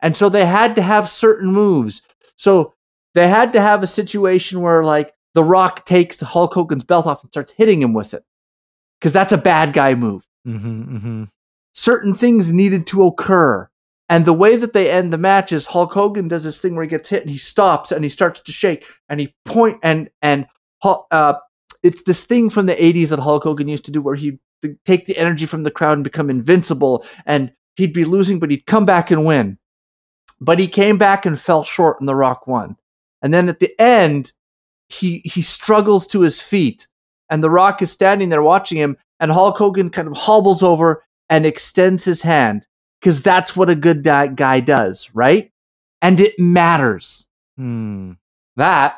[0.01, 2.01] And so they had to have certain moves.
[2.35, 2.73] So
[3.13, 7.07] they had to have a situation where, like, The Rock takes the Hulk Hogan's belt
[7.07, 8.23] off and starts hitting him with it.
[8.99, 11.23] Because that's a bad guy move Mm-hmm, mm-hmm.
[11.73, 13.69] certain things needed to occur.
[14.07, 16.85] And the way that they end the match is Hulk Hogan does this thing where
[16.85, 20.09] he gets hit and he stops and he starts to shake and he point and
[20.21, 20.47] and
[21.11, 21.33] uh,
[21.83, 24.39] it's this thing from the 80s that Hulk Hogan used to do where he'd
[24.85, 28.65] take the energy from the crowd and become invincible and he'd be losing but he'd
[28.65, 29.57] come back and win.
[30.39, 32.75] But he came back and fell short and The Rock won.
[33.21, 34.33] And then at the end
[34.89, 36.87] he he struggles to his feet
[37.29, 41.03] and The Rock is standing there watching him and Hulk Hogan kind of hobbles over
[41.29, 42.67] and extends his hand
[42.99, 45.51] because that's what a good di- guy does, right?
[46.01, 47.27] And it matters.
[47.57, 48.13] Hmm.
[48.55, 48.97] That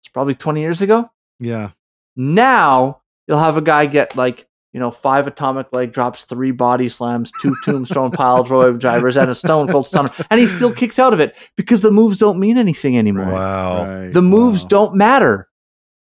[0.00, 1.10] it's probably 20 years ago.
[1.38, 1.70] Yeah.
[2.16, 6.88] Now you'll have a guy get like, you know, five atomic leg drops, three body
[6.88, 10.10] slams, two tombstone pile drive drivers, and a stone cold stunner.
[10.30, 13.32] And he still kicks out of it because the moves don't mean anything anymore.
[13.32, 13.84] Wow.
[13.84, 14.12] Right.
[14.12, 14.68] The moves Wow.
[14.68, 15.48] don't matter.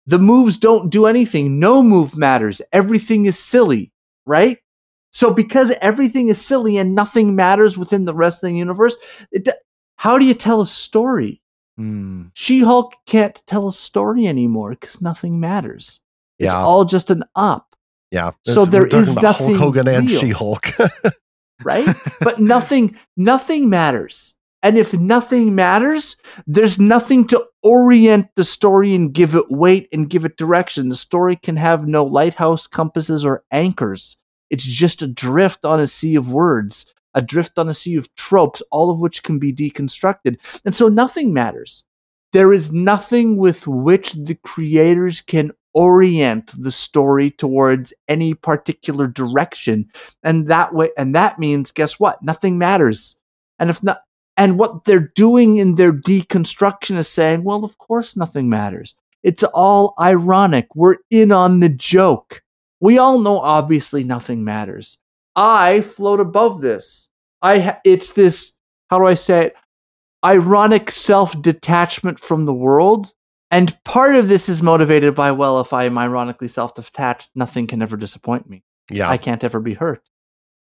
[0.06, 1.58] The moves don't do anything.
[1.58, 2.62] No move matters.
[2.72, 3.92] Everything is silly,
[4.24, 4.58] right?
[5.12, 8.96] So because everything is silly and nothing matters within the wrestling universe,
[9.32, 9.48] it,
[9.96, 11.42] how do you tell a story?
[11.76, 12.24] Hmm.
[12.34, 16.00] She-Hulk can't tell a story anymore because nothing matters.
[16.38, 16.62] It's Yeah.
[16.62, 17.75] all just an up,
[18.16, 18.30] Yeah.
[18.46, 20.20] So We're there talking is Hulk nothing Hogan and real.
[20.20, 20.72] She Hulk.
[21.62, 21.94] right?
[22.20, 24.34] but nothing nothing matters.
[24.62, 26.16] And if nothing matters,
[26.46, 30.88] there's nothing to orient the story and give it weight and give it direction.
[30.88, 34.16] The story can have no lighthouse, compasses, or anchors.
[34.48, 38.12] It's just a drift on a sea of words, a drift on a sea of
[38.14, 40.38] tropes, all of which can be deconstructed.
[40.64, 41.84] And so nothing matters.
[42.32, 49.88] There is nothing with which the creators can orient the story towards any particular direction.
[50.22, 52.22] And that way and that means guess what?
[52.22, 53.16] Nothing matters.
[53.60, 54.00] And if not
[54.38, 58.96] and what they're doing in their deconstruction is saying well of course nothing matters.
[59.22, 60.74] It's all ironic.
[60.74, 62.42] We're in on the joke.
[62.80, 64.98] We all know obviously nothing matters.
[65.34, 67.10] I float above this.
[67.42, 68.54] I it's this
[68.88, 69.56] how do i say it?
[70.24, 73.12] Ironic self-detachment from the world
[73.50, 77.82] and part of this is motivated by well if i am ironically self-detached nothing can
[77.82, 79.08] ever disappoint me yeah.
[79.08, 80.08] I can't ever be hurt.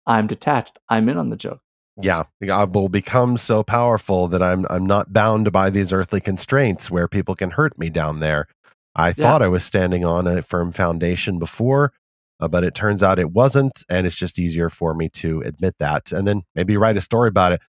[0.06, 0.80] I'm detached.
[0.90, 1.62] I'm in on the joke.
[2.02, 2.24] yeah.
[2.52, 7.08] I will become so powerful that I'm I'm not bound by these earthly constraints where
[7.08, 8.48] people can hurt me down there.
[8.96, 11.94] I thought I was standing on a firm foundation before,
[12.40, 15.76] uh, but it turns out it wasn't, and it's just easier for me to admit
[15.80, 17.62] that, and then maybe write a story about it.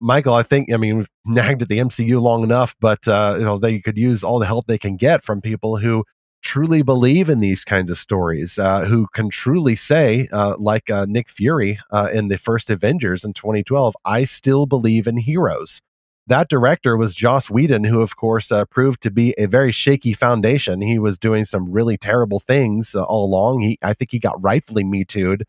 [0.00, 3.44] Michael, I think I mean we've nagged at the MCU long enough, but uh, you
[3.44, 6.04] know they could use all the help they can get from people who
[6.42, 11.04] truly believe in these kinds of stories, uh, who can truly say, uh, like uh,
[11.08, 15.80] Nick Fury uh, in the first Avengers in 2012, I still believe in heroes.
[16.28, 20.12] That director was Joss Whedon, who, of course, uh, proved to be a very shaky
[20.12, 20.80] foundation.
[20.80, 23.60] He was doing some really terrible things all along.
[23.60, 25.44] He, I think he got rightfully Me Too'd.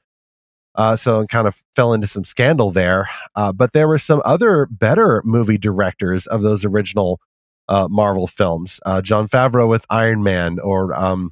[0.78, 3.10] Uh, so it kind of fell into some scandal there.
[3.36, 7.20] Uh, but there were some other better movie directors of those original
[7.68, 8.80] uh, Marvel films.
[8.86, 11.32] Uh, Jon Favreau with Iron Man, or um,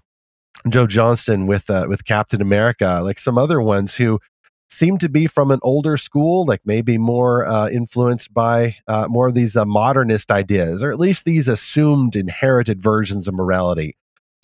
[0.67, 4.19] Joe Johnston with uh, with Captain America, like some other ones who
[4.67, 8.75] seem to be from an older school, like maybe more uh, influenced by
[9.07, 13.95] more of these modernist ideas, or at least these assumed inherited versions of morality.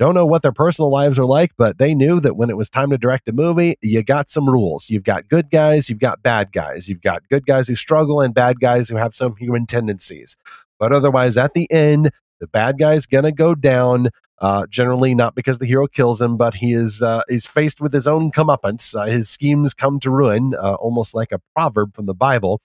[0.01, 2.71] Don't know what their personal lives are like, but they knew that when it was
[2.71, 4.89] time to direct a movie, you got some rules.
[4.89, 8.33] You've got good guys, you've got bad guys, you've got good guys who struggle and
[8.33, 10.35] bad guys who have some human tendencies.
[10.79, 12.09] But otherwise, at the end,
[12.39, 14.09] the bad guy's gonna go down.
[14.39, 17.93] Uh, generally, not because the hero kills him, but he is uh, is faced with
[17.93, 18.99] his own comeuppance.
[18.99, 22.59] Uh, his schemes come to ruin, uh, almost like a proverb from the Bible.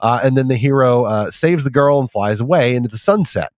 [0.00, 3.52] Uh, and then the hero uh, saves the girl and flies away into the sunset.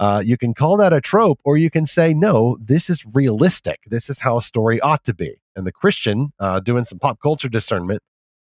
[0.00, 3.80] Uh, you can call that a trope, or you can say, no, this is realistic.
[3.86, 5.36] This is how a story ought to be.
[5.54, 8.02] And the Christian, uh, doing some pop culture discernment,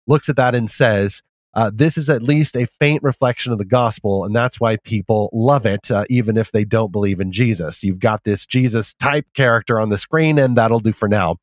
[0.06, 1.23] looks at that and says,
[1.55, 5.31] uh, this is at least a faint reflection of the gospel, and that's why people
[5.32, 7.82] love it, uh, even if they don't believe in Jesus.
[7.82, 11.36] You've got this Jesus type character on the screen, and that'll do for now.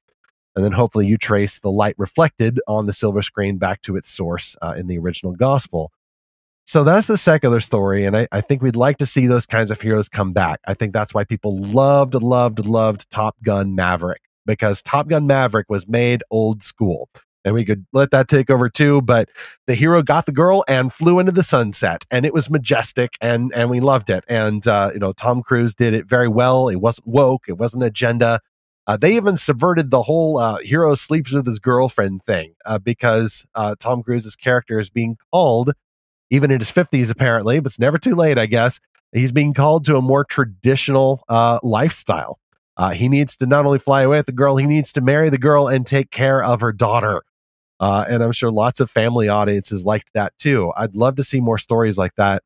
[0.55, 4.09] And then hopefully you trace the light reflected on the silver screen back to its
[4.09, 5.91] source uh, in the original gospel.
[6.65, 8.05] So that's the secular story.
[8.05, 10.59] And I, I, think we'd like to see those kinds of heroes come back.
[10.65, 15.67] I think that's why people loved, loved, loved Top Gun Maverick because Top Gun Maverick
[15.69, 17.07] was made old school.
[17.43, 19.03] And we could let that take over too.
[19.03, 19.29] But
[19.67, 23.53] the hero got the girl and flew into the sunset, and it was majestic, and
[23.53, 24.23] and we loved it.
[24.27, 26.69] And uh, you know, Tom Cruise did it very well.
[26.69, 27.43] It wasn't woke.
[27.47, 28.39] It wasn't agenda.
[28.87, 33.45] Uh, they even subverted the whole uh, hero sleeps with his girlfriend thing uh, because
[33.53, 35.71] uh, Tom Cruise's character is being called
[36.30, 38.80] even in his 50s, apparently, but it's never too late, I guess.
[39.11, 42.39] He's being called to a more traditional uh, lifestyle.
[42.77, 45.30] Uh, he needs to not only fly away with the girl, he needs to marry
[45.30, 47.23] the girl and take care of her daughter.
[47.80, 50.72] Uh, and I'm sure lots of family audiences liked that too.
[50.76, 52.43] I'd love to see more stories like that.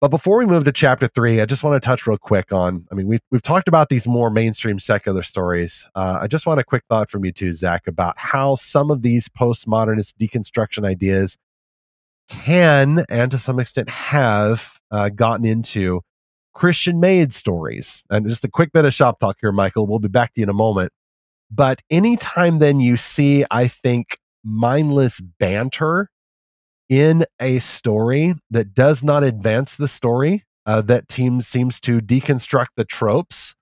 [0.00, 2.88] But before we move to chapter three, I just want to touch real quick on.
[2.90, 5.86] I mean, we've we've talked about these more mainstream secular stories.
[5.94, 9.02] Uh, I just want a quick thought from you too, Zach, about how some of
[9.02, 11.38] these postmodernist deconstruction ideas
[12.32, 16.00] can and to some extent have uh, gotten into
[16.54, 18.02] Christian made stories.
[18.10, 19.86] And just a quick bit of shop talk here, Michael.
[19.86, 20.92] We'll be back to you in a moment.
[21.50, 26.10] But anytime then you see, I think, mindless banter
[26.88, 32.68] in a story that does not advance the story, uh, that team seems to deconstruct
[32.76, 33.54] the tropes,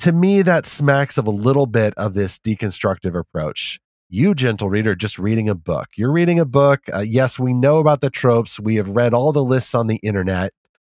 [0.00, 3.78] to me, that smacks of a little bit of this deconstructive approach
[4.14, 5.88] you, gentle reader, just reading a book.
[5.96, 6.82] You're reading a book.
[6.92, 8.60] Uh, yes, we know about the tropes.
[8.60, 10.52] We have read all the lists on the internet.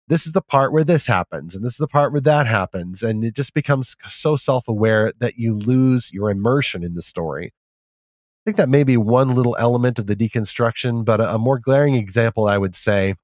[0.08, 3.02] This is the part where this happens, and this is the part where that happens.
[3.02, 7.46] And it just becomes so self aware that you lose your immersion in the story.
[7.46, 11.58] I think that may be one little element of the deconstruction, but a, a more
[11.58, 13.14] glaring example, I would say,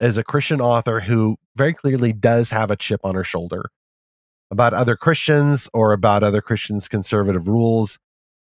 [0.00, 3.70] is a Christian author who very clearly does have a chip on her shoulder
[4.50, 7.98] about other Christians or about other Christians' conservative rules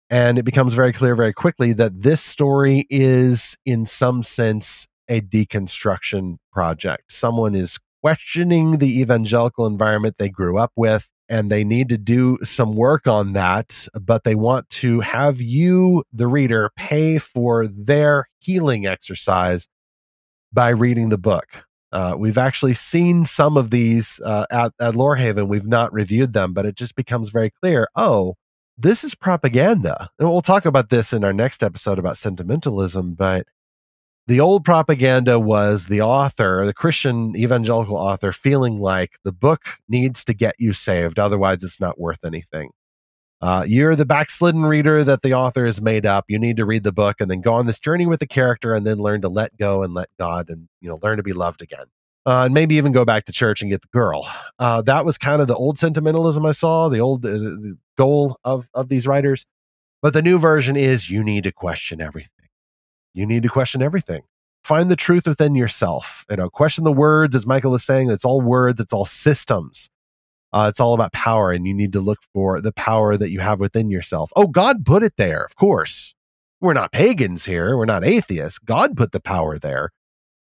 [0.09, 5.21] and it becomes very clear very quickly that this story is, in some sense, a
[5.21, 7.11] deconstruction project.
[7.11, 12.37] Someone is questioning the evangelical environment they grew up with, and they need to do
[12.43, 18.27] some work on that, but they want to have you, the reader, pay for their
[18.39, 19.67] healing exercise
[20.51, 21.45] by reading the book.
[21.91, 25.47] Uh, we've actually seen some of these uh, at, at Lorehaven.
[25.47, 28.35] We've not reviewed them, but it just becomes very clear oh,
[28.79, 30.09] this is propaganda.
[30.17, 33.45] And we'll talk about this in our next episode about sentimentalism, but
[34.27, 40.23] the old propaganda was the author, the Christian evangelical author, feeling like the book needs
[40.25, 41.19] to get you saved.
[41.19, 42.69] Otherwise, it's not worth anything.
[43.41, 46.25] Uh, you're the backslidden reader that the author has made up.
[46.27, 48.73] You need to read the book and then go on this journey with the character
[48.73, 51.33] and then learn to let go and let God and, you know, learn to be
[51.33, 51.85] loved again
[52.29, 54.29] uh, and maybe even go back to church and get the girl.
[54.59, 58.37] Uh, that was kind of the old sentimentalism I saw, the old uh, the goal
[58.43, 59.47] of of these writers.
[60.03, 62.29] But the new version is you need to question everything.
[63.15, 64.21] You need to question everything.
[64.63, 66.23] Find the truth within yourself.
[66.29, 68.11] You know, question the words, as Michael was saying.
[68.11, 68.79] It's all words.
[68.79, 69.89] It's all systems.
[70.53, 73.39] Uh, it's all about power, and you need to look for the power that you
[73.39, 74.31] have within yourself.
[74.35, 76.13] Oh, God put it there, of course.
[76.61, 77.75] We're not pagans here.
[77.75, 78.59] We're not atheists.
[78.59, 79.91] God put the power there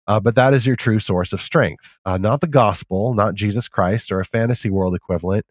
[0.07, 3.67] uh, but that is your true source of strength, uh, not the gospel, not Jesus
[3.67, 5.45] Christ or a fantasy world equivalent.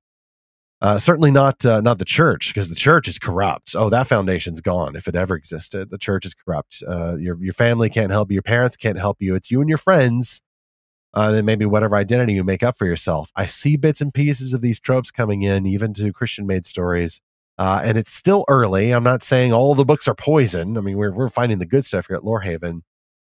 [0.81, 3.75] Uh, certainly not uh, not the church, because the church is corrupt.
[3.75, 5.89] Oh, that foundation's gone if it ever existed.
[5.89, 6.83] The church is corrupt.
[6.87, 8.35] Uh, your your family can't help you.
[8.35, 9.35] Your parents can't help you.
[9.35, 10.43] It's you and your friends.
[11.15, 13.31] Uh, then maybe whatever identity you make up for yourself.
[13.37, 17.21] I see bits and pieces of these tropes coming in, even to Christian made stories.
[17.57, 18.91] And it's still early.
[18.91, 20.77] I'm not saying all the books are poison.
[20.77, 22.83] I mean, we're we're finding the good stuff here at Lorehaven.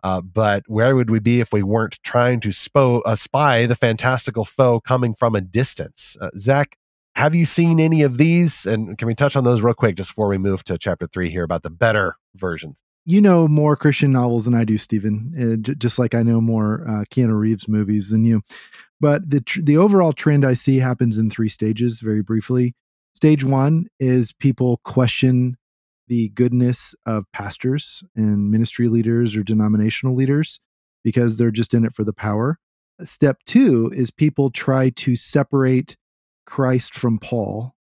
[0.03, 3.75] Uh, but where would we be if we weren't trying to spo- uh, spy the
[3.75, 6.15] fantastical foe coming from a distance?
[6.21, 6.77] Uh, Zach,
[7.15, 8.65] have you seen any of these?
[8.65, 11.29] And can we touch on those real quick just before we move to chapter three
[11.29, 12.81] here about the better versions?
[13.05, 15.33] You know more Christian novels than I do, Stephen.
[15.35, 18.41] Uh, j- just like I know more uh, Keanu Reeves movies than you.
[19.01, 22.01] But the tr- the overall trend I see happens in three stages.
[22.01, 22.75] Very briefly,
[23.13, 25.57] stage one is people question
[26.09, 30.59] the goodness of pastors and ministry leaders or denominational leaders
[31.03, 32.59] because they're just in it for the power.
[33.03, 35.95] Step two is people try to separate
[36.45, 37.75] Christ from Paul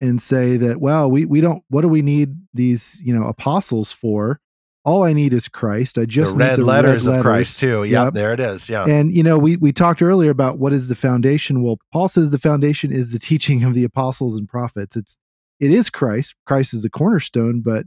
[0.00, 3.92] and say that, well, we, we don't, what do we need these, you know, apostles
[3.92, 4.40] for?
[4.84, 5.98] All I need is Christ.
[5.98, 7.84] I just the red need the letters red of Christ too.
[7.84, 8.68] Yep, yep, there it is.
[8.68, 8.84] Yeah.
[8.84, 11.62] And you know, we we talked earlier about what is the foundation.
[11.62, 14.94] Well, Paul says the foundation is the teaching of the apostles and prophets.
[14.94, 15.16] It's
[15.60, 16.34] it is Christ.
[16.46, 17.86] Christ is the cornerstone, but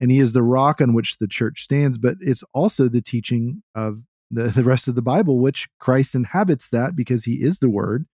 [0.00, 3.62] and he is the rock on which the church stands, but it's also the teaching
[3.74, 7.70] of the, the rest of the Bible, which Christ inhabits that because he is the
[7.70, 8.06] word.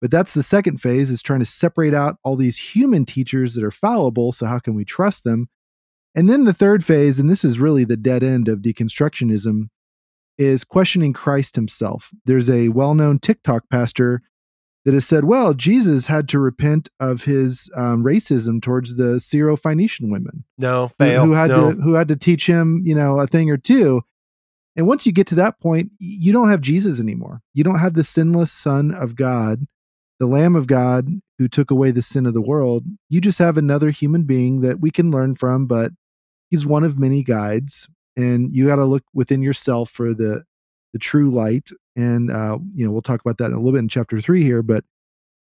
[0.00, 3.64] But that's the second phase is trying to separate out all these human teachers that
[3.64, 4.32] are fallible.
[4.32, 5.48] So how can we trust them?
[6.14, 9.68] And then the third phase, and this is really the dead end of deconstructionism,
[10.38, 12.10] is questioning Christ himself.
[12.24, 14.22] There's a well known TikTok pastor
[14.84, 20.10] that has said, well, Jesus had to repent of his um, racism towards the Syro-Phoenician
[20.10, 20.44] women.
[20.56, 21.24] No, fail.
[21.24, 21.72] Who, who had no.
[21.72, 24.02] to who had to teach him, you know, a thing or two.
[24.76, 27.42] And once you get to that point, you don't have Jesus anymore.
[27.52, 29.66] You don't have the sinless Son of God,
[30.18, 31.08] the Lamb of God
[31.38, 32.84] who took away the sin of the world.
[33.08, 35.92] You just have another human being that we can learn from, but
[36.50, 37.88] he's one of many guides.
[38.16, 40.44] And you got to look within yourself for the
[40.92, 41.70] the true light.
[41.96, 44.42] And uh, you know, we'll talk about that in a little bit in chapter three
[44.42, 44.84] here, but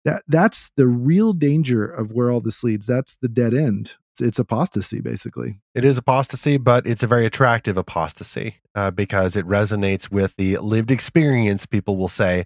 [0.06, 2.88] that that's the real danger of where all this leads.
[2.88, 3.94] That's the dead end.
[4.20, 5.60] It's, apostasy, basically.
[5.74, 10.58] It is apostasy, but it's a very attractive apostasy uh, because it resonates with the
[10.58, 12.45] lived experience, people will say,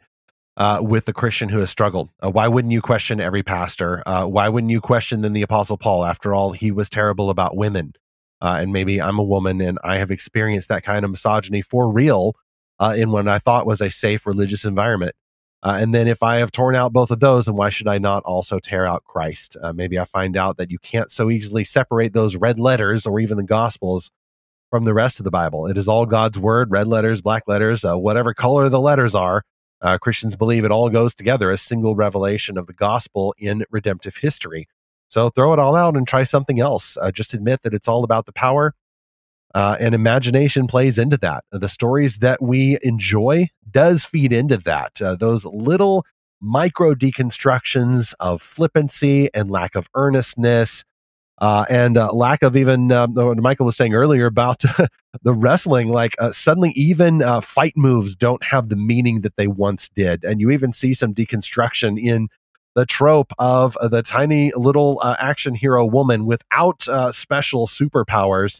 [0.57, 2.09] uh, with the Christian who has struggled.
[2.23, 4.03] Uh, why wouldn't you question every pastor?
[4.05, 6.05] Uh, why wouldn't you question then the Apostle Paul?
[6.05, 7.93] After all, he was terrible about women.
[8.41, 11.91] Uh, and maybe I'm a woman and I have experienced that kind of misogyny for
[11.91, 12.35] real
[12.79, 15.15] uh, in what I thought was a safe religious environment.
[15.63, 17.97] Uh, and then if I have torn out both of those, then why should I
[17.97, 19.57] not also tear out Christ?
[19.61, 23.19] Uh, maybe I find out that you can't so easily separate those red letters or
[23.19, 24.11] even the Gospels
[24.69, 25.65] from the rest of the Bible.
[25.65, 29.43] It is all God's word, red letters, black letters, uh, whatever color the letters are.
[29.81, 34.17] Uh, Christians believe it all goes together, a single revelation of the gospel in redemptive
[34.17, 34.67] history.
[35.07, 36.97] So throw it all out and try something else.
[37.01, 38.73] Uh, just admit that it's all about the power
[39.55, 41.45] uh, and imagination plays into that.
[41.51, 45.01] The stories that we enjoy does feed into that.
[45.01, 46.05] Uh, those little
[46.41, 50.83] micro deconstructions of flippancy and lack of earnestness,
[51.39, 54.61] uh, and uh, lack of even uh, what Michael was saying earlier about
[55.23, 55.87] the wrestling.
[55.87, 60.25] Like uh, suddenly, even uh, fight moves don't have the meaning that they once did,
[60.25, 62.27] and you even see some deconstruction in
[62.75, 66.81] the trope of the tiny little action hero woman without
[67.13, 68.59] special superpowers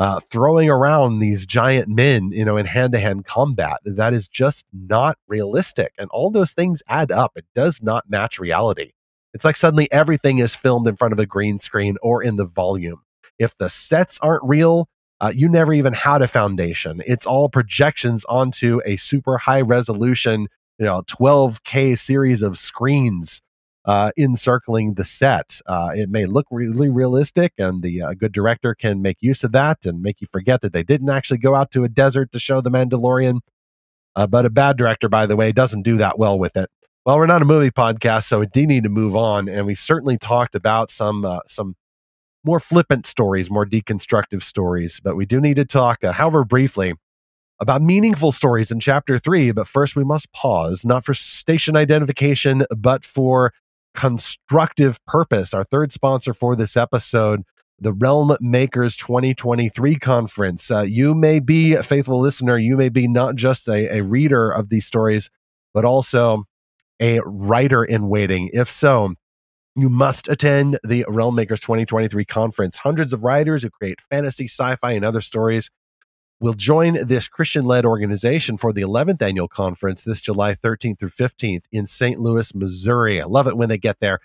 [0.00, 3.78] uh, throwing around these giant men, you know, in hand to hand combat.
[3.84, 5.92] That is just not realistic.
[5.98, 7.32] And all those things add up.
[7.36, 8.92] It does not match reality.
[9.34, 12.46] It's like suddenly everything is filmed in front of a green screen or in the
[12.46, 13.02] volume.
[13.38, 14.88] If the sets aren't real,
[15.20, 17.02] uh, you never even had a foundation.
[17.06, 20.48] It's all projections onto a super high resolution,
[20.78, 23.42] you know, 12K series of screens
[23.84, 25.60] uh, encircling the set.
[25.66, 29.52] Uh, it may look really realistic, and the uh, good director can make use of
[29.52, 32.38] that and make you forget that they didn't actually go out to a desert to
[32.38, 33.40] show the Mandalorian.
[34.16, 36.68] Uh, but a bad director, by the way, doesn't do that well with it.
[37.06, 39.74] Well, we're not a movie podcast, so we do need to move on, and we
[39.74, 41.74] certainly talked about some uh, some
[42.44, 46.94] more flippant stories, more deconstructive stories, but we do need to talk, uh, however briefly,
[47.58, 49.50] about meaningful stories in chapter three.
[49.50, 53.52] But first, we must pause, not for station identification, but for
[53.94, 55.54] constructive purpose.
[55.54, 57.42] Our third sponsor for this episode,
[57.78, 60.70] the Realm Makers 2023 conference.
[60.70, 62.58] Uh, you may be a faithful listener.
[62.58, 65.30] You may be not just a, a reader of these stories,
[65.72, 66.44] but also
[67.00, 68.50] a writer in waiting.
[68.52, 69.14] If so,
[69.76, 72.76] you must attend the Realm Makers 2023 conference.
[72.76, 75.70] Hundreds of writers who create fantasy, sci fi, and other stories
[76.40, 81.10] will join this Christian led organization for the 11th annual conference this July 13th through
[81.10, 82.18] 15th in St.
[82.18, 83.20] Louis, Missouri.
[83.20, 84.20] I love it when they get there.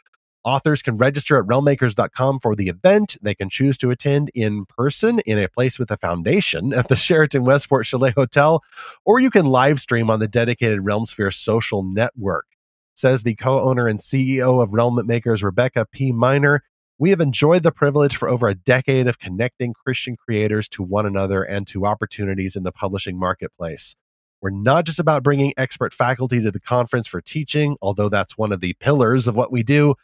[0.46, 3.18] Authors can register at realmmakers.com for the event.
[3.20, 6.96] They can choose to attend in person in a place with a foundation at the
[6.96, 8.64] Sheraton Westport Chalet Hotel,
[9.06, 12.46] or you can live stream on the dedicated Realmsphere social network.
[12.94, 16.12] Says the co owner and CEO of Realm Makers, Rebecca P.
[16.12, 16.64] Miner.
[16.98, 21.06] We have enjoyed the privilege for over a decade of connecting Christian creators to one
[21.06, 23.98] another and to opportunities in the publishing marketplace.
[24.42, 28.54] We're not just about bringing expert faculty to the conference for teaching, although that's one
[28.54, 29.96] of the pillars of what we do.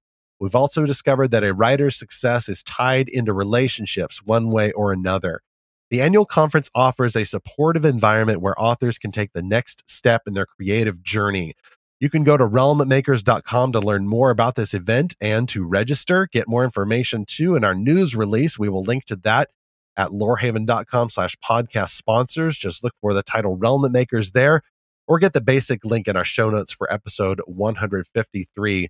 [0.42, 5.42] We've also discovered that a writer's success is tied into relationships one way or another.
[5.92, 10.34] The annual conference offers a supportive environment where authors can take the next step in
[10.34, 11.54] their creative journey.
[12.02, 16.48] You can go to realmmakers.com to learn more about this event and to register, get
[16.48, 18.58] more information too in our news release.
[18.58, 19.52] We will link to that
[19.96, 22.58] at lorehaven.com slash podcast sponsors.
[22.58, 24.64] Just look for the title Realm Makers there
[25.08, 28.88] or get the basic link in our show notes for episode 153.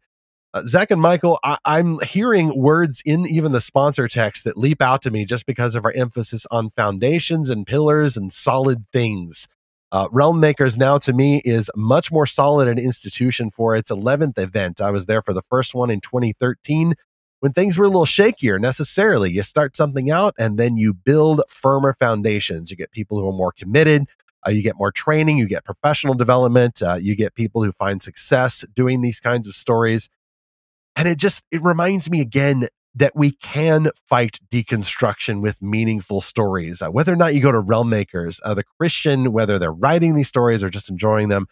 [0.53, 4.81] Uh, Zach and Michael, I- I'm hearing words in even the sponsor text that leap
[4.81, 9.49] out to me just because of our emphasis on foundations and pillars and solid things.
[9.91, 14.39] Uh, Realm Makers now to me is much more solid an institution for its 11th
[14.39, 14.79] event.
[14.79, 16.95] I was there for the first one in 2013.
[17.41, 19.31] when things were a little shakier necessarily.
[19.31, 22.71] You start something out and then you build firmer foundations.
[22.71, 24.05] You get people who are more committed.
[24.47, 28.01] Uh, you get more training, you get professional development, uh, you get people who find
[28.01, 30.09] success doing these kinds of stories.
[30.95, 36.81] And it just it reminds me again that we can fight deconstruction with meaningful stories.
[36.81, 40.15] Uh, whether or not you go to realm makers, uh, the Christian, whether they're writing
[40.15, 41.47] these stories or just enjoying them,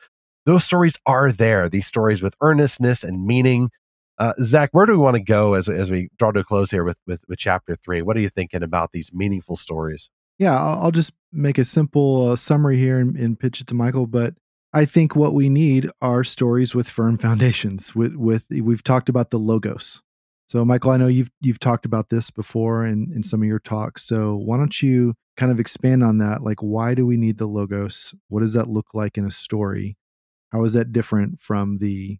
[0.46, 1.70] those stories are there.
[1.70, 3.70] These stories with earnestness and meaning.
[4.18, 6.72] Uh, Zach, where do we want to go as, as we draw to a close
[6.72, 8.02] here with, with, with chapter three?
[8.02, 10.10] What are you thinking about these meaningful stories?
[10.40, 13.74] Yeah, I'll, I'll just make a simple uh, summary here and, and pitch it to
[13.74, 14.08] Michael.
[14.08, 14.34] But
[14.74, 17.96] I think what we need are stories with firm foundations.
[17.96, 20.02] With, with we've talked about the logos,
[20.50, 23.60] so, Michael, I know you've you've talked about this before in in some of your
[23.60, 24.04] talks.
[24.04, 26.42] So, why don't you kind of expand on that?
[26.42, 28.16] Like, why do we need the logos?
[28.30, 29.96] What does that look like in a story?
[30.52, 32.18] How is that different from the,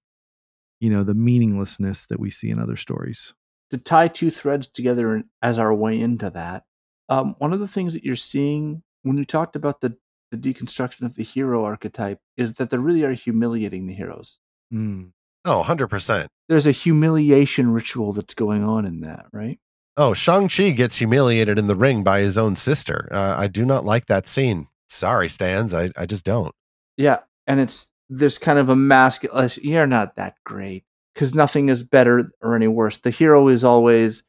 [0.80, 3.34] you know, the meaninglessness that we see in other stories?
[3.72, 6.66] To tie two threads together as our way into that,
[7.10, 9.98] um, one of the things that you're seeing when you talked about the
[10.30, 14.40] the deconstruction of the hero archetype is that they really are humiliating the heroes.
[14.72, 15.14] Mm.
[15.46, 16.28] Oh, 100%.
[16.48, 19.60] There's a humiliation ritual that's going on in that, right?
[19.98, 23.10] Oh, Shang-Chi gets humiliated in the ring by his own sister.
[23.12, 24.68] Uh, I do not like that scene.
[24.88, 25.74] Sorry, Stans.
[25.74, 26.54] I, I just don't.
[26.98, 27.20] Yeah.
[27.48, 30.84] And it's, there's kind of a masculine, you're not that great
[31.14, 32.98] because nothing is better or any worse.
[32.98, 34.24] The hero is always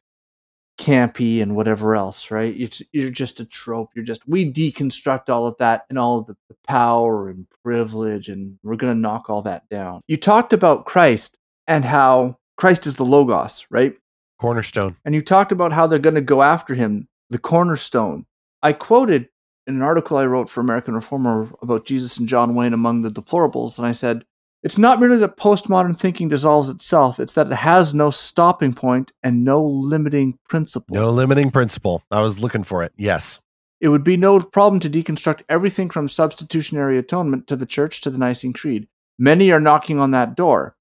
[0.77, 2.55] campy and whatever else, right?
[2.55, 3.89] You're, you're just a trope.
[3.95, 8.29] You're just, we deconstruct all of that and all of the, the power and privilege,
[8.29, 10.01] and we're going to knock all that down.
[10.07, 11.37] You talked about Christ
[11.67, 13.93] and how Christ is the Logos, right?
[14.39, 14.97] Cornerstone.
[15.05, 18.25] And you talked about how they're going to go after him, the cornerstone.
[18.63, 19.29] I quoted
[19.67, 23.09] in an article I wrote for American Reformer about Jesus and John Wayne among the
[23.09, 24.25] deplorables, and I said,
[24.63, 29.11] it's not merely that postmodern thinking dissolves itself, it's that it has no stopping point
[29.23, 30.95] and no limiting principle.
[30.95, 32.03] No limiting principle.
[32.11, 32.93] I was looking for it.
[32.95, 33.39] Yes.
[33.79, 38.11] It would be no problem to deconstruct everything from substitutionary atonement to the church to
[38.11, 38.87] the Nicene Creed.
[39.17, 40.75] Many are knocking on that door.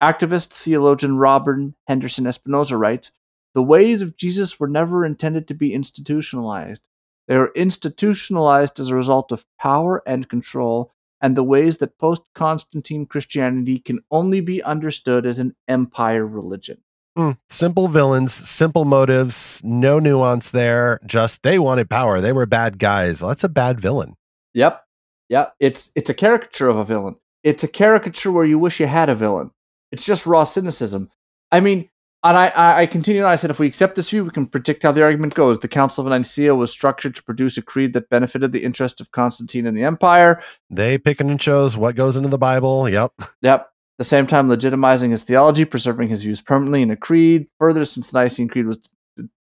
[0.00, 3.10] Activist theologian Robert Henderson Espinoza writes
[3.54, 6.82] The ways of Jesus were never intended to be institutionalized.
[7.26, 10.92] They were institutionalized as a result of power and control
[11.26, 16.78] and the ways that post Constantine Christianity can only be understood as an empire religion.
[17.18, 21.00] Mm, simple villains, simple motives, no nuance there.
[21.04, 22.20] Just they wanted power.
[22.20, 23.20] They were bad guys.
[23.20, 24.14] Well, that's a bad villain.
[24.54, 24.84] Yep.
[25.28, 25.54] Yep.
[25.58, 27.16] It's it's a caricature of a villain.
[27.42, 29.50] It's a caricature where you wish you had a villain.
[29.90, 31.10] It's just raw cynicism.
[31.50, 31.88] I mean,
[32.24, 34.92] and I, I continue I said, if we accept this view, we can predict how
[34.92, 35.58] the argument goes.
[35.58, 39.12] The Council of Nicaea was structured to produce a creed that benefited the interest of
[39.12, 40.42] Constantine and the empire.
[40.70, 42.88] They pick and chose what goes into the Bible.
[42.88, 43.12] Yep.
[43.42, 43.60] Yep.
[43.60, 43.68] At
[43.98, 47.46] the same time, legitimizing his theology, preserving his views permanently in a creed.
[47.58, 48.78] Further, since the Nicene Creed was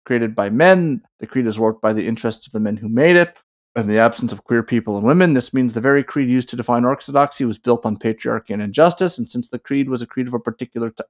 [0.06, 3.16] created by men, the creed is worked by the interests of the men who made
[3.16, 3.38] it.
[3.78, 6.58] In the absence of queer people and women, this means the very creed used to
[6.58, 9.18] define orthodoxy was built on patriarchy and injustice.
[9.18, 11.06] And since the creed was a creed of a particular t-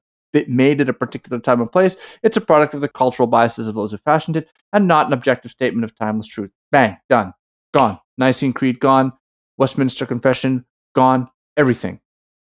[0.47, 1.97] made at a particular time and place.
[2.23, 5.13] It's a product of the cultural biases of those who fashioned it, and not an
[5.13, 6.51] objective statement of timeless truth.
[6.71, 7.33] Bang, done,
[7.73, 7.99] gone.
[8.17, 9.13] Nicene Creed gone.
[9.57, 11.27] Westminster Confession gone.
[11.57, 11.99] Everything,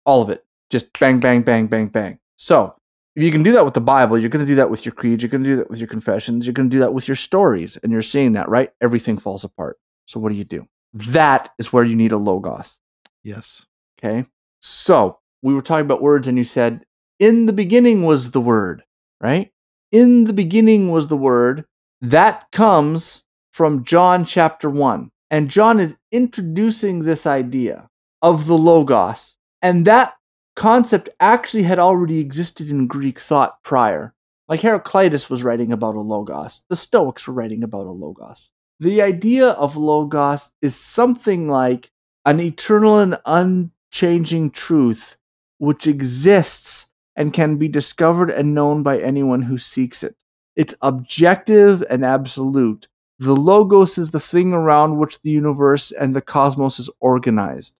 [0.07, 2.19] all of it, just bang, bang, bang, bang, bang.
[2.37, 2.75] So
[3.15, 4.95] if you can do that with the Bible, you're going to do that with your
[4.95, 5.23] creed.
[5.23, 6.47] You're going to do that with your confessions.
[6.47, 8.71] You're going to do that with your stories, and you're seeing that right.
[8.81, 9.79] Everything falls apart.
[10.07, 10.67] So what do you do?
[10.95, 12.81] That is where you need a logos.
[13.23, 13.67] Yes.
[13.99, 14.27] Okay.
[14.61, 16.85] So we were talking about words, and you said
[17.19, 18.85] in the beginning was the Word,
[19.21, 19.53] right?
[19.93, 21.65] In the beginning was the Word.
[22.01, 25.11] That comes from John chapter 1.
[25.31, 27.89] And John is introducing this idea
[28.23, 29.37] of the Logos.
[29.63, 30.15] And that
[30.57, 34.15] concept actually had already existed in Greek thought prior.
[34.49, 38.51] Like Heraclitus was writing about a Logos, the Stoics were writing about a Logos.
[38.81, 41.91] The idea of Logos is something like
[42.27, 45.17] an eternal and unchanging truth
[45.59, 50.17] which exists and can be discovered and known by anyone who seeks it.
[50.57, 52.89] It's objective and absolute.
[53.19, 57.77] The logos is the thing around which the universe and the cosmos is organized.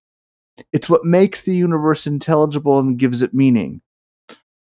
[0.71, 3.81] It's what makes the universe intelligible and gives it meaning.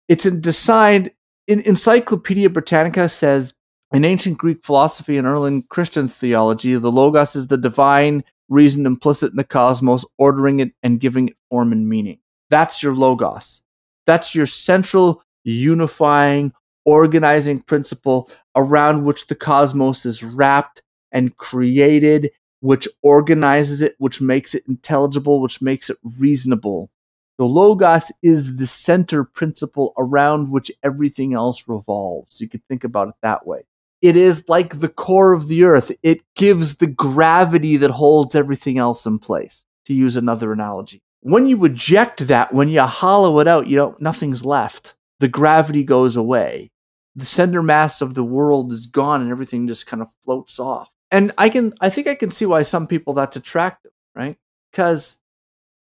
[0.09, 1.11] It's designed
[1.47, 3.55] in Encyclopedia Britannica says
[3.93, 9.31] in ancient Greek philosophy and early Christian theology, the logos is the divine reason implicit
[9.31, 12.19] in the cosmos, ordering it and giving it form and meaning.
[12.51, 13.63] That's your logos.
[14.07, 16.53] That's your central unifying,
[16.85, 20.83] organizing principle around which the cosmos is wrapped
[21.13, 26.91] and created, which organizes it, which makes it intelligible, which makes it reasonable.
[27.37, 32.41] The Logos is the center principle around which everything else revolves.
[32.41, 33.65] You could think about it that way.
[34.03, 35.91] It is like the core of the earth.
[36.03, 41.03] It gives the gravity that holds everything else in place, to use another analogy.
[41.25, 44.95] When you eject that, when you hollow it out, you know, nothing's left.
[45.21, 46.71] The gravity goes away.
[47.17, 50.93] The center mass of the world is gone and everything just kind of floats off.
[51.11, 54.37] And I can I think I can see why some people that's attractive, right?
[54.71, 55.17] Because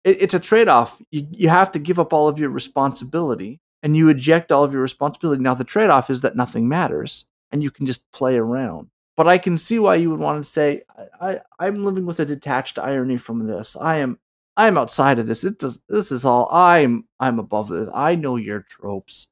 [0.04, 1.02] it, it's a trade-off.
[1.10, 4.74] You, you have to give up all of your responsibility and you eject all of
[4.74, 5.42] your responsibility.
[5.42, 8.90] Now the trade-off is that nothing matters and you can just play around.
[9.18, 10.84] But I can see why you would want to say,
[11.20, 13.76] I, am living with a detached irony from this.
[13.76, 14.20] I am
[14.58, 15.44] I'm outside of this.
[15.44, 17.90] It does, this is all I'm I'm above this.
[17.94, 19.28] I know your tropes.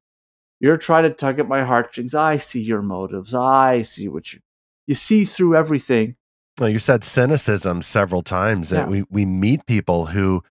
[0.59, 2.13] You're trying to tug at my heartstrings.
[2.15, 3.33] I see your motives.
[3.33, 4.39] I see what you
[4.87, 6.15] you see through everything.
[6.59, 10.43] Well, you said cynicism several times, and we we meet people who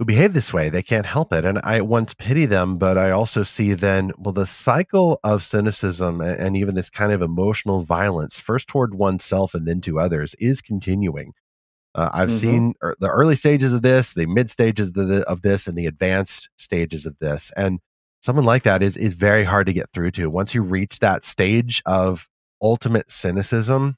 [0.00, 0.70] who behave this way.
[0.70, 1.44] They can't help it.
[1.44, 6.22] And I once pity them, but I also see then, well, the cycle of cynicism
[6.22, 10.34] and, and even this kind of emotional violence, first toward oneself and then to others,
[10.38, 11.34] is continuing.
[11.94, 12.38] Uh, I've mm-hmm.
[12.38, 15.76] seen er, the early stages of this, the mid stages of, the, of this, and
[15.76, 17.50] the advanced stages of this.
[17.56, 17.80] And
[18.22, 20.30] someone like that is is very hard to get through to.
[20.30, 22.28] Once you reach that stage of
[22.62, 23.96] ultimate cynicism,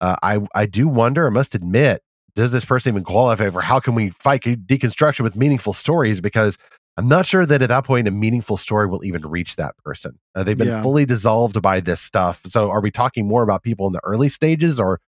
[0.00, 1.26] uh, I I do wonder.
[1.26, 2.02] I must admit,
[2.34, 6.20] does this person even qualify for how can we fight deconstruction with meaningful stories?
[6.20, 6.58] Because
[6.98, 10.18] I'm not sure that at that point a meaningful story will even reach that person.
[10.34, 10.82] Uh, they've been yeah.
[10.82, 12.40] fully dissolved by this stuff.
[12.46, 15.00] So are we talking more about people in the early stages or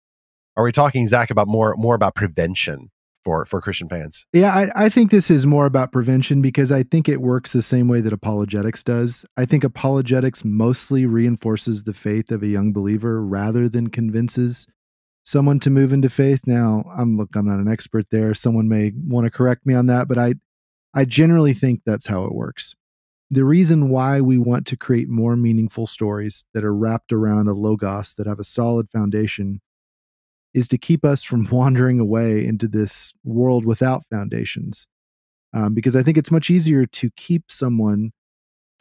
[0.57, 2.91] are we talking, Zach, about more more about prevention
[3.25, 4.27] for for Christian fans?
[4.33, 7.63] Yeah, I, I think this is more about prevention because I think it works the
[7.63, 9.27] same way that apologetics does.
[9.37, 14.67] I think apologetics mostly reinforces the faith of a young believer rather than convinces
[15.25, 16.47] someone to move into faith.
[16.47, 18.33] Now, I'm look, I'm not an expert there.
[18.33, 20.35] Someone may want to correct me on that, but I
[20.95, 22.75] I generally think that's how it works.
[23.29, 27.53] The reason why we want to create more meaningful stories that are wrapped around a
[27.53, 29.61] logos that have a solid foundation
[30.57, 34.87] is to keep us from wandering away into this world without foundations.
[35.55, 38.11] Um, because I think it's much easier to keep someone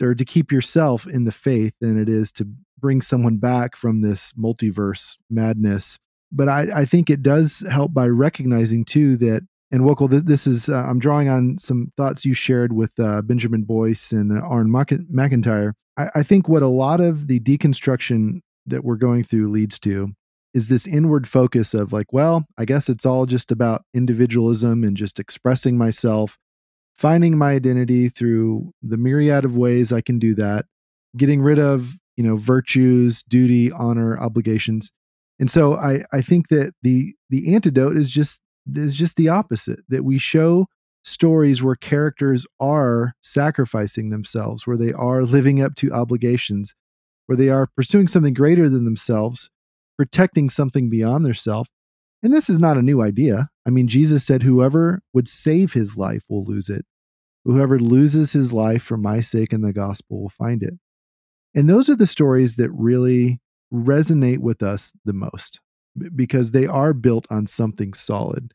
[0.02, 2.47] or to keep yourself in the faith than it is to
[2.80, 5.97] bring someone back from this multiverse madness
[6.35, 10.69] but I, I think it does help by recognizing too that and Wokal, this is
[10.69, 14.69] uh, I'm drawing on some thoughts you shared with uh, Benjamin Boyce and uh, Aaron
[14.69, 15.73] McIntyre.
[15.97, 20.14] I, I think what a lot of the deconstruction that we're going through leads to
[20.56, 24.98] is this inward focus of like, well, I guess it's all just about individualism and
[24.98, 26.38] just expressing myself,
[26.98, 30.65] finding my identity through the myriad of ways I can do that,
[31.15, 34.91] getting rid of, you know, virtues, duty, honor, obligations,
[35.40, 38.40] and so I, I think that the the antidote is just
[38.73, 40.68] is just the opposite that we show
[41.03, 46.73] stories where characters are sacrificing themselves where they are living up to obligations
[47.27, 49.49] where they are pursuing something greater than themselves
[49.98, 51.68] protecting something beyond their self
[52.24, 55.98] and this is not a new idea i mean jesus said whoever would save his
[55.98, 56.86] life will lose it
[57.44, 60.74] whoever loses his life for my sake and the gospel will find it
[61.54, 63.40] and those are the stories that really
[63.74, 65.60] resonate with us the most
[66.16, 68.54] because they are built on something solid.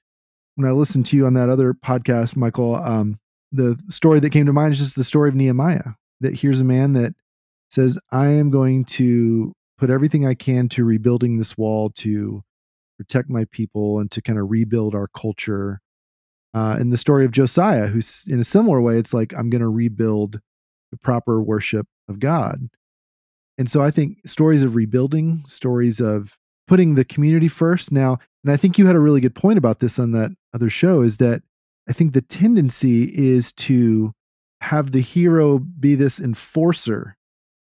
[0.56, 3.18] When I listened to you on that other podcast, Michael, um,
[3.50, 5.94] the story that came to mind is just the story of Nehemiah.
[6.20, 7.14] That here's a man that
[7.70, 12.42] says, I am going to put everything I can to rebuilding this wall to
[12.98, 15.80] protect my people and to kind of rebuild our culture.
[16.52, 19.62] Uh, and the story of Josiah, who's in a similar way, it's like, I'm going
[19.62, 20.40] to rebuild
[20.90, 22.68] the proper worship of God.
[23.56, 26.36] And so I think stories of rebuilding, stories of
[26.68, 27.90] putting the community first.
[27.90, 30.68] Now, and I think you had a really good point about this on that other
[30.68, 31.42] show is that
[31.88, 34.12] I think the tendency is to
[34.60, 37.16] have the hero be this enforcer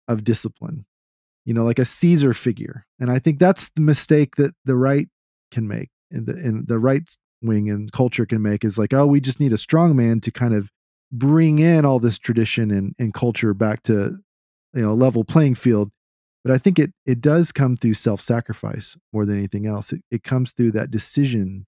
[0.09, 0.85] of discipline,
[1.45, 2.85] you know, like a Caesar figure.
[2.99, 5.07] And I think that's the mistake that the right
[5.51, 7.03] can make and the, and the right
[7.41, 10.31] wing and culture can make is like, oh, we just need a strong man to
[10.31, 10.69] kind of
[11.11, 14.17] bring in all this tradition and, and culture back to
[14.73, 15.91] you know level playing field.
[16.43, 19.91] But i think it it does come through self-sacrifice more than anything else.
[19.91, 21.65] It, it comes through that decision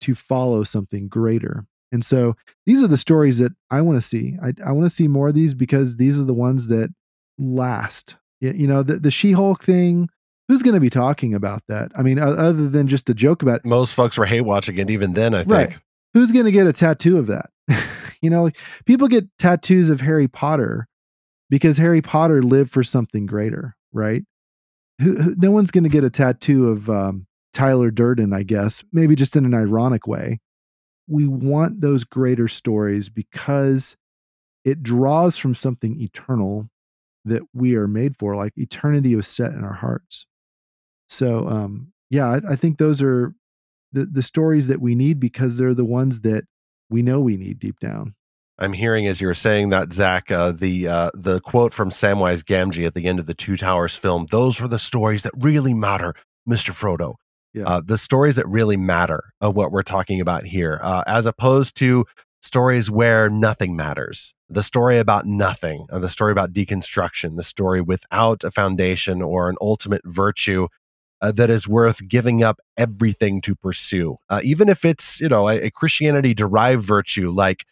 [0.00, 2.34] to follow something greater and so
[2.66, 4.36] these are the stories that i want to see.
[4.42, 6.90] I, I want to see more of these because these are the ones that
[7.38, 8.16] last
[8.52, 10.08] you know the, the she-hulk thing
[10.48, 13.56] who's going to be talking about that i mean other than just a joke about
[13.56, 13.64] it.
[13.64, 15.76] most folks were hate watching it even then i think right.
[16.12, 17.50] who's going to get a tattoo of that
[18.20, 20.88] you know like people get tattoos of harry potter
[21.50, 24.24] because Harry Potter lived for something greater, right?
[25.00, 28.82] Who, who, no one's going to get a tattoo of um, Tyler Durden, I guess,
[28.92, 30.40] maybe just in an ironic way.
[31.06, 33.96] we want those greater stories because
[34.64, 36.68] it draws from something eternal
[37.24, 40.26] that we are made for, like eternity was set in our hearts.
[41.08, 43.34] So, um, yeah, I, I think those are
[43.92, 46.44] the, the stories that we need because they're the ones that
[46.90, 48.14] we know we need deep down.
[48.58, 52.44] I'm hearing as you were saying that, Zach, uh, the uh, the quote from Samwise
[52.44, 54.26] Gamgee at the end of the Two Towers film.
[54.30, 56.14] Those were the stories that really matter,
[56.46, 57.14] Mister Frodo.
[57.52, 57.64] Yeah.
[57.64, 61.76] Uh, the stories that really matter of what we're talking about here, uh, as opposed
[61.76, 62.04] to
[62.44, 64.34] stories where nothing matters.
[64.50, 69.56] The story about nothing, the story about deconstruction, the story without a foundation or an
[69.60, 70.68] ultimate virtue
[71.22, 75.48] uh, that is worth giving up everything to pursue, uh, even if it's you know
[75.48, 77.64] a, a Christianity derived virtue like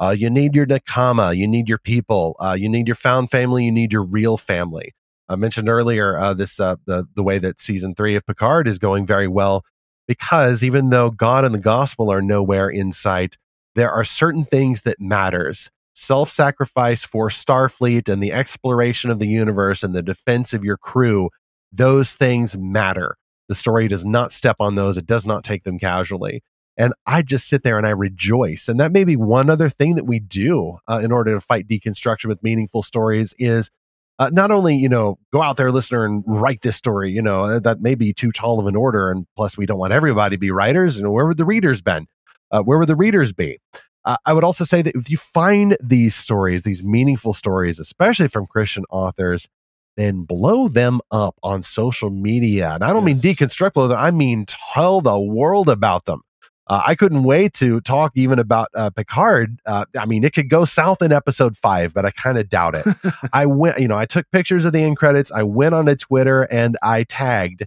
[0.00, 3.64] uh, you need your nakama, you need your people, uh, you need your found family,
[3.64, 4.94] you need your real family.
[5.28, 8.78] I mentioned earlier uh, this uh, the the way that season three of Picard is
[8.78, 9.64] going very well
[10.08, 13.36] because even though God and the gospel are nowhere in sight,
[13.74, 15.70] there are certain things that matters.
[15.94, 20.76] Self sacrifice for Starfleet and the exploration of the universe and the defense of your
[20.76, 21.30] crew
[21.74, 23.16] those things matter.
[23.48, 26.42] The story does not step on those, it does not take them casually.
[26.76, 28.68] And I just sit there and I rejoice.
[28.68, 31.68] And that may be one other thing that we do uh, in order to fight
[31.68, 33.70] deconstruction with meaningful stories is
[34.18, 37.42] uh, not only, you know, go out there, listener, and write this story, you know,
[37.42, 39.10] uh, that may be too tall of an order.
[39.10, 40.98] And plus, we don't want everybody to be writers.
[40.98, 42.06] And where would the readers been?
[42.50, 43.58] Uh, where would the readers be?
[44.04, 48.28] Uh, I would also say that if you find these stories, these meaningful stories, especially
[48.28, 49.48] from Christian authors,
[49.96, 52.72] then blow them up on social media.
[52.74, 53.22] And I don't yes.
[53.22, 56.20] mean deconstruct them, I mean tell the world about them.
[56.66, 59.60] Uh, I couldn't wait to talk even about uh, Picard.
[59.66, 62.74] Uh, I mean, it could go south in episode five, but I kind of doubt
[62.74, 62.86] it.
[63.34, 65.30] I went, you know, I took pictures of the end credits.
[65.30, 67.64] I went onto Twitter and I tagged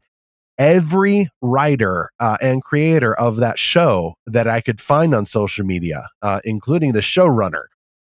[0.58, 6.08] every writer uh, and creator of that show that I could find on social media,
[6.22, 7.64] uh, including the showrunner.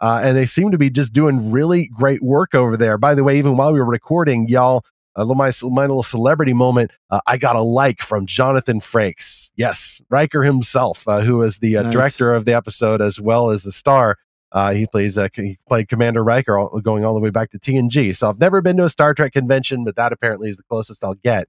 [0.00, 2.98] Uh, and they seem to be just doing really great work over there.
[2.98, 4.84] By the way, even while we were recording, y'all,
[5.16, 9.50] my, my little celebrity moment, uh, I got a like from Jonathan Frakes.
[9.56, 11.92] Yes, Riker himself, uh, who is the uh, nice.
[11.92, 14.16] director of the episode as well as the star.
[14.52, 17.58] Uh, he plays uh, he played Commander Riker, all, going all the way back to
[17.58, 18.16] TNG.
[18.16, 21.04] So I've never been to a Star Trek convention, but that apparently is the closest
[21.04, 21.48] I'll get.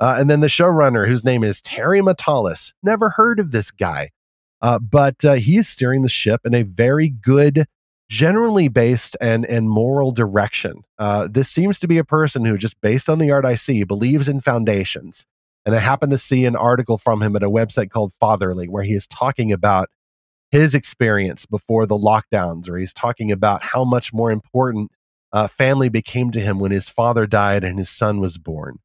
[0.00, 2.72] And then the showrunner, whose name is Terry Matalas.
[2.82, 4.10] Never heard of this guy.
[4.62, 7.66] Uh, but uh, he is steering the ship in a very good,
[8.08, 10.82] generally based and, and moral direction.
[10.98, 13.84] Uh, this seems to be a person who, just based on the art I see,
[13.84, 15.26] believes in foundations.
[15.64, 18.82] And I happened to see an article from him at a website called Fatherly, where
[18.82, 19.88] he is talking about
[20.50, 24.90] his experience before the lockdowns, or he's talking about how much more important
[25.32, 28.78] uh, family became to him when his father died and his son was born.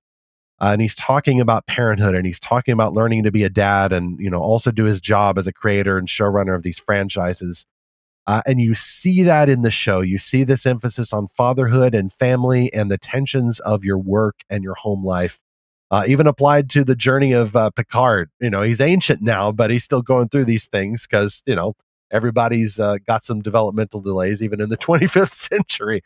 [0.62, 3.92] Uh, and he's talking about parenthood and he's talking about learning to be a dad
[3.92, 7.66] and you know also do his job as a creator and showrunner of these franchises.
[8.28, 10.02] Uh, and you see that in the show.
[10.02, 14.64] You see this emphasis on fatherhood and family and the tensions of your work and
[14.64, 15.40] your home life
[15.92, 18.30] uh, even applied to the journey of uh, picard.
[18.40, 21.76] You know he's ancient now but he's still going through these things because you know
[22.12, 26.02] everybody's uh, got some developmental delays even in the 25th century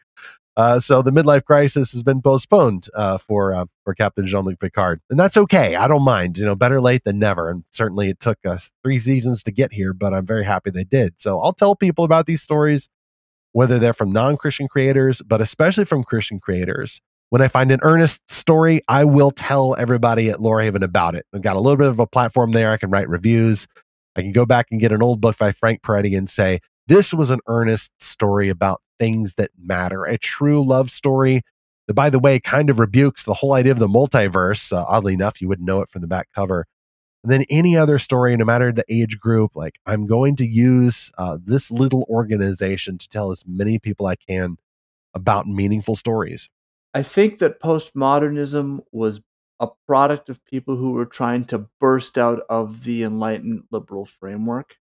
[0.57, 4.59] uh, so the midlife crisis has been postponed uh, for uh, for Captain Jean Luc
[4.59, 5.75] Picard, and that's okay.
[5.75, 6.37] I don't mind.
[6.37, 7.49] You know, better late than never.
[7.49, 10.83] And certainly, it took us three seasons to get here, but I'm very happy they
[10.83, 11.13] did.
[11.17, 12.89] So I'll tell people about these stories,
[13.53, 16.99] whether they're from non Christian creators, but especially from Christian creators.
[17.31, 21.27] When I find an earnest story, I will tell everybody at Lorehaven about it.
[21.31, 22.71] I've got a little bit of a platform there.
[22.71, 23.67] I can write reviews.
[24.15, 27.13] I can go back and get an old book by Frank Peretti and say, this
[27.13, 31.41] was an earnest story about things that matter, a true love story
[31.87, 34.71] that, by the way, kind of rebukes the whole idea of the multiverse.
[34.71, 36.67] Uh, oddly enough, you wouldn't know it from the back cover.
[37.23, 41.11] And then any other story, no matter the age group, like I'm going to use
[41.17, 44.57] uh, this little organization to tell as many people I can
[45.13, 46.49] about meaningful stories.
[46.93, 49.21] I think that postmodernism was
[49.59, 54.77] a product of people who were trying to burst out of the enlightened liberal framework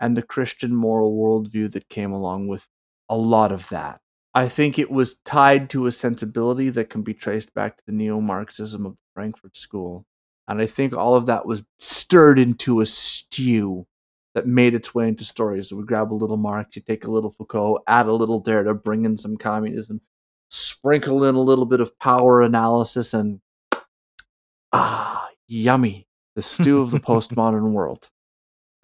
[0.00, 2.68] and the Christian moral worldview that came along with
[3.08, 4.00] a lot of that.
[4.34, 7.92] I think it was tied to a sensibility that can be traced back to the
[7.92, 10.06] neo Marxism of the Frankfurt School.
[10.46, 13.86] And I think all of that was stirred into a stew
[14.34, 15.68] that made its way into stories.
[15.68, 18.82] So we grab a little Marx, you take a little Foucault, add a little Derrida,
[18.82, 20.00] bring in some communism,
[20.48, 23.40] sprinkle in a little bit of power analysis, and
[24.72, 26.06] ah, yummy.
[26.36, 28.10] The stew of the postmodern world.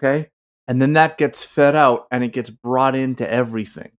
[0.02, 0.30] Okay?
[0.66, 3.90] and then that gets fed out and it gets brought into everything.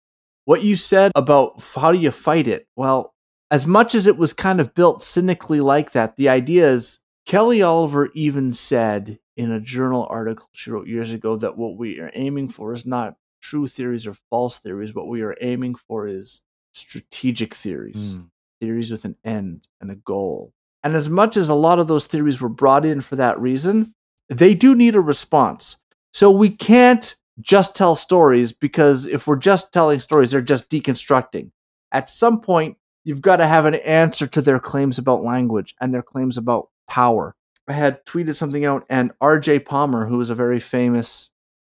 [0.45, 2.67] What you said about how do you fight it?
[2.75, 3.13] Well,
[3.51, 7.61] as much as it was kind of built cynically like that, the idea is Kelly
[7.61, 12.11] Oliver even said in a journal article she wrote years ago that what we are
[12.13, 14.93] aiming for is not true theories or false theories.
[14.93, 16.41] What we are aiming for is
[16.73, 18.29] strategic theories, mm.
[18.59, 20.53] theories with an end and a goal.
[20.83, 23.93] And as much as a lot of those theories were brought in for that reason,
[24.29, 25.77] they do need a response.
[26.13, 31.51] So we can't just tell stories because if we're just telling stories, they're just deconstructing.
[31.91, 35.93] At some point, you've got to have an answer to their claims about language and
[35.93, 37.35] their claims about power.
[37.67, 41.31] I had tweeted something out, and RJ Palmer, who is a very famous,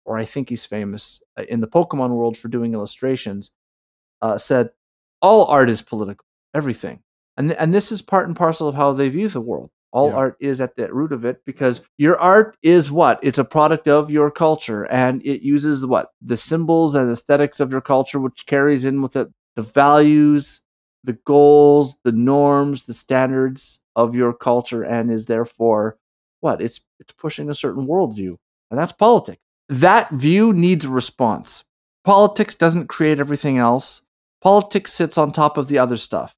[0.05, 3.53] or I think he's famous uh, in the Pokemon world for doing illustrations,
[4.20, 4.70] uh, said,
[5.23, 6.24] All art is political,
[6.55, 7.03] everything.
[7.37, 9.70] And, and this is part and parcel of how they view the world.
[9.97, 10.16] All yeah.
[10.16, 13.18] art is at the root of it because your art is what?
[13.23, 16.10] It's a product of your culture and it uses what?
[16.20, 20.60] The symbols and aesthetics of your culture, which carries in with it the values,
[21.02, 25.97] the goals, the norms, the standards of your culture, and is therefore
[26.40, 26.60] what?
[26.60, 28.36] It's it's pushing a certain worldview.
[28.70, 29.40] And that's politics.
[29.70, 31.64] That view needs a response.
[32.05, 34.02] Politics doesn't create everything else.
[34.43, 36.36] Politics sits on top of the other stuff.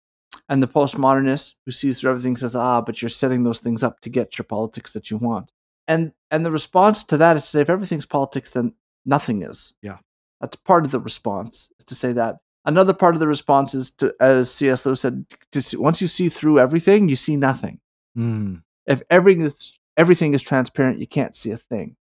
[0.48, 4.00] And the postmodernist who sees through everything says, ah, but you're setting those things up
[4.00, 5.52] to get your politics that you want.
[5.86, 8.74] And and the response to that is to say if everything's politics, then
[9.06, 9.74] nothing is.
[9.82, 9.98] Yeah.
[10.40, 12.36] That's part of the response, is to say that.
[12.64, 14.84] Another part of the response is to, as C.S.
[14.84, 17.80] Lewis said, to see, once you see through everything, you see nothing.
[18.16, 18.62] Mm.
[18.86, 21.96] If everything is, everything is transparent, you can't see a thing.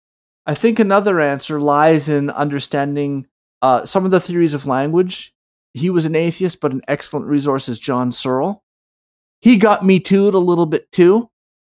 [0.48, 3.28] I think another answer lies in understanding
[3.62, 5.35] uh, some of the theories of language
[5.76, 8.64] he was an atheist, but an excellent resource is John Searle.
[9.42, 11.30] He got me too a little bit too,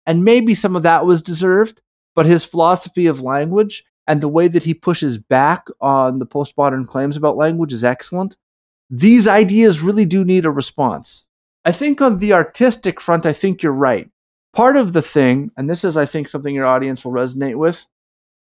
[0.05, 1.81] and maybe some of that was deserved,
[2.15, 6.87] but his philosophy of language and the way that he pushes back on the postmodern
[6.87, 8.37] claims about language is excellent.
[8.91, 11.25] These ideas really do need a response.
[11.65, 14.11] I think on the artistic front, I think you're right.
[14.53, 17.87] Part of the thing, and this is, I think, something your audience will resonate with,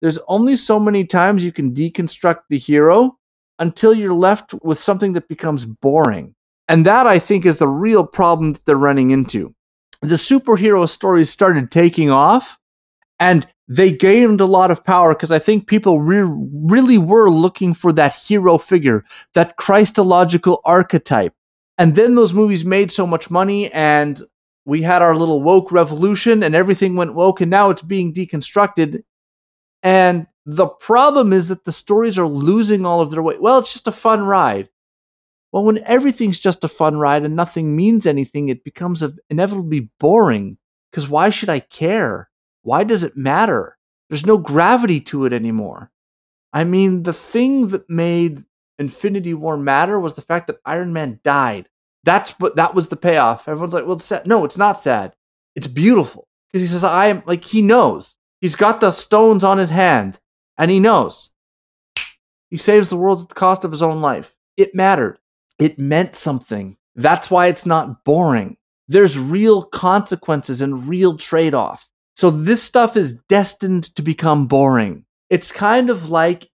[0.01, 3.17] there's only so many times you can deconstruct the hero
[3.59, 6.35] until you're left with something that becomes boring.
[6.69, 9.55] And that, I think, is the real problem that they're running into.
[10.03, 12.59] The superhero stories started taking off
[13.19, 16.23] and they gained a lot of power because I think people re-
[16.53, 19.05] really were looking for that hero figure,
[19.35, 21.33] that Christological archetype.
[21.79, 24.23] And then those movies made so much money and
[24.65, 29.03] we had our little woke revolution and everything went woke and now it's being deconstructed.
[29.83, 33.43] And the problem is that the stories are losing all of their weight.
[33.43, 34.69] Well, it's just a fun ride.
[35.53, 40.59] Well, when everything's just a fun ride and nothing means anything, it becomes inevitably boring.
[40.91, 42.31] Because why should I care?
[42.63, 43.77] Why does it matter?
[44.09, 45.91] There's no gravity to it anymore.
[46.53, 48.45] I mean, the thing that made
[48.79, 51.69] Infinity War matter was the fact that Iron Man died.
[52.05, 53.49] That's what that was the payoff.
[53.49, 55.17] Everyone's like, "Well, it's sad." No, it's not sad.
[55.57, 59.59] It's beautiful because he says, "I am." Like he knows he's got the stones on
[59.59, 60.21] his hand.
[60.59, 61.31] And he knows.
[62.51, 64.37] He saves the world at the cost of his own life.
[64.57, 65.19] It mattered.
[65.59, 66.77] It meant something.
[66.95, 68.57] That's why it's not boring.
[68.89, 71.91] There's real consequences and real trade offs.
[72.15, 75.05] So this stuff is destined to become boring.
[75.29, 76.49] It's kind of like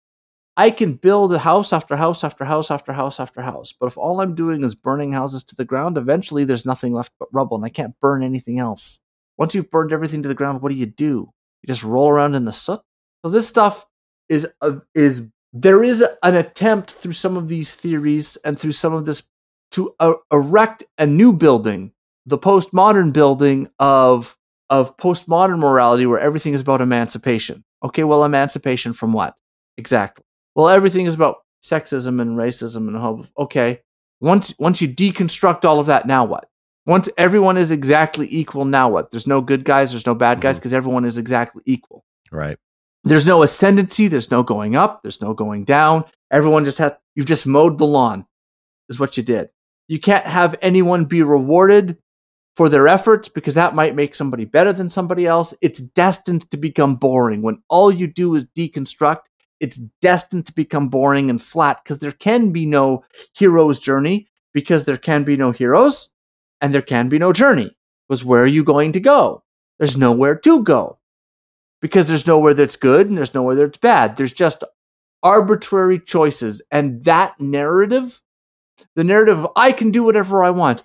[0.57, 3.73] I can build a house after house after house after house after house.
[3.73, 7.13] But if all I'm doing is burning houses to the ground, eventually there's nothing left
[7.19, 9.01] but rubble and I can't burn anything else.
[9.37, 11.33] Once you've burned everything to the ground, what do you do?
[11.63, 12.81] You just roll around in the soot?
[13.25, 13.87] So this stuff
[14.31, 18.95] is uh, is there is an attempt through some of these theories and through some
[18.95, 19.25] of this
[19.73, 21.93] to uh, erect a new building,
[22.25, 24.39] the postmodern building of
[24.71, 27.65] of postmodern morality where everything is about emancipation.
[27.83, 29.37] Okay, well, emancipation from what
[29.77, 30.25] exactly?
[30.55, 33.27] Well, everything is about sexism and racism and hope.
[33.37, 33.81] Okay,
[34.21, 36.49] once once you deconstruct all of that, now what?
[36.87, 39.11] Once everyone is exactly equal, now what?
[39.11, 40.77] There's no good guys, there's no bad guys because mm-hmm.
[40.79, 42.05] everyone is exactly equal.
[42.31, 42.59] Right.
[43.05, 44.09] There's no ascendancy.
[44.09, 45.03] There's no going up.
[45.03, 46.05] There's no going down.
[46.31, 48.27] Everyone just had, you've just mowed the lawn,
[48.89, 49.49] is what you did.
[49.89, 51.97] You can't have anyone be rewarded
[52.55, 55.55] for their efforts because that might make somebody better than somebody else.
[55.63, 57.43] It's destined to become boring.
[57.43, 59.23] When all you do is deconstruct,
[59.59, 63.05] it's destined to become boring and flat because there can be no
[63.35, 66.11] hero's journey because there can be no heroes
[66.61, 67.77] and there can be no journey.
[68.09, 69.43] Because where are you going to go?
[69.79, 71.00] There's nowhere to go
[71.81, 74.17] because there's nowhere that's good and there's nowhere that's bad.
[74.17, 74.65] There's just
[75.23, 76.63] arbitrary choices.
[76.71, 78.23] And that narrative,
[78.95, 80.85] the narrative of I can do whatever I want,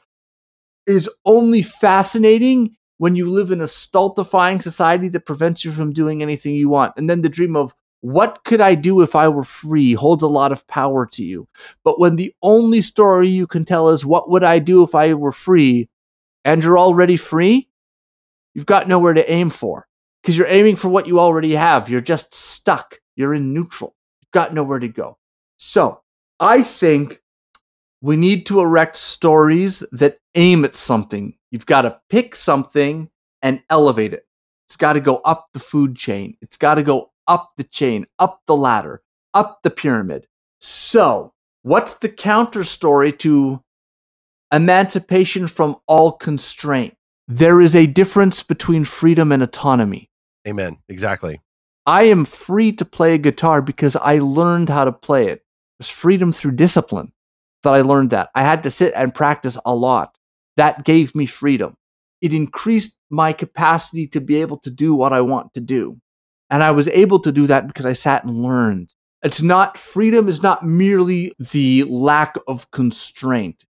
[0.88, 6.22] is only fascinating when you live in a stultifying society that prevents you from doing
[6.22, 6.94] anything you want.
[6.96, 10.28] And then the dream of what could I do if I were free holds a
[10.28, 11.48] lot of power to you.
[11.84, 15.14] But when the only story you can tell is what would I do if I
[15.16, 15.90] were free,
[16.46, 17.68] and you're already free,
[18.54, 19.88] you've got nowhere to aim for
[20.26, 21.88] because you're aiming for what you already have.
[21.88, 23.00] You're just stuck.
[23.16, 23.96] You're in neutral.
[24.24, 25.20] You've got nowhere to go.
[25.58, 26.02] So
[26.40, 27.22] I think
[28.02, 31.36] we need to erect stories that aim at something.
[31.52, 33.12] You've got to pick something
[33.44, 34.26] and elevate it.
[34.68, 36.38] It's got to go up the food chain.
[36.42, 39.04] It's got to go up the chain, up the ladder,
[39.36, 40.26] up the pyramid.
[40.60, 43.62] So, what's the counter story to
[44.52, 46.96] emancipation from all constraint?
[47.28, 50.10] There is a difference between freedom and autonomy.
[50.48, 50.78] Amen.
[50.90, 51.42] Exactly.
[51.86, 55.40] I am free to play guitar because I learned how to play it.
[55.40, 55.44] It
[55.80, 57.12] was freedom through discipline
[57.64, 58.30] that I learned that.
[58.34, 60.18] I had to sit and practice a lot.
[60.58, 61.76] That gave me freedom.
[62.22, 66.00] It increased my capacity to be able to do what I want to do.
[66.50, 68.94] And I was able to do that because I sat and learned.
[69.22, 73.66] It's not, freedom is not merely the lack of constraint.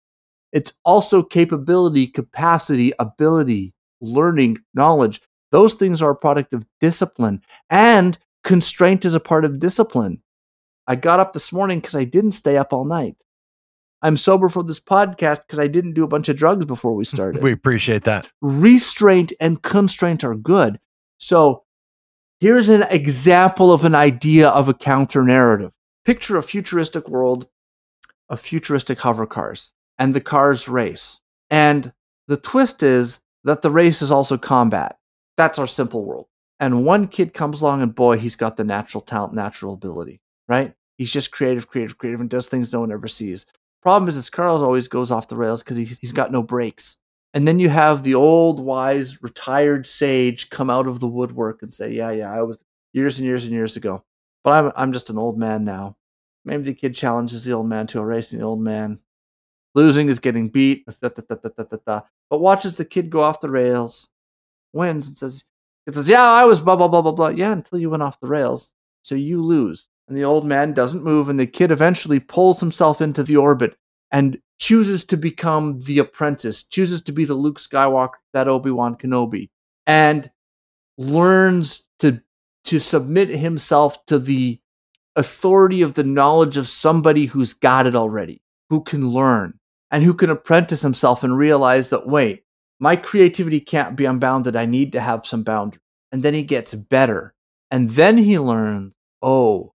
[0.51, 5.21] It's also capability, capacity, ability, learning, knowledge.
[5.51, 7.41] Those things are a product of discipline.
[7.69, 10.21] And constraint is a part of discipline.
[10.87, 13.23] I got up this morning because I didn't stay up all night.
[14.01, 17.03] I'm sober for this podcast because I didn't do a bunch of drugs before we
[17.05, 17.43] started.
[17.43, 18.29] we appreciate that.
[18.41, 20.79] Restraint and constraint are good.
[21.17, 21.63] So
[22.39, 25.73] here's an example of an idea of a counter narrative.
[26.03, 27.47] Picture a futuristic world
[28.27, 31.19] of futuristic hover cars and the cars race.
[31.51, 31.93] And
[32.27, 34.97] the twist is that the race is also combat.
[35.37, 36.27] That's our simple world.
[36.59, 40.73] And one kid comes along and boy, he's got the natural talent, natural ability, right?
[40.97, 43.45] He's just creative, creative, creative, and does things no one ever sees.
[43.81, 46.97] Problem is, his car always goes off the rails because he's, he's got no brakes.
[47.33, 51.73] And then you have the old, wise, retired sage come out of the woodwork and
[51.73, 52.59] say, "Yeah, yeah, I was
[52.93, 54.03] years and years and years ago,
[54.43, 55.95] but I'm I'm just an old man now."
[56.43, 58.99] Maybe the kid challenges the old man to a race, and the old man
[59.75, 60.85] losing is getting beat.
[61.01, 64.09] Da, da, da, but watches the kid go off the rails,
[64.73, 65.43] wins, and says,
[65.87, 67.29] "It says, yeah, I was blah blah blah blah blah.
[67.29, 71.03] Yeah, until you went off the rails, so you lose." And the old man doesn't
[71.03, 73.77] move, and the kid eventually pulls himself into the orbit
[74.11, 78.95] and chooses to become the apprentice, chooses to be the Luke Skywalker, that Obi Wan
[78.95, 79.49] Kenobi,
[79.87, 80.29] and
[80.97, 82.21] learns to
[82.65, 84.59] to submit himself to the
[85.15, 90.13] authority of the knowledge of somebody who's got it already, who can learn and who
[90.13, 92.43] can apprentice himself and realize that wait,
[92.81, 94.57] my creativity can't be unbounded.
[94.57, 95.81] I need to have some boundaries.
[96.11, 97.33] And then he gets better.
[97.71, 99.73] And then he learns, oh,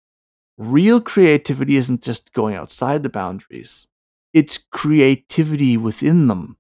[0.58, 3.90] real creativity isn't just going outside the boundaries
[4.34, 6.58] it's creativity within them.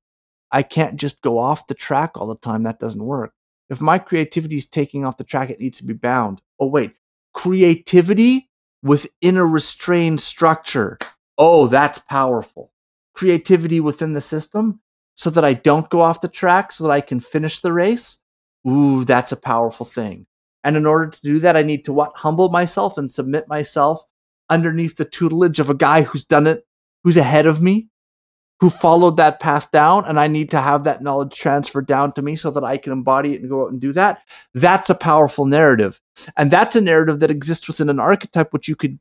[0.51, 2.63] I can't just go off the track all the time.
[2.63, 3.33] That doesn't work.
[3.69, 6.41] If my creativity is taking off the track, it needs to be bound.
[6.59, 6.93] Oh, wait.
[7.33, 8.49] Creativity
[8.83, 10.97] within a restrained structure.
[11.37, 12.73] Oh, that's powerful.
[13.13, 14.81] Creativity within the system
[15.21, 18.17] so that I don't go off the track, so that I can finish the race.
[18.67, 20.25] Ooh, that's a powerful thing.
[20.63, 22.13] And in order to do that, I need to what?
[22.15, 24.03] Humble myself and submit myself
[24.49, 26.65] underneath the tutelage of a guy who's done it
[27.03, 27.89] who's ahead of me,
[28.61, 32.23] who followed that path down, and I need to have that knowledge transferred down to
[32.23, 34.23] me so that I can embody it and go out and do that.
[34.55, 36.01] That's a powerful narrative.
[36.35, 38.99] And that's a narrative that exists within an archetype which you could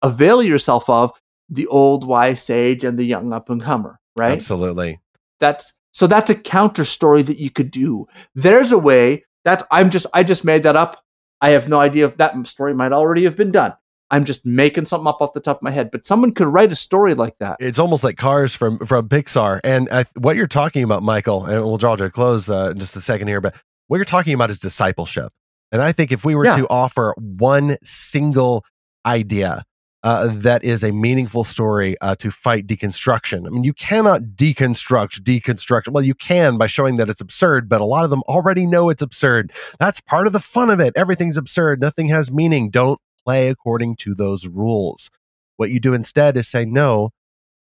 [0.00, 1.10] avail yourself of
[1.48, 4.32] the old wise sage and the young up and comer, right?
[4.32, 5.00] Absolutely.
[5.40, 8.06] That's so that's a counter story that you could do.
[8.34, 11.02] There's a way that I'm just I just made that up.
[11.40, 13.74] I have no idea if that story might already have been done.
[14.10, 16.70] I'm just making something up off the top of my head, but someone could write
[16.70, 17.56] a story like that.
[17.58, 19.60] It's almost like Cars from from Pixar.
[19.64, 22.78] And uh, what you're talking about, Michael, and we'll draw to a close uh, in
[22.78, 23.54] just a second here, but
[23.88, 25.32] what you're talking about is discipleship.
[25.72, 26.56] And I think if we were yeah.
[26.56, 28.64] to offer one single
[29.04, 29.64] idea
[30.06, 33.44] uh, that is a meaningful story uh, to fight deconstruction.
[33.44, 35.88] I mean, you cannot deconstruct deconstruction.
[35.88, 38.88] Well, you can by showing that it's absurd, but a lot of them already know
[38.88, 39.50] it's absurd.
[39.80, 40.92] That's part of the fun of it.
[40.94, 41.80] Everything's absurd.
[41.80, 42.70] Nothing has meaning.
[42.70, 45.10] Don't play according to those rules.
[45.56, 47.10] What you do instead is say, no,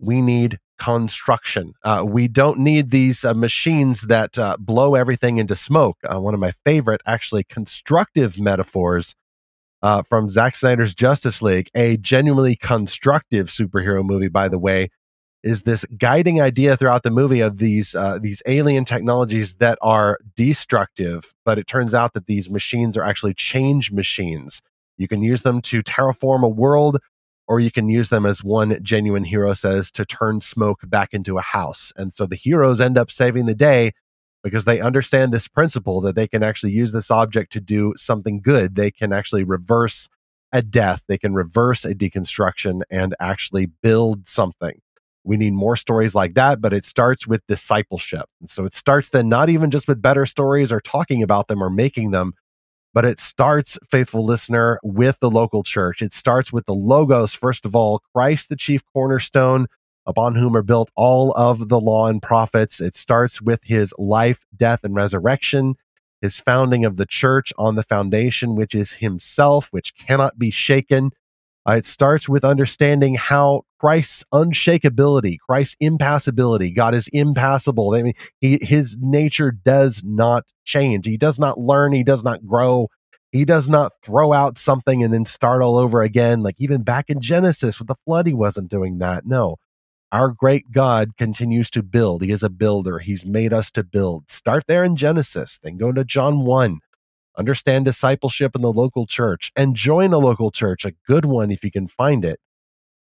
[0.01, 1.75] we need construction.
[1.85, 5.97] Uh, we don't need these uh, machines that uh, blow everything into smoke.
[6.03, 9.15] Uh, one of my favorite, actually, constructive metaphors
[9.83, 14.91] uh, from Zack Snyder's Justice League, a genuinely constructive superhero movie, by the way,
[15.43, 20.19] is this guiding idea throughout the movie of these uh, these alien technologies that are
[20.37, 24.63] destructive, but it turns out that these machines are actually change machines
[25.03, 26.99] you can use them to terraform a world,
[27.49, 31.39] or you can use them, as one genuine hero says, to turn smoke back into
[31.39, 31.93] a house.
[31.97, 33.93] And so the heroes end up saving the day
[34.43, 38.41] because they understand this principle that they can actually use this object to do something
[38.41, 38.77] good.
[38.77, 40.09] They can actually reverse
[40.53, 44.81] a death, they can reverse a deconstruction and actually build something.
[45.25, 48.27] We need more stories like that, but it starts with discipleship.
[48.41, 51.63] And so it starts then not even just with better stories or talking about them
[51.63, 52.35] or making them,
[52.95, 56.03] But it starts, faithful listener, with the local church.
[56.03, 59.67] It starts with the logos, first of all, Christ, the chief cornerstone,
[60.07, 62.81] upon whom are built all of the law and prophets.
[62.81, 65.75] It starts with his life, death, and resurrection,
[66.21, 71.11] his founding of the church on the foundation, which is himself, which cannot be shaken.
[71.69, 77.95] Uh, it starts with understanding how Christ's unshakability, Christ's impassibility, God is impassible.
[77.95, 81.07] I mean, he, his nature does not change.
[81.07, 81.93] He does not learn.
[81.93, 82.89] He does not grow.
[83.31, 86.43] He does not throw out something and then start all over again.
[86.43, 89.25] Like even back in Genesis with the flood, he wasn't doing that.
[89.25, 89.57] No,
[90.13, 92.23] our great God continues to build.
[92.23, 92.99] He is a builder.
[92.99, 94.31] He's made us to build.
[94.31, 96.81] Start there in Genesis, then go to John 1.
[97.39, 101.65] Understand discipleship in the local church and join a local church, a good one if
[101.65, 102.39] you can find it.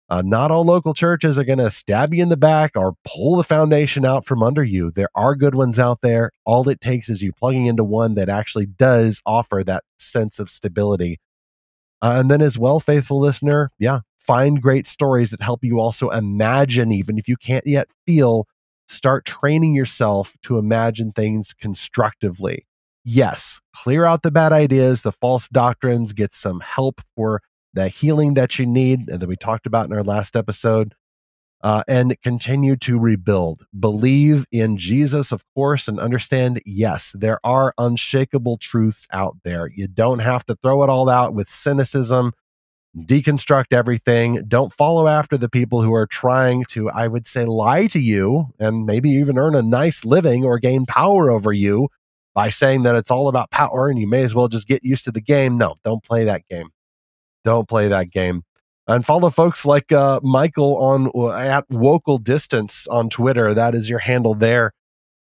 [0.08, 3.36] Uh, not all local churches are going to stab you in the back or pull
[3.36, 4.92] the foundation out from under you.
[4.92, 6.32] There are good ones out there.
[6.46, 10.50] All it takes is you plugging into one that actually does offer that sense of
[10.50, 11.20] stability.
[12.02, 16.10] Uh, and then, as well, faithful listener, yeah, find great stories that help you also
[16.10, 18.48] imagine, even if you can't yet feel,
[18.88, 22.66] start training yourself to imagine things constructively.
[23.04, 27.42] Yes, clear out the bad ideas, the false doctrines, get some help for
[27.74, 30.94] the healing that you need that we talked about in our last episode.
[31.64, 33.68] Uh, and continue to rebuild.
[33.80, 39.68] Believe in Jesus, of course, and understand yes, there are unshakable truths out there.
[39.68, 42.34] You don't have to throw it all out with cynicism
[42.98, 44.44] deconstruct everything.
[44.48, 48.48] Don't follow after the people who are trying to, I would say, lie to you
[48.60, 51.90] and maybe even earn a nice living or gain power over you
[52.34, 55.06] by saying that it's all about power and you may as well just get used
[55.06, 55.58] to the game.
[55.58, 56.70] No, don't play that game.
[57.44, 58.44] Don't play that game.
[58.88, 63.54] And follow folks like uh, Michael on uh, at Wokal Distance on Twitter.
[63.54, 64.74] That is your handle there.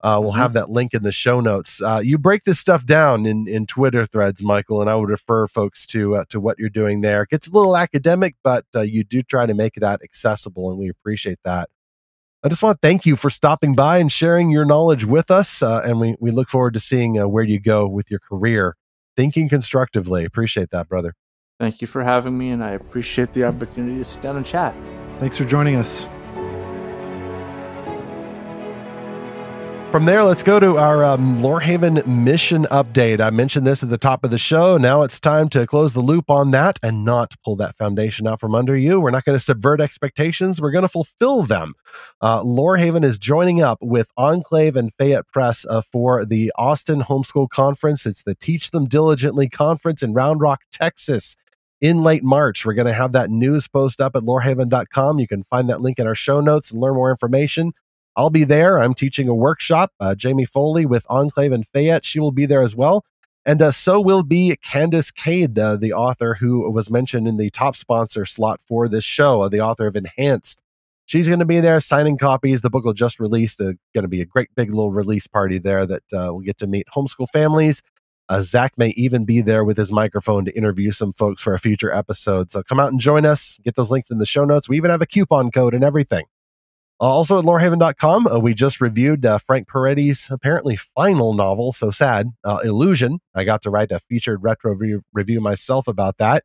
[0.01, 0.41] Uh, we'll mm-hmm.
[0.41, 1.83] have that link in the show notes.
[1.83, 5.49] Uh, you break this stuff down in, in Twitter threads, Michael, and I would refer
[5.49, 7.23] folks to uh, to what you're doing there.
[7.23, 10.79] It gets a little academic, but uh, you do try to make that accessible, and
[10.79, 11.69] we appreciate that.
[12.45, 15.63] I just want to thank you for stopping by and sharing your knowledge with us,
[15.63, 18.77] uh, and we we look forward to seeing uh, where you go with your career.
[19.17, 21.15] Thinking constructively, appreciate that, brother.
[21.59, 24.77] Thank you for having me, and I appreciate the opportunity to sit down and chat.
[25.19, 26.07] Thanks for joining us.
[29.91, 33.23] From there, let's go to our um, Lorehaven mission update.
[33.23, 34.77] I mentioned this at the top of the show.
[34.77, 38.39] Now it's time to close the loop on that and not pull that foundation out
[38.39, 39.01] from under you.
[39.01, 40.61] We're not going to subvert expectations.
[40.61, 41.73] We're going to fulfill them.
[42.21, 47.49] Uh, Lorehaven is joining up with Enclave and Fayette Press uh, for the Austin Homeschool
[47.49, 48.05] Conference.
[48.05, 51.35] It's the Teach Them Diligently Conference in Round Rock, Texas
[51.81, 52.67] in late March.
[52.67, 55.19] We're going to have that news post up at lorehaven.com.
[55.19, 57.73] You can find that link in our show notes and learn more information.
[58.19, 58.81] I'll be there.
[58.81, 59.93] I'm teaching a workshop.
[60.01, 63.05] Uh, Jamie Foley with Enclave and Fayette, she will be there as well.
[63.47, 67.49] And uh, so will be Candace Kade, uh, the author who was mentioned in the
[67.51, 70.61] top sponsor slot for this show, uh, the author of Enhanced.
[71.07, 72.61] She's going to be there signing copies.
[72.61, 73.61] The book will just released.
[73.61, 76.59] Uh, going to be a great big little release party there that uh, we'll get
[76.59, 77.83] to meet homeschool families.
[78.29, 81.59] Uh, Zach may even be there with his microphone to interview some folks for a
[81.61, 82.51] future episode.
[82.51, 83.61] So come out and join us.
[83.63, 84.69] Get those links in the show notes.
[84.69, 86.25] We even have a coupon code and everything.
[87.01, 91.91] Uh, also at lorehaven.com, uh, we just reviewed uh, Frank Peretti's apparently final novel, so
[91.91, 93.21] sad, uh, Illusion.
[93.35, 96.43] I got to write a featured retro re- review myself about that.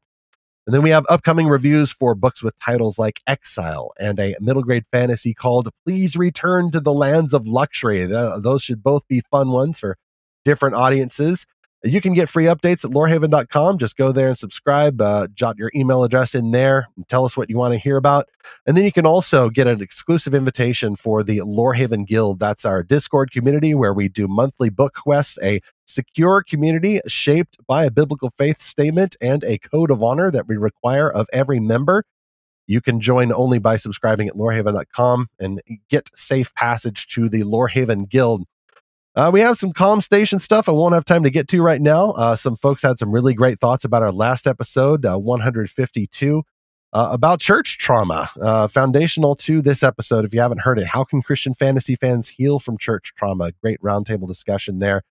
[0.66, 4.64] And then we have upcoming reviews for books with titles like Exile and a middle
[4.64, 8.06] grade fantasy called Please Return to the Lands of Luxury.
[8.06, 9.98] The, those should both be fun ones for
[10.46, 11.46] different audiences.
[11.86, 13.78] You can get free updates at lorehaven.com.
[13.78, 17.36] Just go there and subscribe, uh, jot your email address in there, and tell us
[17.36, 18.30] what you want to hear about.
[18.66, 22.40] And then you can also get an exclusive invitation for the Lorehaven Guild.
[22.40, 27.84] That's our Discord community where we do monthly book quests, a secure community shaped by
[27.84, 32.06] a biblical faith statement and a code of honor that we require of every member.
[32.66, 38.08] You can join only by subscribing at lorehaven.com and get safe passage to the Lorehaven
[38.08, 38.46] Guild.
[39.16, 41.82] Uh, we have some calm station stuff I won't have time to get to right
[41.82, 42.12] now.
[42.12, 46.44] Uh, some folks had some really great thoughts about our last episode, uh, 152,
[46.94, 48.30] uh, about church trauma.
[48.42, 52.28] Uh, foundational to this episode, if you haven't heard it, how can Christian fantasy fans
[52.28, 53.52] heal from church trauma?
[53.62, 55.04] Great roundtable discussion there.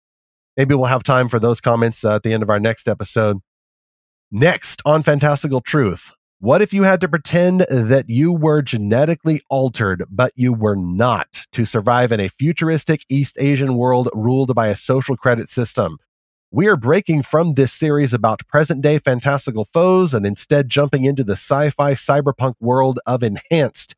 [0.57, 3.39] Maybe we'll have time for those comments uh, at the end of our next episode.
[4.31, 6.11] Next on Fantastical Truth,
[6.43, 11.47] what if you had to pretend that you were genetically altered, but you were not,
[11.53, 15.99] to survive in a futuristic East Asian world ruled by a social credit system?
[16.51, 21.23] We are breaking from this series about present day fantastical foes and instead jumping into
[21.23, 23.95] the sci fi cyberpunk world of Enhanced,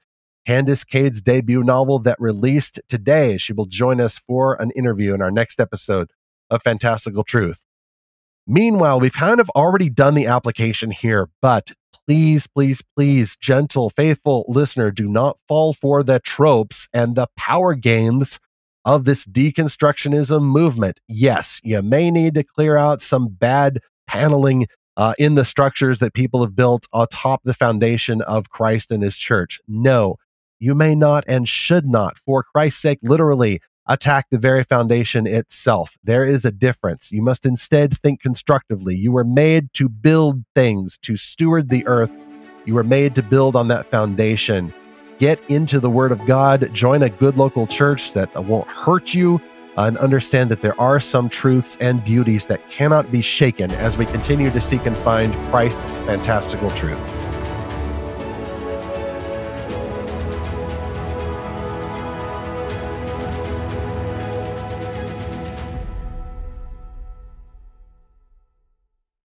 [0.47, 3.39] Candace Kade's debut novel that released today.
[3.39, 6.11] She will join us for an interview in our next episode
[6.51, 7.62] of Fantastical Truth.
[8.47, 11.73] Meanwhile, we've kind of already done the application here, but
[12.07, 17.75] please, please, please, gentle, faithful listener, do not fall for the tropes and the power
[17.75, 18.39] games
[18.85, 21.01] of this deconstructionism movement.
[21.09, 24.67] Yes, you may need to clear out some bad paneling
[24.97, 29.17] uh, in the structures that people have built atop the foundation of Christ and his
[29.17, 29.61] church.
[29.67, 30.17] No,
[30.61, 35.98] you may not and should not, for Christ's sake, literally attack the very foundation itself.
[36.05, 37.12] There is a difference.
[37.12, 38.94] You must instead think constructively.
[38.97, 42.12] You were made to build things, to steward the earth.
[42.65, 44.73] You were made to build on that foundation.
[45.19, 49.40] Get into the Word of God, join a good local church that won't hurt you,
[49.77, 54.06] and understand that there are some truths and beauties that cannot be shaken as we
[54.06, 56.98] continue to seek and find Christ's fantastical truth.